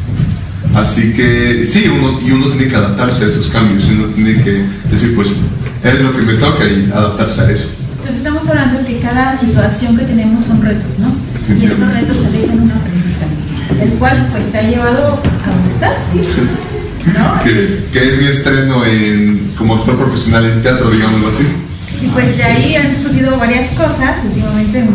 Así 0.76 1.14
que 1.14 1.66
sí, 1.66 1.88
uno, 1.88 2.20
y 2.22 2.32
uno 2.32 2.48
tiene 2.48 2.68
que 2.68 2.76
adaptarse 2.76 3.24
a 3.24 3.28
esos 3.30 3.48
cambios, 3.48 3.86
uno 3.86 4.08
tiene 4.08 4.44
que 4.44 4.66
decir, 4.92 5.16
pues 5.16 5.30
es 5.84 6.02
lo 6.02 6.14
que 6.14 6.22
me 6.22 6.34
toca 6.34 6.66
y 6.66 6.92
adaptarse 6.94 7.42
a 7.42 7.52
eso. 7.52 7.70
Entonces 7.92 8.18
estamos 8.18 8.48
hablando 8.50 8.80
de 8.80 8.86
que 8.86 9.00
cada 9.00 9.40
situación 9.40 9.98
que 9.98 10.04
tenemos 10.04 10.44
son 10.44 10.62
retos, 10.62 11.00
¿no? 11.00 11.16
Y 11.56 11.66
esos 11.66 11.92
retos 11.94 12.20
te 12.22 12.42
dejan 12.42 12.60
un 12.60 12.72
aprendizaje, 12.72 13.36
el 13.82 13.90
cual 13.92 14.28
pues 14.34 14.52
te 14.52 14.58
ha 14.58 14.64
llevado 14.64 15.14
a 15.46 15.50
donde 15.50 15.74
estás, 15.74 16.00
¿no? 16.14 17.44
Que, 17.44 17.86
que 17.94 18.10
es 18.10 18.20
mi 18.20 18.28
estreno 18.28 18.84
en, 18.84 19.48
como 19.58 19.76
actor 19.76 19.96
profesional 19.96 20.44
en 20.44 20.64
teatro, 20.64 20.90
digámoslo 20.90 21.30
así. 21.30 21.46
Y 22.02 22.08
pues 22.08 22.36
de 22.36 22.44
ahí 22.44 22.76
han 22.76 23.02
surgido 23.02 23.38
varias 23.38 23.70
cosas 23.74 24.18
últimamente 24.26 24.80
en 24.80 24.88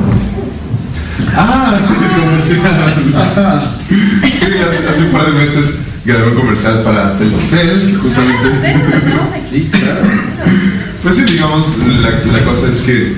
Ah, 1.36 1.78
comercial. 2.20 3.72
Sí, 4.22 4.46
hace, 4.46 4.88
hace 4.88 5.02
un 5.04 5.10
par 5.10 5.26
de 5.26 5.38
meses 5.38 5.82
grabé 6.04 6.28
un 6.28 6.34
comercial 6.36 6.82
para 6.82 7.18
Telcel, 7.18 7.98
justamente. 8.02 8.48
Sí, 9.50 9.70
claro. 9.70 10.00
Pues 11.02 11.16
sí, 11.16 11.22
digamos, 11.22 11.78
la, 12.02 12.10
la 12.10 12.44
cosa 12.44 12.68
es 12.68 12.82
que 12.82 13.16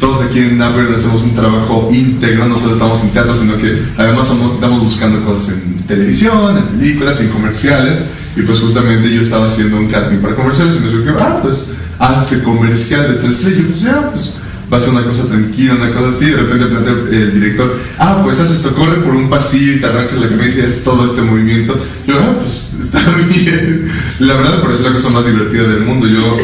todos 0.00 0.22
aquí 0.22 0.38
en 0.38 0.58
Napper 0.58 0.86
hacemos 0.94 1.22
un 1.22 1.34
trabajo 1.34 1.90
íntegro, 1.92 2.46
no 2.46 2.56
solo 2.58 2.74
estamos 2.74 3.02
en 3.02 3.10
teatro, 3.10 3.36
sino 3.36 3.58
que 3.58 3.82
además 3.96 4.30
estamos, 4.30 4.82
buscando 4.82 5.24
cosas 5.24 5.54
en 5.54 5.78
televisión, 5.86 6.56
en 6.56 6.78
películas, 6.78 7.20
en 7.20 7.28
comerciales. 7.28 8.00
Y 8.36 8.42
pues 8.42 8.60
justamente 8.60 9.12
yo 9.12 9.20
estaba 9.20 9.46
haciendo 9.46 9.76
un 9.76 9.88
casting 9.88 10.18
para 10.18 10.36
comerciales 10.36 10.76
y 10.76 10.80
me 10.80 10.90
surgió, 10.90 11.16
ah, 11.18 11.40
pues 11.42 11.66
haz 11.98 12.24
este 12.24 12.44
comercial 12.44 13.08
de 13.08 13.14
Telcel. 13.20 13.52
Y 13.52 13.56
yo 13.56 13.66
pues 13.66 13.80
ya, 13.80 14.10
pues 14.10 14.32
va 14.72 14.76
a 14.76 14.80
ser 14.80 14.90
una 14.90 15.04
cosa 15.04 15.24
tranquila, 15.24 15.74
una 15.76 15.92
cosa 15.92 16.10
así, 16.10 16.26
de 16.26 16.36
repente 16.36 16.66
plantea 16.66 16.92
el 17.10 17.34
director, 17.34 17.80
ah, 17.98 18.20
pues 18.22 18.38
haz 18.40 18.50
esto, 18.50 18.74
corre 18.74 18.96
por 18.96 19.14
un 19.14 19.30
pasillo 19.30 19.72
y 19.72 19.80
te 19.80 19.86
arrancas 19.86 20.18
la 20.18 20.28
camisa 20.28 20.58
y 20.58 20.62
es 20.62 20.84
todo 20.84 21.06
este 21.06 21.22
movimiento. 21.22 21.74
Yo, 22.06 22.14
ah, 22.18 22.34
pues 22.38 22.68
está 22.80 23.00
bien. 23.28 23.88
La 24.18 24.34
verdad, 24.34 24.60
por 24.60 24.72
eso 24.72 24.82
es 24.82 24.88
la 24.88 24.92
cosa 24.92 25.10
más 25.10 25.26
divertida 25.26 25.66
del 25.68 25.82
mundo. 25.82 26.06
Yo 26.06 26.36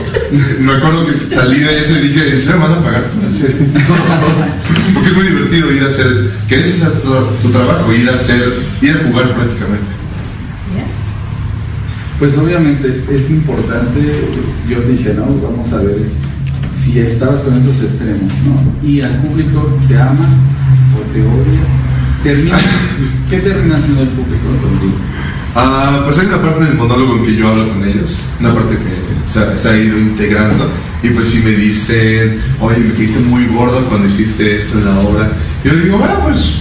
me 0.60 0.72
acuerdo 0.72 1.06
que 1.06 1.12
salí 1.12 1.60
de 1.60 1.80
eso 1.80 1.94
y 1.98 2.08
dije, 2.08 2.30
¿en 2.30 2.38
serio 2.38 2.60
me 2.60 2.68
van 2.68 2.78
a 2.78 2.82
pagar 2.82 3.04
por 3.10 3.28
hacer 3.28 3.56
esto? 3.60 3.78
Porque 4.94 5.08
es 5.08 5.14
muy 5.14 5.26
divertido 5.26 5.72
ir 5.72 5.82
a 5.82 5.88
hacer, 5.88 6.30
que 6.48 6.60
ese 6.60 6.70
es 6.70 7.02
tu, 7.02 7.10
tu 7.42 7.50
trabajo, 7.50 7.92
ir 7.92 8.08
a 8.08 8.14
hacer, 8.14 8.62
ir 8.80 8.90
a 8.90 9.08
jugar 9.08 9.34
prácticamente. 9.34 9.86
Así 10.52 10.78
es. 10.78 10.94
Pues 12.18 12.38
obviamente 12.38 13.04
es 13.10 13.30
importante, 13.30 14.30
yo 14.68 14.80
dije, 14.82 15.14
¿no? 15.14 15.26
Vamos 15.26 15.72
a 15.72 15.82
ver 15.82 15.98
si 16.80 16.98
estabas 16.98 17.40
con 17.40 17.58
esos 17.58 17.82
extremos, 17.82 18.32
¿no? 18.44 18.88
Y 18.88 19.00
al 19.00 19.20
público 19.22 19.78
te 19.88 19.96
ama 19.96 20.28
o 20.96 21.12
te 21.12 21.20
odia. 21.20 21.60
Termina, 22.22 22.56
¿Qué 23.30 23.38
termina 23.38 23.78
siendo 23.78 24.02
el 24.02 24.08
público 24.08 24.48
contigo? 24.62 24.94
Ah, 25.54 26.02
pues 26.04 26.18
hay 26.18 26.26
una 26.26 26.42
parte 26.42 26.64
del 26.64 26.74
monólogo 26.74 27.16
en 27.18 27.24
que 27.26 27.36
yo 27.36 27.48
hablo 27.48 27.68
con 27.68 27.84
ellos, 27.84 28.32
una 28.40 28.54
parte 28.54 28.76
que 28.76 29.30
se 29.30 29.38
ha, 29.38 29.56
se 29.56 29.68
ha 29.68 29.76
ido 29.76 29.98
integrando, 29.98 30.68
y 31.02 31.10
pues 31.10 31.28
si 31.28 31.38
me 31.40 31.50
dicen, 31.50 32.40
oye, 32.60 32.78
me 32.78 32.94
quediste 32.94 33.20
muy 33.20 33.46
gordo 33.46 33.84
cuando 33.88 34.08
hiciste 34.08 34.56
esto 34.56 34.78
en 34.78 34.86
la 34.86 34.98
obra, 34.98 35.30
yo 35.64 35.74
digo, 35.76 35.96
bueno, 35.98 36.14
pues, 36.24 36.56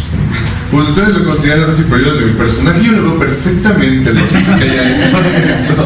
pues 0.71 0.89
ustedes 0.89 1.15
lo 1.15 1.25
consideran 1.25 1.69
así, 1.69 1.83
pero 1.89 2.03
yo 2.03 2.13
desde 2.13 2.25
mi 2.27 2.33
personaje 2.33 2.83
yo 2.85 2.91
lo 2.91 3.03
veo 3.03 3.19
perfectamente 3.19 4.13
lo 4.13 4.21
que 4.29 4.63
haya 4.63 4.95
hecho 4.95 5.17
esto. 5.53 5.85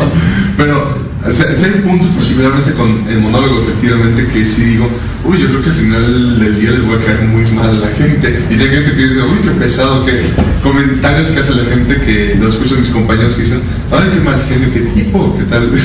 Pero 0.56 1.07
hay 1.28 1.82
puntos, 1.82 2.08
particularmente 2.16 2.74
con 2.74 3.08
el 3.10 3.20
monólogo, 3.20 3.62
efectivamente, 3.62 4.28
que 4.28 4.46
sí 4.46 4.64
digo, 4.64 4.90
uy, 5.26 5.38
yo 5.38 5.48
creo 5.48 5.64
que 5.64 5.70
al 5.70 5.76
final 5.76 6.40
del 6.40 6.60
día 6.60 6.72
les 6.72 6.86
voy 6.86 6.96
a 6.96 7.06
caer 7.06 7.22
muy 7.24 7.44
mal 7.52 7.70
a 7.70 7.74
la 7.74 7.88
gente. 7.98 8.40
Y 8.50 8.56
si 8.56 8.64
hay 8.64 8.70
gente 8.70 8.96
que 8.96 9.04
dice, 9.04 9.22
uy, 9.22 9.40
qué 9.44 9.52
pesado, 9.52 10.06
que 10.06 10.22
comentarios 10.64 11.28
que 11.30 11.40
hace 11.40 11.56
la 11.56 11.66
gente 11.66 11.96
que 12.02 12.36
los 12.40 12.56
escuchan 12.56 12.82
mis 12.82 12.92
compañeros 12.92 13.36
que 13.36 13.44
dicen, 13.44 13.62
ay, 13.92 14.10
qué 14.14 14.20
mal 14.22 14.42
genio, 14.48 14.74
qué 14.74 14.80
tipo, 14.80 15.36
qué 15.38 15.44
tal. 15.46 15.72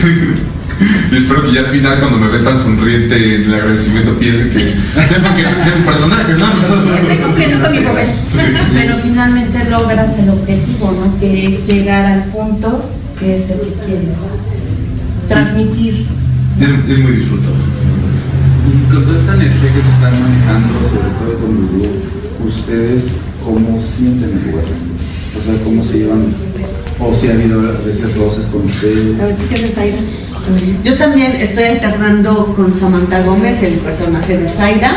Y 1.12 1.16
espero 1.16 1.42
que 1.42 1.52
ya 1.52 1.60
al 1.60 1.66
final, 1.66 2.00
cuando 2.00 2.18
me 2.18 2.26
ve 2.28 2.38
tan 2.38 2.58
sonriente 2.58 3.14
en 3.14 3.44
el 3.44 3.54
agradecimiento, 3.54 4.18
piensen 4.18 4.50
que 4.50 5.06
sepan 5.06 5.36
que 5.36 5.42
ese 5.42 5.68
es 5.68 5.76
un 5.76 5.84
personaje, 5.84 6.32
¿no? 6.32 6.96
Estoy 6.96 7.16
cumpliendo 7.18 7.60
con 7.60 7.72
mi 7.72 7.80
papel. 7.80 8.08
Pero 8.74 8.96
finalmente 8.98 9.70
logras 9.70 10.18
el 10.18 10.30
objetivo, 10.30 10.90
¿no? 10.90 11.20
Que 11.20 11.54
es 11.54 11.66
llegar 11.68 12.04
al 12.06 12.24
punto 12.32 12.90
que 13.22 13.36
es 13.36 13.50
el 13.50 13.60
que 13.60 13.74
quieres 13.86 14.16
transmitir. 15.28 16.06
Es, 16.60 16.68
es 16.68 16.98
muy 16.98 17.12
disfrutable. 17.12 17.62
Con 18.90 19.04
toda 19.04 19.18
esta 19.18 19.34
energía 19.34 19.72
que 19.74 19.82
se 19.82 19.88
están 19.88 20.20
manejando, 20.20 20.74
sobre 20.80 21.10
todo 21.18 21.38
con 21.40 21.54
Lulú, 21.54 21.86
¿ustedes 22.46 23.22
cómo 23.44 23.80
sienten 23.80 24.30
el 24.30 24.50
lugar? 24.50 24.64
O 24.64 25.44
sea, 25.44 25.64
¿cómo 25.64 25.84
se 25.84 25.98
llevan? 26.00 26.34
O 27.00 27.14
si 27.14 27.28
ha 27.28 27.32
habido 27.32 27.60
a 27.60 27.72
veces 27.84 28.16
roces 28.16 28.46
con 28.46 28.66
ustedes. 28.66 29.18
A 29.18 29.24
ver 29.26 29.36
si 29.36 29.46
quieres, 29.46 29.74
Zaira. 29.74 29.98
Yo 30.84 30.98
también 30.98 31.32
estoy 31.32 31.64
alternando 31.64 32.52
con 32.54 32.74
Samantha 32.74 33.22
Gómez, 33.22 33.62
el 33.62 33.74
personaje 33.74 34.38
de 34.38 34.48
Zaira. 34.48 34.90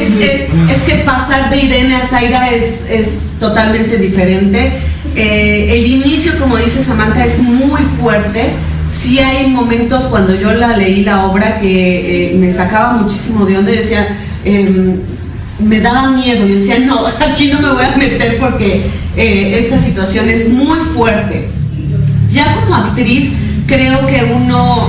Es, 0.00 0.82
que 0.82 1.02
pasar 1.04 1.50
de 1.50 1.56
Irene 1.58 1.96
a 1.96 2.06
Zaira 2.06 2.50
es, 2.50 2.84
es 2.88 3.08
totalmente 3.38 3.96
diferente. 3.98 4.72
Eh, 5.14 5.68
el 5.70 5.86
inicio, 5.86 6.38
como 6.38 6.56
dice 6.56 6.82
Samantha, 6.82 7.24
es 7.24 7.38
muy 7.38 7.82
fuerte. 8.00 8.50
Sí 8.96 9.18
hay 9.18 9.50
momentos 9.50 10.04
cuando 10.04 10.34
yo 10.34 10.52
la 10.52 10.76
leí 10.76 11.04
la 11.04 11.26
obra 11.26 11.60
que 11.60 12.32
eh, 12.32 12.36
me 12.36 12.52
sacaba 12.52 12.94
muchísimo 12.94 13.46
de 13.46 13.58
onda 13.58 13.72
y 13.72 13.76
decía, 13.76 14.16
em, 14.44 15.00
me 15.58 15.80
daba 15.80 16.10
miedo. 16.12 16.46
Yo 16.46 16.54
decía, 16.54 16.78
no, 16.80 17.06
aquí 17.20 17.48
no 17.48 17.60
me 17.60 17.72
voy 17.72 17.84
a 17.84 17.96
meter 17.96 18.38
porque 18.38 18.82
eh, 19.16 19.58
esta 19.58 19.78
situación 19.78 20.28
es 20.28 20.48
muy 20.48 20.78
fuerte. 20.94 21.48
Ya 22.30 22.56
como 22.60 22.76
actriz, 22.76 23.32
creo 23.66 24.06
que 24.06 24.32
uno 24.34 24.88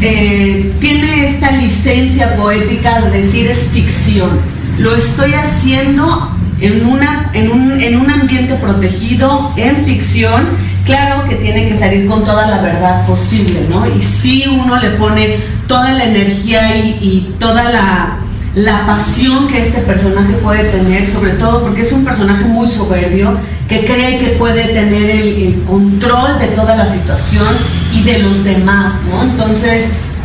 eh, 0.00 0.72
tiene 0.80 1.24
esta 1.24 1.50
licencia 1.50 2.36
poética 2.36 3.00
de 3.00 3.10
decir 3.18 3.46
es 3.48 3.68
ficción. 3.72 4.30
Lo 4.78 4.94
estoy 4.94 5.32
haciendo 5.34 6.30
en, 6.60 6.86
una, 6.86 7.30
en, 7.34 7.50
un, 7.50 7.80
en 7.80 7.96
un 7.96 8.10
ambiente 8.10 8.54
protegido, 8.54 9.52
en 9.56 9.84
ficción. 9.84 10.48
Claro 10.84 11.28
que 11.28 11.34
tiene 11.36 11.68
que 11.68 11.76
salir 11.76 12.06
con 12.06 12.24
toda 12.24 12.46
la 12.46 12.62
verdad 12.62 13.06
posible, 13.06 13.66
¿no? 13.68 13.86
Y 13.86 14.02
si 14.02 14.46
uno 14.48 14.78
le 14.78 14.90
pone 14.90 15.36
toda 15.66 15.92
la 15.92 16.04
energía 16.04 16.76
y, 16.76 16.98
y 17.00 17.34
toda 17.38 17.64
la, 17.70 18.17
la 18.58 18.84
pasión 18.86 19.46
que 19.46 19.60
este 19.60 19.80
personaje 19.82 20.32
puede 20.42 20.64
tener, 20.64 21.06
sobre 21.12 21.32
todo 21.32 21.62
porque 21.62 21.82
es 21.82 21.92
un 21.92 22.04
personaje 22.04 22.44
muy 22.44 22.66
soberbio, 22.66 23.36
que 23.68 23.84
cree 23.84 24.18
que 24.18 24.30
puede 24.30 24.64
tener 24.64 25.10
el, 25.10 25.28
el 25.28 25.62
control 25.62 26.40
de 26.40 26.48
toda 26.48 26.74
la 26.74 26.86
situación 26.86 27.46
y 27.94 28.02
de 28.02 28.18
los 28.18 28.42
demás, 28.42 28.94
¿no? 29.10 29.22
Entonces 29.22 29.84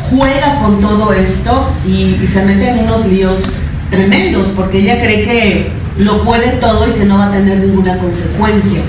juega 0.10 0.60
con 0.62 0.82
todo 0.82 1.14
esto 1.14 1.70
y, 1.86 2.18
y 2.24 2.28
se 2.28 2.44
mete 2.44 2.70
en 2.70 2.80
unos 2.80 3.06
líos 3.06 3.44
tremendos, 3.92 4.48
porque 4.56 4.80
ella 4.80 5.00
cree 5.00 5.24
que 5.24 5.72
lo 6.00 6.24
puede 6.24 6.54
todo 6.54 6.88
y 6.90 6.94
que 6.94 7.06
no 7.06 7.20
va 7.20 7.28
a 7.28 7.32
tener 7.32 7.60
ninguna 7.60 8.00
consecuencia. 8.00 8.82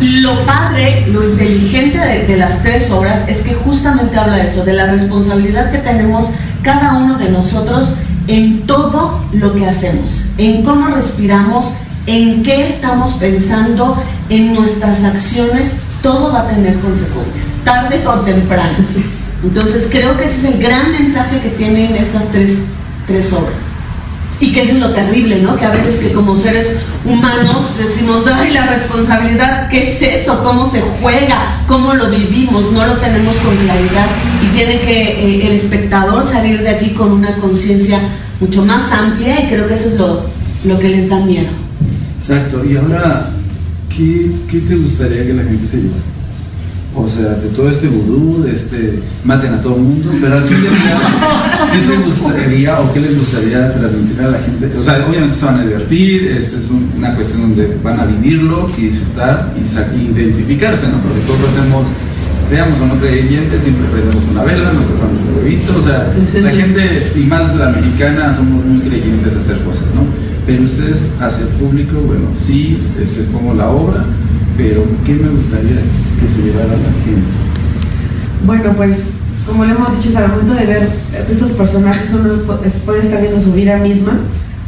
Lo 0.00 0.46
padre, 0.46 1.08
lo 1.10 1.28
inteligente 1.28 1.98
de, 1.98 2.24
de, 2.24 2.36
las 2.36 2.62
tres 2.62 2.88
obras 2.92 3.28
es 3.28 3.38
que 3.38 3.52
justamente 3.52 4.16
habla 4.16 4.36
de 4.36 4.46
eso, 4.46 4.64
de 4.64 4.74
la 4.74 4.86
responsabilidad 4.86 5.72
que 5.72 5.78
tenemos 5.78 6.26
cada 6.62 6.96
uno 6.98 7.18
de 7.18 7.30
nosotros 7.30 7.94
en 8.30 8.64
todo 8.64 9.20
lo 9.32 9.52
que 9.52 9.66
hacemos, 9.66 10.22
en 10.38 10.62
cómo 10.62 10.86
respiramos, 10.86 11.72
en 12.06 12.44
qué 12.44 12.64
estamos 12.64 13.10
pensando, 13.14 14.00
en 14.28 14.54
nuestras 14.54 15.02
acciones, 15.02 15.72
todo 16.00 16.32
va 16.32 16.42
a 16.42 16.46
tener 16.46 16.78
consecuencias, 16.78 17.46
tarde 17.64 18.00
o 18.06 18.20
temprano. 18.20 18.78
Entonces 19.42 19.88
creo 19.90 20.16
que 20.16 20.24
ese 20.24 20.36
es 20.36 20.54
el 20.54 20.62
gran 20.62 20.92
mensaje 20.92 21.40
que 21.40 21.48
tienen 21.50 21.92
estas 21.96 22.28
tres, 22.28 22.60
tres 23.08 23.32
obras. 23.32 23.58
Y 24.40 24.52
que 24.52 24.62
eso 24.62 24.72
es 24.72 24.80
lo 24.80 24.90
terrible, 24.90 25.42
¿no? 25.42 25.56
Que 25.56 25.66
a 25.66 25.70
veces 25.70 25.98
que 26.00 26.12
como 26.12 26.34
seres 26.34 26.76
humanos 27.04 27.76
decimos, 27.78 28.24
ay, 28.26 28.52
la 28.52 28.66
responsabilidad, 28.66 29.68
¿qué 29.68 29.92
es 29.92 30.02
eso? 30.02 30.42
¿Cómo 30.42 30.70
se 30.72 30.80
juega? 31.00 31.62
¿Cómo 31.68 31.92
lo 31.92 32.10
vivimos? 32.10 32.72
No 32.72 32.86
lo 32.86 32.96
tenemos 32.96 33.36
con 33.36 33.54
claridad 33.56 34.06
y 34.42 34.56
tiene 34.56 34.80
que 34.80 35.02
eh, 35.10 35.46
el 35.46 35.52
espectador 35.52 36.26
salir 36.26 36.62
de 36.62 36.70
aquí 36.70 36.90
con 36.90 37.12
una 37.12 37.34
conciencia 37.34 38.00
mucho 38.40 38.64
más 38.64 38.90
amplia 38.92 39.44
y 39.44 39.48
creo 39.48 39.68
que 39.68 39.74
eso 39.74 39.88
es 39.88 39.94
lo, 39.94 40.22
lo 40.64 40.78
que 40.78 40.88
les 40.88 41.08
da 41.10 41.20
miedo. 41.20 41.48
Exacto, 42.18 42.64
y 42.64 42.76
ahora, 42.76 43.30
¿qué, 43.94 44.30
¿qué 44.50 44.60
te 44.60 44.76
gustaría 44.76 45.26
que 45.26 45.34
la 45.34 45.42
gente 45.42 45.66
se 45.66 45.76
llevara? 45.78 46.02
O 46.94 47.08
sea, 47.08 47.34
de 47.34 47.48
todo 47.54 47.68
este 47.70 47.86
vudú, 47.86 48.42
de 48.42 48.52
este 48.52 48.98
maten 49.24 49.54
a 49.54 49.62
todo 49.62 49.76
el 49.76 49.82
mundo, 49.82 50.10
pero 50.20 50.38
al 50.38 50.42
fin 50.42 50.58
¿qué 51.72 51.86
les 51.86 52.04
gustaría 52.04 52.80
o 52.80 52.92
qué 52.92 53.00
les 53.00 53.16
gustaría 53.16 53.72
transmitir 53.74 54.20
a 54.20 54.28
la 54.28 54.38
gente? 54.38 54.76
O 54.76 54.82
sea, 54.82 55.06
obviamente 55.08 55.36
se 55.36 55.44
van 55.44 55.60
a 55.60 55.62
divertir, 55.62 56.26
esta 56.36 56.56
es 56.56 56.68
una 56.96 57.14
cuestión 57.14 57.42
donde 57.42 57.76
van 57.82 58.00
a 58.00 58.06
vivirlo 58.06 58.70
y 58.76 58.86
disfrutar 58.86 59.52
y 59.56 60.18
identificarse, 60.18 60.88
¿no? 60.88 61.00
Porque 61.00 61.20
todos 61.20 61.44
hacemos, 61.44 61.86
seamos 62.48 62.80
o 62.80 62.86
no 62.86 62.94
creyentes, 62.96 63.62
siempre 63.62 63.86
prendemos 63.88 64.24
una 64.32 64.42
vela, 64.42 64.72
nos 64.72 64.84
pasamos 64.86 65.14
un 65.28 65.38
huevito, 65.38 65.78
o 65.78 65.82
sea, 65.82 66.12
la 66.42 66.50
gente, 66.50 67.12
y 67.14 67.20
más 67.20 67.54
la 67.54 67.70
mexicana, 67.70 68.34
somos 68.34 68.64
muy 68.64 68.80
creyentes 68.80 69.36
a 69.36 69.38
hacer 69.38 69.58
cosas, 69.58 69.84
¿no? 69.94 70.02
Pero 70.44 70.64
ustedes 70.64 71.12
hacia 71.20 71.44
el 71.44 71.50
público, 71.50 72.00
bueno, 72.00 72.26
sí, 72.36 72.76
les 72.98 73.16
expongo 73.16 73.54
la 73.54 73.70
obra, 73.70 74.04
pero 74.60 74.84
¿qué 75.06 75.14
me 75.14 75.30
gustaría 75.30 75.80
que 76.20 76.28
se 76.28 76.42
llevara 76.42 76.68
la 76.68 76.92
gente? 77.02 77.22
Bueno, 78.44 78.74
pues 78.76 79.04
como 79.46 79.64
le 79.64 79.72
hemos 79.72 79.96
dicho, 79.96 80.16
al 80.18 80.28
momento 80.28 80.54
de 80.54 80.66
ver 80.66 80.90
estos 81.30 81.50
personajes 81.52 82.10
uno 82.12 82.34
puede 82.84 83.00
estar 83.00 83.22
viendo 83.22 83.40
su 83.40 83.52
vida 83.52 83.78
misma 83.78 84.18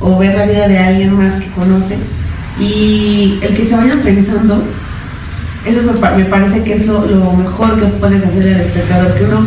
o 0.01 0.19
ver 0.19 0.35
la 0.35 0.47
vida 0.47 0.67
de 0.67 0.79
alguien 0.79 1.15
más 1.15 1.35
que 1.35 1.51
conoce 1.51 1.97
y 2.59 3.39
el 3.43 3.55
que 3.55 3.67
se 3.67 3.77
vayan 3.77 4.01
pensando, 4.01 4.65
eso 5.67 5.81
me 6.17 6.25
parece 6.25 6.65
que 6.65 6.75
es 6.75 6.87
lo, 6.87 7.03
mejor 7.37 7.79
que 7.79 7.87
puedes 7.87 8.25
hacer 8.25 8.47
el 8.47 8.61
espectador, 8.63 9.15
que 9.15 9.25
uno 9.25 9.47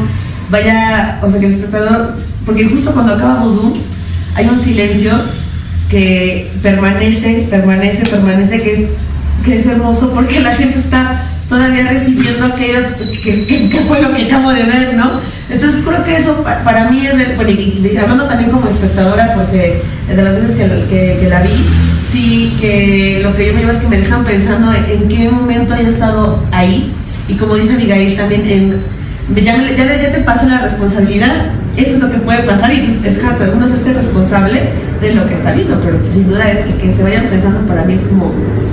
vaya, 0.50 1.20
o 1.24 1.30
sea, 1.30 1.40
que 1.40 1.48
el 1.48 1.54
espectador, 1.54 2.16
porque 2.46 2.66
justo 2.66 2.92
cuando 2.92 3.14
acaba 3.14 3.44
Voodoo 3.44 3.78
hay 4.36 4.48
un 4.48 4.60
silencio 4.60 5.12
que 5.90 6.52
permanece, 6.62 7.48
permanece, 7.50 8.06
permanece, 8.06 8.62
que 8.62 8.74
es 8.74 8.90
que 9.44 9.60
es 9.60 9.66
hermoso 9.66 10.14
porque 10.14 10.40
la 10.40 10.56
gente 10.56 10.80
está 10.80 11.22
todavía 11.50 11.88
recibiendo 11.90 12.46
aquello 12.46 12.80
que, 13.24 13.84
fue 13.88 14.02
lo 14.02 14.14
que 14.14 14.24
acabo 14.26 14.52
de 14.52 14.64
ver, 14.64 14.96
¿no? 14.96 15.20
Entonces 15.50 15.84
creo 15.86 16.04
que 16.04 16.18
eso 16.18 16.44
para 16.64 16.90
mí 16.90 17.06
es, 17.06 17.18
de, 17.18 17.36
bueno, 17.36 17.52
y 17.52 17.98
hablando 17.98 18.26
también 18.26 18.50
como 18.50 18.68
espectadora, 18.68 19.34
porque 19.36 19.80
de 20.08 20.16
las 20.16 20.42
veces 20.42 20.56
que, 20.56 21.28
la 21.30 21.42
vi, 21.42 21.50
sí 22.10 22.56
que 22.60 23.20
lo 23.22 23.36
que 23.36 23.48
yo 23.48 23.54
me 23.54 23.60
llevo 23.60 23.72
es 23.72 23.80
que 23.80 23.88
me 23.88 23.98
dejan 23.98 24.26
pensando 24.26 24.74
en, 24.74 25.08
qué 25.08 25.30
momento 25.30 25.76
haya 25.76 25.90
estado 25.90 26.44
ahí, 26.52 26.92
y 27.28 27.36
como 27.36 27.56
dice 27.56 27.74
Abigail 27.74 28.18
también, 28.18 28.50
en, 28.50 29.44
ya, 29.44 29.56
ya, 29.56 30.02
ya 30.02 30.12
te 30.12 30.20
pasa 30.22 30.46
la 30.46 30.62
responsabilidad, 30.62 31.52
eso 31.78 31.96
es 31.96 32.00
lo 32.00 32.10
que 32.10 32.18
puede 32.20 32.44
pasar, 32.44 32.74
y 32.74 32.80
es, 32.80 33.04
es 33.04 33.20
uno 33.54 33.68
se 33.68 33.76
hace 33.76 33.94
responsable 33.94 34.70
de 35.02 35.14
lo 35.14 35.28
que 35.28 35.34
está 35.34 35.54
viendo, 35.54 35.80
pero 35.82 36.00
sin 36.12 36.28
duda 36.28 36.52
es 36.52 36.66
el 36.66 36.74
que 36.76 36.92
se 36.92 37.04
vayan 37.04 37.28
pensando 37.28 37.68
para 37.68 37.84
mí 37.84 37.94
es 37.94 38.02
como 38.02 38.32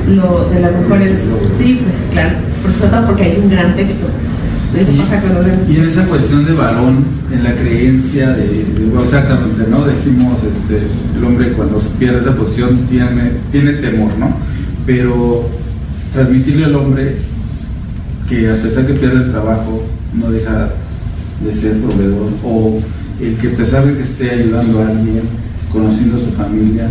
lo 0.09 0.49
de 0.51 0.61
las 0.61 0.73
mejores, 0.73 1.11
sí, 1.59 1.81
pues 1.85 1.97
claro, 2.13 2.37
todo 2.81 3.07
porque 3.07 3.29
es 3.29 3.39
un 3.39 3.51
gran 3.51 3.75
texto. 3.77 4.07
Eso 4.79 4.91
y, 4.91 4.97
pasa 4.97 5.21
con 5.21 5.35
los 5.35 5.69
y 5.69 5.77
en 5.77 5.85
esa 5.85 6.07
cuestión 6.07 6.47
de 6.47 6.53
varón, 6.55 7.05
en 7.31 7.45
la 7.45 7.55
creencia 7.55 8.31
de, 8.31 8.65
exactamente, 9.03 9.65
¿no? 9.69 9.85
Decimos, 9.85 10.43
este, 10.45 10.79
el 11.17 11.25
hombre 11.25 11.53
cuando 11.53 11.79
pierde 11.99 12.21
esa 12.21 12.35
posición 12.35 12.79
tiene, 12.89 13.33
tiene 13.51 13.73
temor, 13.73 14.17
¿no? 14.19 14.35
Pero 14.87 15.49
transmitirle 16.15 16.65
al 16.65 16.77
hombre 16.77 17.17
que 18.29 18.51
a 18.51 18.55
pesar 18.63 18.87
que 18.87 18.95
pierde 18.95 19.25
el 19.25 19.31
trabajo, 19.31 19.83
no 20.15 20.31
deja 20.31 20.71
de 21.45 21.53
ser 21.53 21.81
proveedor, 21.81 22.31
o 22.45 22.79
el 23.21 23.37
que 23.37 23.49
a 23.49 23.57
pesar 23.57 23.87
de 23.87 23.95
que 23.95 24.03
esté 24.03 24.31
ayudando 24.31 24.81
a 24.81 24.89
alguien, 24.89 25.23
conociendo 25.73 26.17
a 26.17 26.21
su 26.21 26.33
familia, 26.33 26.91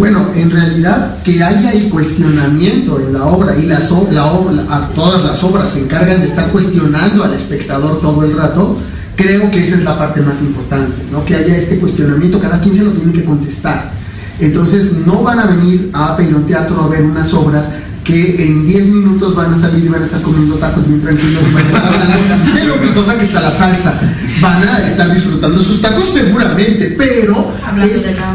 bueno, 0.00 0.30
en 0.34 0.50
realidad 0.50 1.22
que 1.22 1.42
haya 1.42 1.72
el 1.72 1.90
cuestionamiento 1.90 2.98
en 3.00 3.12
la 3.12 3.26
obra 3.26 3.54
y 3.58 3.66
las, 3.66 3.90
la 4.10 4.32
obra, 4.32 4.90
todas 4.94 5.22
las 5.22 5.44
obras 5.44 5.70
se 5.70 5.82
encargan 5.82 6.20
de 6.20 6.26
estar 6.26 6.50
cuestionando 6.50 7.22
al 7.22 7.34
espectador 7.34 8.00
todo 8.00 8.24
el 8.24 8.34
rato, 8.34 8.78
creo 9.14 9.50
que 9.50 9.62
esa 9.62 9.76
es 9.76 9.84
la 9.84 9.98
parte 9.98 10.22
más 10.22 10.40
importante, 10.40 11.02
¿no? 11.12 11.22
que 11.24 11.34
haya 11.34 11.54
este 11.54 11.78
cuestionamiento, 11.78 12.40
cada 12.40 12.60
quien 12.60 12.74
se 12.74 12.84
lo 12.84 12.92
tiene 12.92 13.12
que 13.12 13.24
contestar. 13.24 13.92
Entonces 14.38 14.92
no 15.04 15.22
van 15.22 15.38
a 15.38 15.44
venir 15.44 15.90
a 15.92 16.16
Peñón 16.16 16.46
Teatro 16.46 16.80
a 16.80 16.88
ver 16.88 17.02
unas 17.02 17.34
obras 17.34 17.68
que 18.04 18.46
en 18.46 18.66
10 18.66 18.86
minutos 18.86 19.34
van 19.34 19.52
a 19.52 19.60
salir 19.60 19.84
y 19.84 19.88
van 19.88 20.02
a 20.02 20.06
estar 20.06 20.22
comiendo 20.22 20.56
tacos 20.56 20.86
bien 20.86 21.00
tranquilos 21.00 21.42
y 21.48 21.54
van 21.54 21.64
a 21.64 21.68
estar 21.68 21.84
hablando 21.84 22.54
de 22.54 22.64
lo 22.64 22.80
picosa 22.80 23.18
que 23.18 23.24
está 23.24 23.40
la 23.40 23.50
salsa. 23.50 24.00
Van 24.40 24.62
a 24.62 24.86
estar 24.86 25.12
disfrutando 25.12 25.60
sus 25.60 25.82
tacos 25.82 26.08
seguramente, 26.08 26.94
pero, 26.96 27.52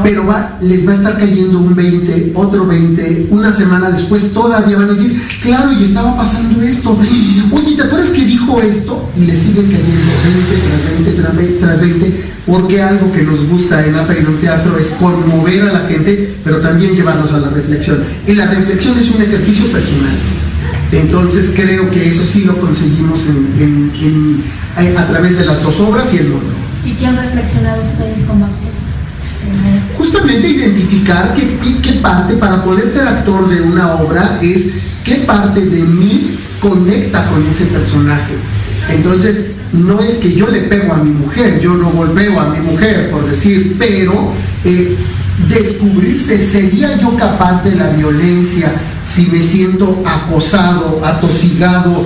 pero 0.04 0.26
va, 0.26 0.58
les 0.62 0.88
va 0.88 0.92
a 0.92 0.96
estar 0.96 1.18
cayendo 1.18 1.60
un 1.60 1.76
20, 1.76 2.32
otro 2.36 2.68
20, 2.68 3.28
una 3.32 3.52
semana 3.52 3.90
después 3.90 4.32
todavía 4.34 4.78
van 4.78 4.90
a 4.90 4.94
decir, 4.94 5.22
claro, 5.42 5.72
y 5.72 5.84
estaba 5.84 6.16
pasando 6.16 6.62
esto. 6.62 6.98
Oye, 7.52 7.76
¿te 7.76 7.84
acuerdas 7.84 8.10
que 8.12 8.26
dijo 8.26 8.62
esto? 8.62 9.10
Y 9.16 9.22
le 9.22 9.36
siguen 9.36 9.66
cayendo 9.66 10.12
20 10.94 11.12
tras 11.12 11.36
20 11.36 11.60
tras 11.60 11.82
20 11.82 12.35
porque 12.46 12.82
algo 12.82 13.12
que 13.12 13.24
nos 13.24 13.48
gusta 13.48 13.86
en 13.86 13.96
APA 13.96 14.14
y 14.14 14.18
en 14.20 14.28
un 14.28 14.38
teatro 14.38 14.78
es 14.78 14.88
conmover 15.00 15.64
a 15.64 15.74
la 15.74 15.80
gente, 15.88 16.36
pero 16.44 16.62
también 16.62 16.94
llevarnos 16.94 17.32
a 17.32 17.40
la 17.40 17.50
reflexión. 17.50 18.04
Y 18.28 18.34
la 18.34 18.46
reflexión 18.46 18.98
es 18.98 19.10
un 19.12 19.22
ejercicio 19.22 19.66
personal. 19.72 20.16
Entonces 20.92 21.54
creo 21.56 21.90
que 21.90 22.08
eso 22.08 22.24
sí 22.24 22.46
lo 22.46 22.60
conseguimos 22.60 23.22
a 24.98 25.08
través 25.08 25.38
de 25.38 25.46
las 25.46 25.64
dos 25.64 25.80
obras 25.80 26.14
y 26.14 26.18
el 26.18 26.28
mundo. 26.28 26.54
¿Y 26.86 26.92
qué 26.92 27.08
han 27.08 27.18
reflexionado 27.18 27.82
ustedes 27.82 28.26
como 28.28 28.46
actores? 28.46 28.76
Justamente 29.98 30.48
identificar 30.48 31.34
qué, 31.34 31.58
qué 31.82 31.94
parte, 32.00 32.36
para 32.36 32.64
poder 32.64 32.88
ser 32.88 33.08
actor 33.08 33.50
de 33.50 33.62
una 33.62 33.96
obra, 33.96 34.40
es 34.42 34.68
qué 35.04 35.16
parte 35.26 35.62
de 35.62 35.82
mí 35.82 36.38
conecta 36.60 37.28
con 37.30 37.46
ese 37.48 37.66
personaje. 37.66 38.34
Entonces, 38.90 39.48
no 39.76 40.02
es 40.02 40.16
que 40.16 40.34
yo 40.34 40.48
le 40.48 40.62
pego 40.62 40.94
a 40.94 40.98
mi 40.98 41.12
mujer, 41.12 41.60
yo 41.62 41.76
no 41.76 41.90
golpeo 41.92 42.40
a 42.40 42.50
mi 42.50 42.60
mujer, 42.60 43.10
por 43.12 43.30
decir, 43.30 43.76
pero 43.78 44.34
eh, 44.64 44.98
descubrirse, 45.50 46.42
¿sería 46.42 47.00
yo 47.00 47.16
capaz 47.16 47.64
de 47.64 47.76
la 47.76 47.90
violencia 47.90 48.72
si 49.04 49.28
me 49.28 49.42
siento 49.42 50.04
acosado, 50.06 51.02
atosigado, 51.04 52.06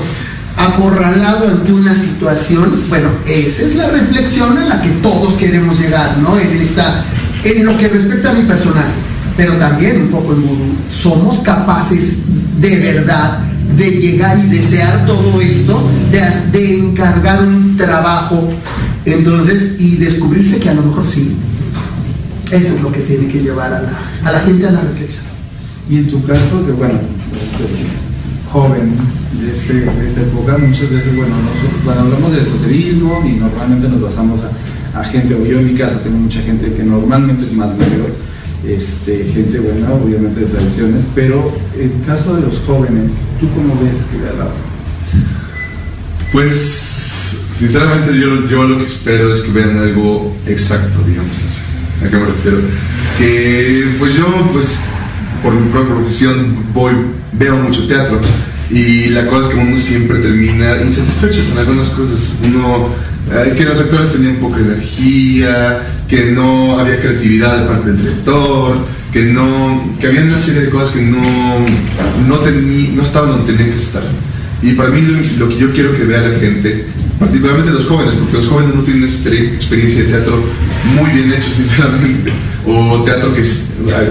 acorralado 0.58 1.48
ante 1.48 1.72
una 1.72 1.94
situación? 1.96 2.84
Bueno, 2.90 3.10
esa 3.26 3.64
es 3.64 3.76
la 3.76 3.90
reflexión 3.90 4.58
a 4.58 4.66
la 4.66 4.82
que 4.82 4.90
todos 5.02 5.34
queremos 5.36 5.80
llegar, 5.80 6.18
¿no? 6.18 6.38
En, 6.38 6.52
esta, 6.52 7.04
en 7.44 7.66
lo 7.66 7.78
que 7.78 7.88
respecta 7.88 8.32
a 8.32 8.34
mi 8.34 8.44
personaje, 8.44 8.92
pero 9.38 9.54
también 9.54 10.02
un 10.02 10.08
poco 10.10 10.34
en 10.34 10.46
modo, 10.46 10.66
¿somos 10.90 11.40
capaces 11.40 12.24
de 12.60 12.80
verdad 12.80 13.49
de 13.78 13.92
llegar 13.92 14.38
y 14.40 14.50
desear 14.50 15.06
todo 15.06 15.42
esto, 15.42 15.82
de, 16.52 16.80
encargar 16.80 17.44
un 17.44 17.78
trabajo, 17.78 18.50
entonces, 19.06 19.76
y 19.80 19.98
descubrirse 19.98 20.60
que 20.60 20.70
a 20.70 20.74
lo 20.74 20.84
mejor 20.84 21.06
sí. 21.06 21.38
Eso 22.52 22.74
es 22.74 22.82
lo 22.82 22.92
que 22.92 23.02
tiene 23.02 23.28
que 23.28 23.40
llevar 23.40 23.72
a 23.72 24.32
la, 24.32 24.40
gente 24.40 24.68
a 24.68 24.72
la 24.72 24.82
reflexión. 24.82 25.24
Y 25.90 25.98
en 25.98 26.08
tu 26.10 26.24
caso, 26.26 26.66
que 26.66 26.72
bueno, 26.72 26.96
joven 28.52 28.96
de, 29.40 29.52
este, 29.52 29.74
de 29.74 30.06
esta 30.06 30.22
época, 30.22 30.58
muchas 30.58 30.90
veces, 30.90 31.16
bueno, 31.16 31.36
cuando 31.86 32.04
hablamos 32.04 32.32
de 32.32 32.42
esoterismo 32.42 33.24
y 33.26 33.40
normalmente 33.40 33.88
nos 33.88 34.02
basamos 34.02 34.40
a, 34.42 35.00
a, 35.00 35.04
gente, 35.06 35.36
o 35.36 35.46
yo 35.46 35.60
en 35.60 35.68
mi 35.68 35.78
casa 35.78 36.02
tengo 36.04 36.18
mucha 36.18 36.42
gente 36.42 36.74
que 36.74 36.84
normalmente 36.84 37.44
es 37.44 37.54
más 37.54 37.78
mayor, 37.78 38.14
este, 38.68 39.26
gente 39.26 39.60
buena, 39.60 39.94
obviamente 39.94 40.42
de 40.42 40.46
tradiciones, 40.48 41.06
pero 41.16 41.52
en 41.78 42.02
caso 42.02 42.36
de 42.36 42.42
los 42.42 42.60
jóvenes, 42.60 43.14
¿tú 43.40 43.48
cómo 43.54 43.80
ves 43.82 44.06
que 44.12 44.18
la 44.18 44.52
Pues, 46.32 47.46
sinceramente, 47.54 48.20
yo, 48.20 48.48
yo 48.48 48.64
lo 48.64 48.78
que 48.78 48.86
espero 48.86 49.32
es 49.32 49.42
que 49.42 49.52
vean 49.52 49.78
algo 49.78 50.36
exacto, 50.46 51.02
digamos 51.08 51.32
¿A 52.00 52.10
qué 52.10 52.16
me 52.16 52.26
refiero? 52.26 52.58
Que, 53.18 53.96
pues 54.00 54.14
yo, 54.16 54.26
pues, 54.54 54.80
por 55.44 55.54
mi 55.54 55.70
propia 55.70 55.96
profesión, 55.96 56.66
voy, 56.74 56.94
veo 57.34 57.56
mucho 57.58 57.88
teatro 57.88 58.20
y 58.70 59.10
la 59.10 59.26
cosa 59.28 59.50
es 59.50 59.56
que 59.56 59.60
uno 59.62 59.78
siempre 59.78 60.20
termina 60.20 60.82
insatisfecho 60.82 61.42
con 61.50 61.58
algunas 61.58 61.90
cosas. 61.90 62.34
Uno, 62.44 62.90
eh, 63.32 63.54
que 63.58 63.66
los 63.66 63.80
actores 63.80 64.12
tenían 64.12 64.36
poca 64.36 64.60
energía, 64.60 65.80
que 66.08 66.32
no 66.32 66.80
había 66.80 67.00
creatividad 67.00 67.62
de 67.62 67.68
parte 67.68 67.88
del 67.88 67.98
director, 67.98 68.78
que 69.12 69.24
no, 69.24 69.96
que 70.00 70.08
había 70.08 70.22
una 70.22 70.38
serie 70.38 70.62
de 70.62 70.70
cosas 70.70 70.96
que 70.96 71.02
no, 71.02 71.20
no, 72.28 72.38
no 72.38 73.02
estaban 73.02 73.32
donde 73.32 73.54
tenían 73.54 73.72
que 73.72 73.82
estar. 73.82 74.04
Y 74.62 74.74
para 74.74 74.90
mí 74.90 75.02
lo, 75.38 75.48
que 75.48 75.58
yo 75.58 75.72
quiero 75.72 75.96
que 75.96 76.04
vea 76.04 76.22
la 76.22 76.38
gente, 76.38 76.86
particularmente 77.18 77.72
los 77.72 77.86
jóvenes, 77.86 78.14
porque 78.16 78.38
los 78.38 78.48
jóvenes 78.48 78.76
no 78.76 78.82
tienen 78.84 79.06
experiencia 79.06 80.04
de 80.04 80.10
teatro 80.10 80.44
muy 80.96 81.10
bien 81.12 81.32
hecho, 81.32 81.50
sinceramente, 81.56 82.32
o 82.68 83.04
teatro 83.04 83.34
que 83.34 83.42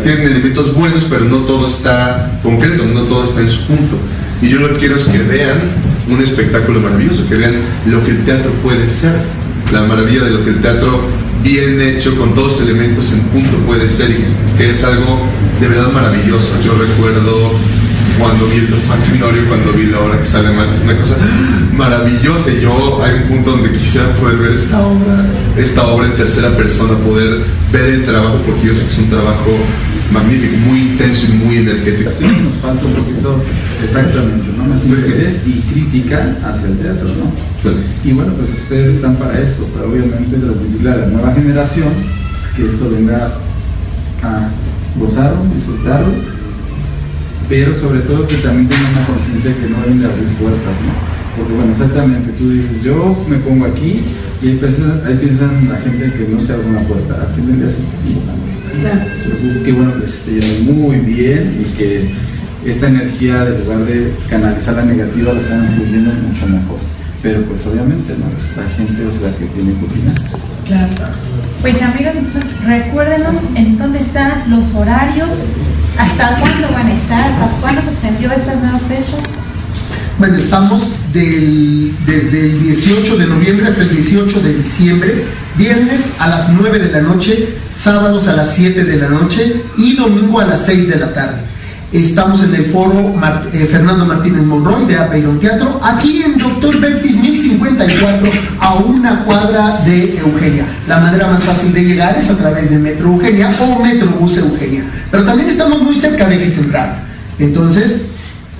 tiene 0.02 0.24
elementos 0.24 0.74
buenos, 0.74 1.04
pero 1.04 1.24
no 1.26 1.38
todo 1.38 1.68
está 1.68 2.40
concreto, 2.42 2.84
no 2.86 3.02
todo 3.02 3.24
está 3.24 3.40
en 3.40 3.50
su 3.50 3.66
punto. 3.66 3.98
Y 4.40 4.48
yo 4.48 4.58
lo 4.58 4.72
que 4.72 4.80
quiero 4.80 4.96
es 4.96 5.04
que 5.06 5.18
vean 5.18 5.58
un 6.08 6.20
espectáculo 6.22 6.80
maravilloso, 6.80 7.28
que 7.28 7.36
vean 7.36 7.56
lo 7.86 8.04
que 8.04 8.12
el 8.12 8.24
teatro 8.24 8.50
puede 8.62 8.88
ser, 8.88 9.14
la 9.72 9.82
maravilla 9.82 10.24
de 10.24 10.30
lo 10.30 10.44
que 10.44 10.50
el 10.50 10.60
teatro 10.60 11.00
bien 11.42 11.80
hecho, 11.80 12.16
con 12.18 12.34
todos 12.34 12.60
los 12.60 12.68
elementos 12.68 13.12
en 13.12 13.20
punto 13.28 13.56
puede 13.66 13.88
ser, 13.88 14.14
que 14.56 14.70
es 14.70 14.84
algo 14.84 15.18
de 15.60 15.68
verdad 15.68 15.92
maravilloso. 15.92 16.50
Yo 16.64 16.72
recuerdo 16.74 17.52
cuando 18.18 18.46
vi 18.46 18.56
el 18.56 18.68
matrimonio, 18.86 19.42
cuando 19.48 19.72
vi 19.72 19.86
la 19.86 20.00
obra 20.00 20.18
que 20.18 20.26
sale 20.26 20.50
mal, 20.50 20.68
es 20.74 20.84
una 20.84 20.96
cosa 20.96 21.16
maravillosa. 21.74 22.50
Y 22.50 22.60
yo 22.60 23.02
hay 23.02 23.14
un 23.14 23.22
punto 23.22 23.50
donde 23.52 23.72
quisiera 23.72 24.08
poder 24.16 24.36
ver 24.36 24.52
esta 24.52 24.80
obra, 24.80 25.26
esta 25.56 25.86
obra 25.86 26.06
en 26.06 26.16
tercera 26.16 26.56
persona, 26.56 26.98
poder 26.98 27.40
ver 27.72 27.84
el 27.84 28.04
trabajo, 28.04 28.38
porque 28.46 28.66
yo 28.68 28.74
sé 28.74 28.84
que 28.84 28.90
es 28.90 28.98
un 28.98 29.10
trabajo 29.10 29.50
magnífico, 30.12 30.56
muy 30.66 30.78
intenso 30.80 31.26
y 31.30 31.36
muy 31.36 31.56
energético. 31.58 32.10
Sí, 32.10 32.24
nos 32.24 32.54
falta 32.62 32.84
un 32.84 32.94
poquito, 32.94 33.42
exactamente, 33.82 34.44
¿no? 34.56 34.64
Más 34.64 34.84
interés 34.84 35.40
y 35.46 35.52
crítica 35.72 36.36
hacia 36.44 36.68
el 36.68 36.78
teatro, 36.78 37.08
¿no? 37.08 37.32
Sí. 37.60 37.70
Y 38.04 38.12
bueno, 38.12 38.32
pues 38.34 38.50
ustedes 38.50 38.96
están 38.96 39.16
para 39.16 39.38
eso, 39.40 39.64
para 39.74 39.86
obviamente 39.86 40.36
transmitirle 40.36 40.90
a 40.90 40.96
la 40.96 41.06
nueva 41.06 41.34
generación 41.34 41.88
que 42.56 42.66
esto 42.66 42.90
venga 42.90 43.32
a 44.22 44.48
gozarlo, 44.96 45.44
disfrutarlo, 45.54 46.37
pero 47.48 47.74
sobre 47.74 48.00
todo 48.00 48.26
que 48.26 48.36
también 48.36 48.68
tengan 48.68 48.92
una 48.92 49.06
conciencia 49.06 49.54
que 49.54 49.68
no 49.68 49.80
deben 49.82 50.00
de 50.00 50.06
abrir 50.06 50.28
puertas, 50.36 50.76
¿no? 50.84 50.92
Porque 51.36 51.52
bueno, 51.54 51.72
exactamente, 51.72 52.32
tú 52.32 52.50
dices, 52.50 52.82
yo 52.82 53.16
me 53.28 53.36
pongo 53.38 53.66
aquí 53.66 54.00
y 54.42 54.48
ahí 54.48 54.56
piensan, 54.56 55.02
ahí 55.06 55.16
piensan 55.16 55.68
la 55.68 55.76
gente 55.76 56.12
que 56.12 56.28
no 56.28 56.40
se 56.40 56.52
abre 56.52 56.66
una 56.66 56.80
puerta, 56.80 57.14
al 57.20 57.34
fin 57.34 57.46
del 57.46 57.60
día 57.60 57.70
se 57.70 57.80
está 57.80 57.96
equivocando. 58.02 58.48
Entonces, 59.24 59.62
qué 59.64 59.72
bueno 59.72 60.00
que 60.00 60.06
se 60.06 60.16
esté 60.16 60.40
yendo 60.40 60.72
muy 60.72 60.96
bien 60.98 61.64
y 61.64 61.76
que 61.76 62.10
esta 62.66 62.88
energía, 62.88 63.46
en 63.46 63.60
lugar 63.64 63.84
de 63.86 64.14
canalizar 64.28 64.74
la 64.76 64.84
negativa, 64.84 65.32
la 65.32 65.40
están 65.40 65.68
fluyendo 65.74 66.10
mucho 66.10 66.46
mejor. 66.46 66.78
Pero 67.22 67.42
pues 67.42 67.66
obviamente, 67.66 68.14
¿no? 68.14 68.26
La 68.60 68.68
gente 68.70 69.08
es 69.08 69.22
la 69.22 69.30
que 69.36 69.46
tiene 69.46 69.72
que 69.78 69.84
opinar. 69.84 70.14
Claro. 70.66 71.12
Pues 71.60 71.82
amigos, 71.82 72.14
entonces 72.16 72.44
recuérdenos 72.64 73.34
en 73.56 73.78
dónde 73.78 73.98
están 73.98 74.38
los 74.50 74.74
horarios, 74.74 75.28
hasta 75.98 76.36
cuándo 76.38 76.68
van 76.72 76.86
a 76.86 76.94
estar, 76.94 77.20
hasta 77.30 77.46
cuándo 77.60 77.82
se 77.82 77.90
extendió 77.90 78.32
estas 78.32 78.56
nuevas 78.60 78.82
fechas. 78.82 79.20
Bueno, 80.18 80.36
estamos 80.36 80.90
del- 81.12 81.94
desde 82.06 82.40
el 82.50 82.62
18 82.62 83.16
de 83.16 83.26
noviembre 83.26 83.66
hasta 83.68 83.82
el 83.82 83.90
18 83.90 84.40
de 84.40 84.54
diciembre, 84.54 85.24
viernes 85.56 86.14
a 86.18 86.28
las 86.28 86.48
9 86.50 86.78
de 86.80 86.90
la 86.90 87.00
noche, 87.02 87.48
sábados 87.74 88.26
a 88.28 88.34
las 88.34 88.52
7 88.52 88.84
de 88.84 88.96
la 88.96 89.08
noche 89.08 89.62
y 89.76 89.96
domingo 89.96 90.40
a 90.40 90.46
las 90.46 90.64
6 90.66 90.88
de 90.88 90.96
la 90.96 91.12
tarde. 91.14 91.42
Estamos 91.92 92.42
en 92.42 92.54
el 92.54 92.66
foro 92.66 93.14
eh, 93.50 93.66
Fernando 93.70 94.04
Martínez 94.04 94.42
Monroy 94.42 94.84
de 94.84 94.98
Apeirón 94.98 95.40
Teatro, 95.40 95.80
aquí 95.82 96.22
en 96.22 96.36
Doctor 96.36 96.78
Bertis 96.78 97.16
1054, 97.16 98.30
a 98.60 98.74
una 98.74 99.24
cuadra 99.24 99.80
de 99.86 100.18
Eugenia. 100.18 100.66
La 100.86 100.98
manera 100.98 101.28
más 101.28 101.42
fácil 101.42 101.72
de 101.72 101.82
llegar 101.82 102.14
es 102.18 102.28
a 102.28 102.36
través 102.36 102.70
de 102.70 102.78
Metro 102.78 103.06
Eugenia 103.06 103.50
o 103.60 103.82
Metrobús 103.82 104.36
Eugenia. 104.36 104.84
Pero 105.10 105.24
también 105.24 105.48
estamos 105.48 105.80
muy 105.80 105.94
cerca 105.94 106.28
de 106.28 106.44
Eje. 106.44 106.60
Entonces, 107.38 108.02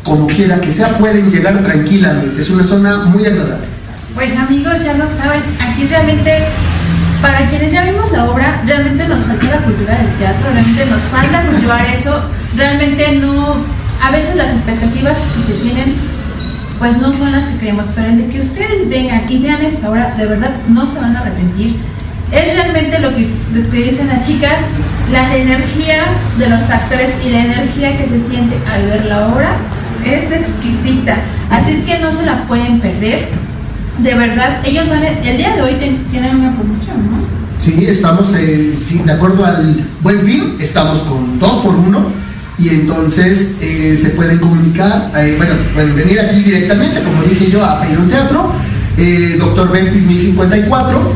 como 0.02 0.26
quiera 0.26 0.58
que 0.58 0.72
sea, 0.72 0.96
pueden 0.96 1.30
llegar 1.30 1.62
tranquilamente. 1.62 2.40
Es 2.40 2.48
una 2.48 2.64
zona 2.64 3.04
muy 3.04 3.26
agradable. 3.26 3.66
Pues 4.14 4.34
amigos, 4.36 4.82
ya 4.82 4.94
lo 4.94 5.06
saben, 5.06 5.42
aquí 5.60 5.84
realmente, 5.84 6.46
para 7.20 7.46
quienes 7.50 7.72
ya 7.72 7.84
vimos 7.84 8.10
la 8.10 8.24
obra, 8.24 8.62
realmente 8.64 9.06
nos 9.06 9.20
falta 9.20 9.44
la 9.44 9.58
cultura 9.58 9.98
del 9.98 10.14
teatro, 10.14 10.50
realmente 10.50 10.86
nos 10.86 11.02
falta 11.02 11.42
cultivar 11.42 11.86
eso, 11.92 12.24
realmente 12.58 13.12
no, 13.12 13.54
a 14.02 14.10
veces 14.10 14.36
las 14.36 14.52
expectativas 14.52 15.16
que 15.16 15.52
se 15.52 15.58
tienen, 15.60 15.94
pues 16.78 16.98
no 16.98 17.12
son 17.12 17.32
las 17.32 17.44
que 17.46 17.58
queremos, 17.58 17.86
pero 17.94 18.08
el 18.08 18.18
de 18.18 18.28
que 18.28 18.40
ustedes 18.40 18.88
vengan 18.88 19.22
y 19.28 19.38
vean 19.38 19.64
esta 19.64 19.90
obra, 19.90 20.14
de 20.18 20.26
verdad 20.26 20.50
no 20.68 20.86
se 20.86 21.00
van 21.00 21.16
a 21.16 21.20
arrepentir. 21.20 21.76
Es 22.30 22.54
realmente 22.54 22.98
lo 22.98 23.14
que, 23.14 23.26
lo 23.54 23.70
dicen 23.70 24.08
las 24.08 24.26
chicas, 24.26 24.58
la 25.10 25.34
energía 25.34 26.02
de 26.36 26.48
los 26.48 26.62
actores 26.68 27.10
y 27.24 27.30
la 27.30 27.44
energía 27.44 27.96
que 27.96 28.04
se 28.04 28.28
siente 28.28 28.56
al 28.70 28.84
ver 28.84 29.06
la 29.06 29.28
obra 29.28 29.56
es 30.04 30.30
exquisita. 30.30 31.16
Así 31.50 31.72
es 31.72 31.84
que 31.84 31.98
no 32.00 32.12
se 32.12 32.26
la 32.26 32.46
pueden 32.46 32.80
perder. 32.80 33.28
De 33.98 34.14
verdad, 34.14 34.60
ellos 34.64 34.88
van 34.88 35.02
a, 35.02 35.08
el 35.08 35.38
día 35.38 35.56
de 35.56 35.62
hoy 35.62 35.74
tienen 36.10 36.36
una 36.36 36.54
promoción, 36.54 37.10
¿no? 37.10 37.18
Sí, 37.62 37.86
estamos, 37.86 38.34
eh, 38.34 38.74
de 39.04 39.12
acuerdo 39.12 39.44
al 39.44 39.84
buen 40.02 40.20
fin, 40.20 40.56
estamos 40.60 41.00
con 41.00 41.38
dos 41.38 41.64
por 41.64 41.74
uno 41.74 42.27
y 42.58 42.70
entonces 42.70 43.56
eh, 43.60 43.96
se 44.00 44.10
pueden 44.10 44.38
comunicar, 44.38 45.12
eh, 45.16 45.34
bueno, 45.36 45.54
pueden 45.74 45.94
venir 45.94 46.20
aquí 46.20 46.42
directamente, 46.42 47.02
como 47.02 47.22
dije 47.22 47.50
yo, 47.50 47.64
a 47.64 47.80
Peirón 47.80 48.08
Teatro, 48.08 48.52
eh, 48.96 49.36
Doctor 49.38 49.70
Ventis 49.70 50.02
1054, 50.02 51.12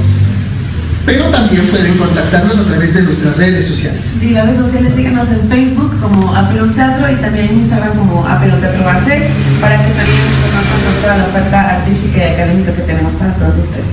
pero 1.05 1.25
también 1.27 1.67
pueden 1.67 1.97
contactarnos 1.97 2.57
a 2.59 2.65
través 2.65 2.95
de 2.95 3.03
nuestras 3.03 3.37
redes 3.37 3.67
sociales. 3.67 4.19
Sí, 4.21 4.31
las 4.31 4.47
redes 4.47 4.61
sociales 4.61 4.93
síganos 4.95 5.31
en 5.33 5.49
Facebook 5.49 5.99
como 6.01 6.33
Apelón 6.33 6.75
Teatro 6.75 7.11
y 7.11 7.17
también 7.17 7.47
en 7.49 7.59
Instagram 7.59 7.97
como 7.97 8.25
Apelón 8.25 8.61
Teatro 8.61 8.85
Base 8.85 9.29
para 9.61 9.77
que 9.79 9.93
también 9.95 10.19
conozcan 10.43 10.81
pues, 10.85 11.03
toda 11.03 11.17
la 11.19 11.25
oferta 11.25 11.77
artística 11.79 12.19
y 12.19 12.35
académica 12.35 12.73
que 12.73 12.83
tenemos 12.83 13.13
para 13.15 13.35
todos 13.35 13.55
ustedes. 13.55 13.91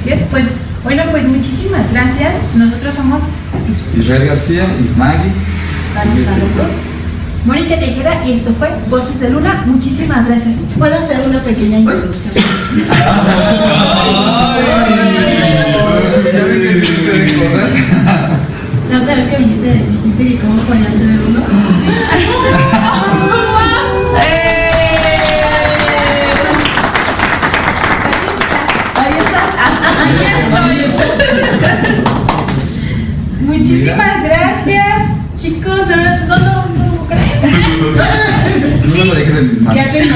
Así 0.00 0.10
es, 0.10 0.22
pues, 0.30 0.46
bueno, 0.84 1.02
pues 1.10 1.28
muchísimas 1.28 1.92
gracias. 1.92 2.34
Nosotros 2.56 2.94
somos 2.94 3.22
Israel 3.94 4.28
García, 4.28 4.64
Ismagui. 4.82 5.30
Mónica 7.44 7.78
Tejera 7.78 8.24
y 8.24 8.32
esto 8.32 8.52
fue 8.58 8.68
Voces 8.88 9.20
de 9.20 9.30
Luna. 9.30 9.64
Muchísimas 9.66 10.26
gracias. 10.26 10.54
¿Puedo 10.78 10.94
hacer 10.94 11.26
una 11.28 11.40
pequeña 11.40 11.78
introducción? 11.80 12.34
La 18.90 19.00
otra 19.00 19.14
vez 19.16 19.28
que 19.28 19.36
viniste, 19.36 19.72
dijiste 19.90 20.24
que 20.24 20.38
cómo 20.38 20.56
podía 20.62 20.88
hacer 20.88 21.20
uno. 21.28 21.42
Muchísimas 33.40 34.21
Ya 39.74 39.86
te 39.86 40.00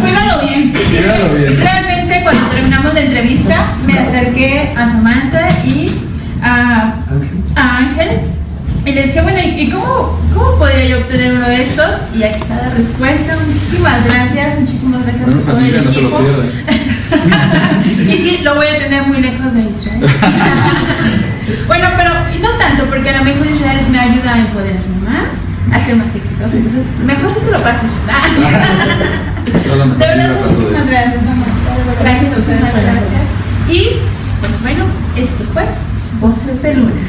Cuídalo 0.00 0.40
bien. 0.42 0.72
Cuídalo 0.72 1.34
bien. 1.34 1.60
Realmente 1.60 2.20
cuando 2.22 2.46
terminamos 2.48 2.94
la 2.94 3.00
entrevista 3.00 3.66
me 3.86 3.98
acerqué 3.98 4.72
a 4.76 4.86
Samantha 4.86 5.48
y 5.64 5.92
a, 6.42 6.94
a 7.56 7.78
Ángel 7.78 8.20
y 8.88 8.92
les 8.92 9.06
dije, 9.06 9.20
bueno, 9.20 9.38
¿y 9.40 9.68
cómo, 9.68 10.18
cómo 10.32 10.56
podría 10.56 10.86
yo 10.86 10.98
obtener 10.98 11.34
uno 11.34 11.48
de 11.48 11.62
estos? 11.62 11.96
Y 12.16 12.22
aquí 12.22 12.40
está 12.40 12.56
la 12.56 12.70
respuesta. 12.70 13.36
Muchísimas 13.46 14.04
gracias, 14.04 14.60
muchísimas 14.60 15.02
gracias 15.02 15.26
Bueno, 15.26 15.40
por 15.42 15.54
todo 15.54 15.64
el 15.64 15.92
se 15.92 16.02
lo 16.02 16.08
equipo. 16.08 16.18
y 18.08 18.16
sí, 18.16 18.40
lo 18.42 18.54
voy 18.54 18.66
a 18.66 18.78
tener 18.78 19.02
muy 19.02 19.20
lejos 19.20 19.52
de 19.52 19.60
Israel. 19.60 20.00
bueno, 21.66 21.88
pero 21.98 22.10
no 22.40 22.50
tanto, 22.58 22.84
porque 22.86 23.10
a 23.10 23.18
lo 23.18 23.24
mejor 23.24 23.46
Israel 23.48 23.80
me 23.90 23.98
ayuda 23.98 24.34
a 24.34 24.38
empoderarme 24.38 24.97
a 25.72 25.84
ser 25.84 25.96
más 25.96 26.14
exitoso. 26.14 26.56
Entonces, 26.56 26.82
mejor 27.04 27.32
si 27.32 27.40
te 27.40 27.50
lo 27.50 27.60
pases. 27.60 27.90
de 29.98 30.06
verdad, 30.06 30.40
muchísimas 30.40 30.86
gracias, 30.86 31.26
amor. 31.26 31.48
Gracias 32.00 32.34
a 32.34 32.38
ustedes, 32.38 32.60
gracias. 32.60 33.28
Y, 33.68 33.96
pues 34.40 34.62
bueno, 34.62 34.84
esto 35.16 35.44
fue 35.52 35.64
Voces 36.20 36.62
de 36.62 36.74
Luna. 36.74 37.08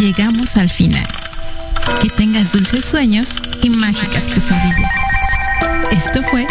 Llegamos 0.00 0.56
al 0.56 0.70
final. 0.70 1.29
Que 1.98 2.08
tengas 2.16 2.52
dulces 2.52 2.84
sueños 2.84 3.28
y 3.62 3.70
mágicas 3.70 4.24
pesadillas. 4.24 4.90
Esto 5.90 6.22
fue 6.22 6.46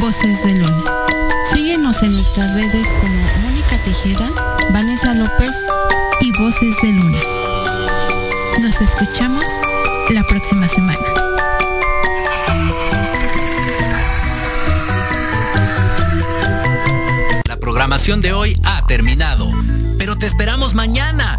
Voces 0.00 0.42
de 0.44 0.54
Luna. 0.54 0.84
Síguenos 1.52 2.02
en 2.02 2.12
nuestras 2.12 2.54
redes 2.54 2.88
como 3.00 3.22
Mónica 3.42 3.76
Tejeda, 3.84 4.30
Vanessa 4.72 5.14
López 5.14 5.52
y 6.20 6.32
Voces 6.32 6.74
de 6.82 6.92
Luna. 6.92 7.18
Nos 8.60 8.80
escuchamos 8.80 9.44
la 10.10 10.22
próxima 10.24 10.66
semana. 10.66 10.98
La 17.46 17.56
programación 17.56 18.20
de 18.20 18.32
hoy 18.32 18.60
ha 18.64 18.84
terminado, 18.86 19.50
pero 19.98 20.16
te 20.16 20.24
te 20.24 20.28
esperamos 20.28 20.74
mañana 20.74 21.38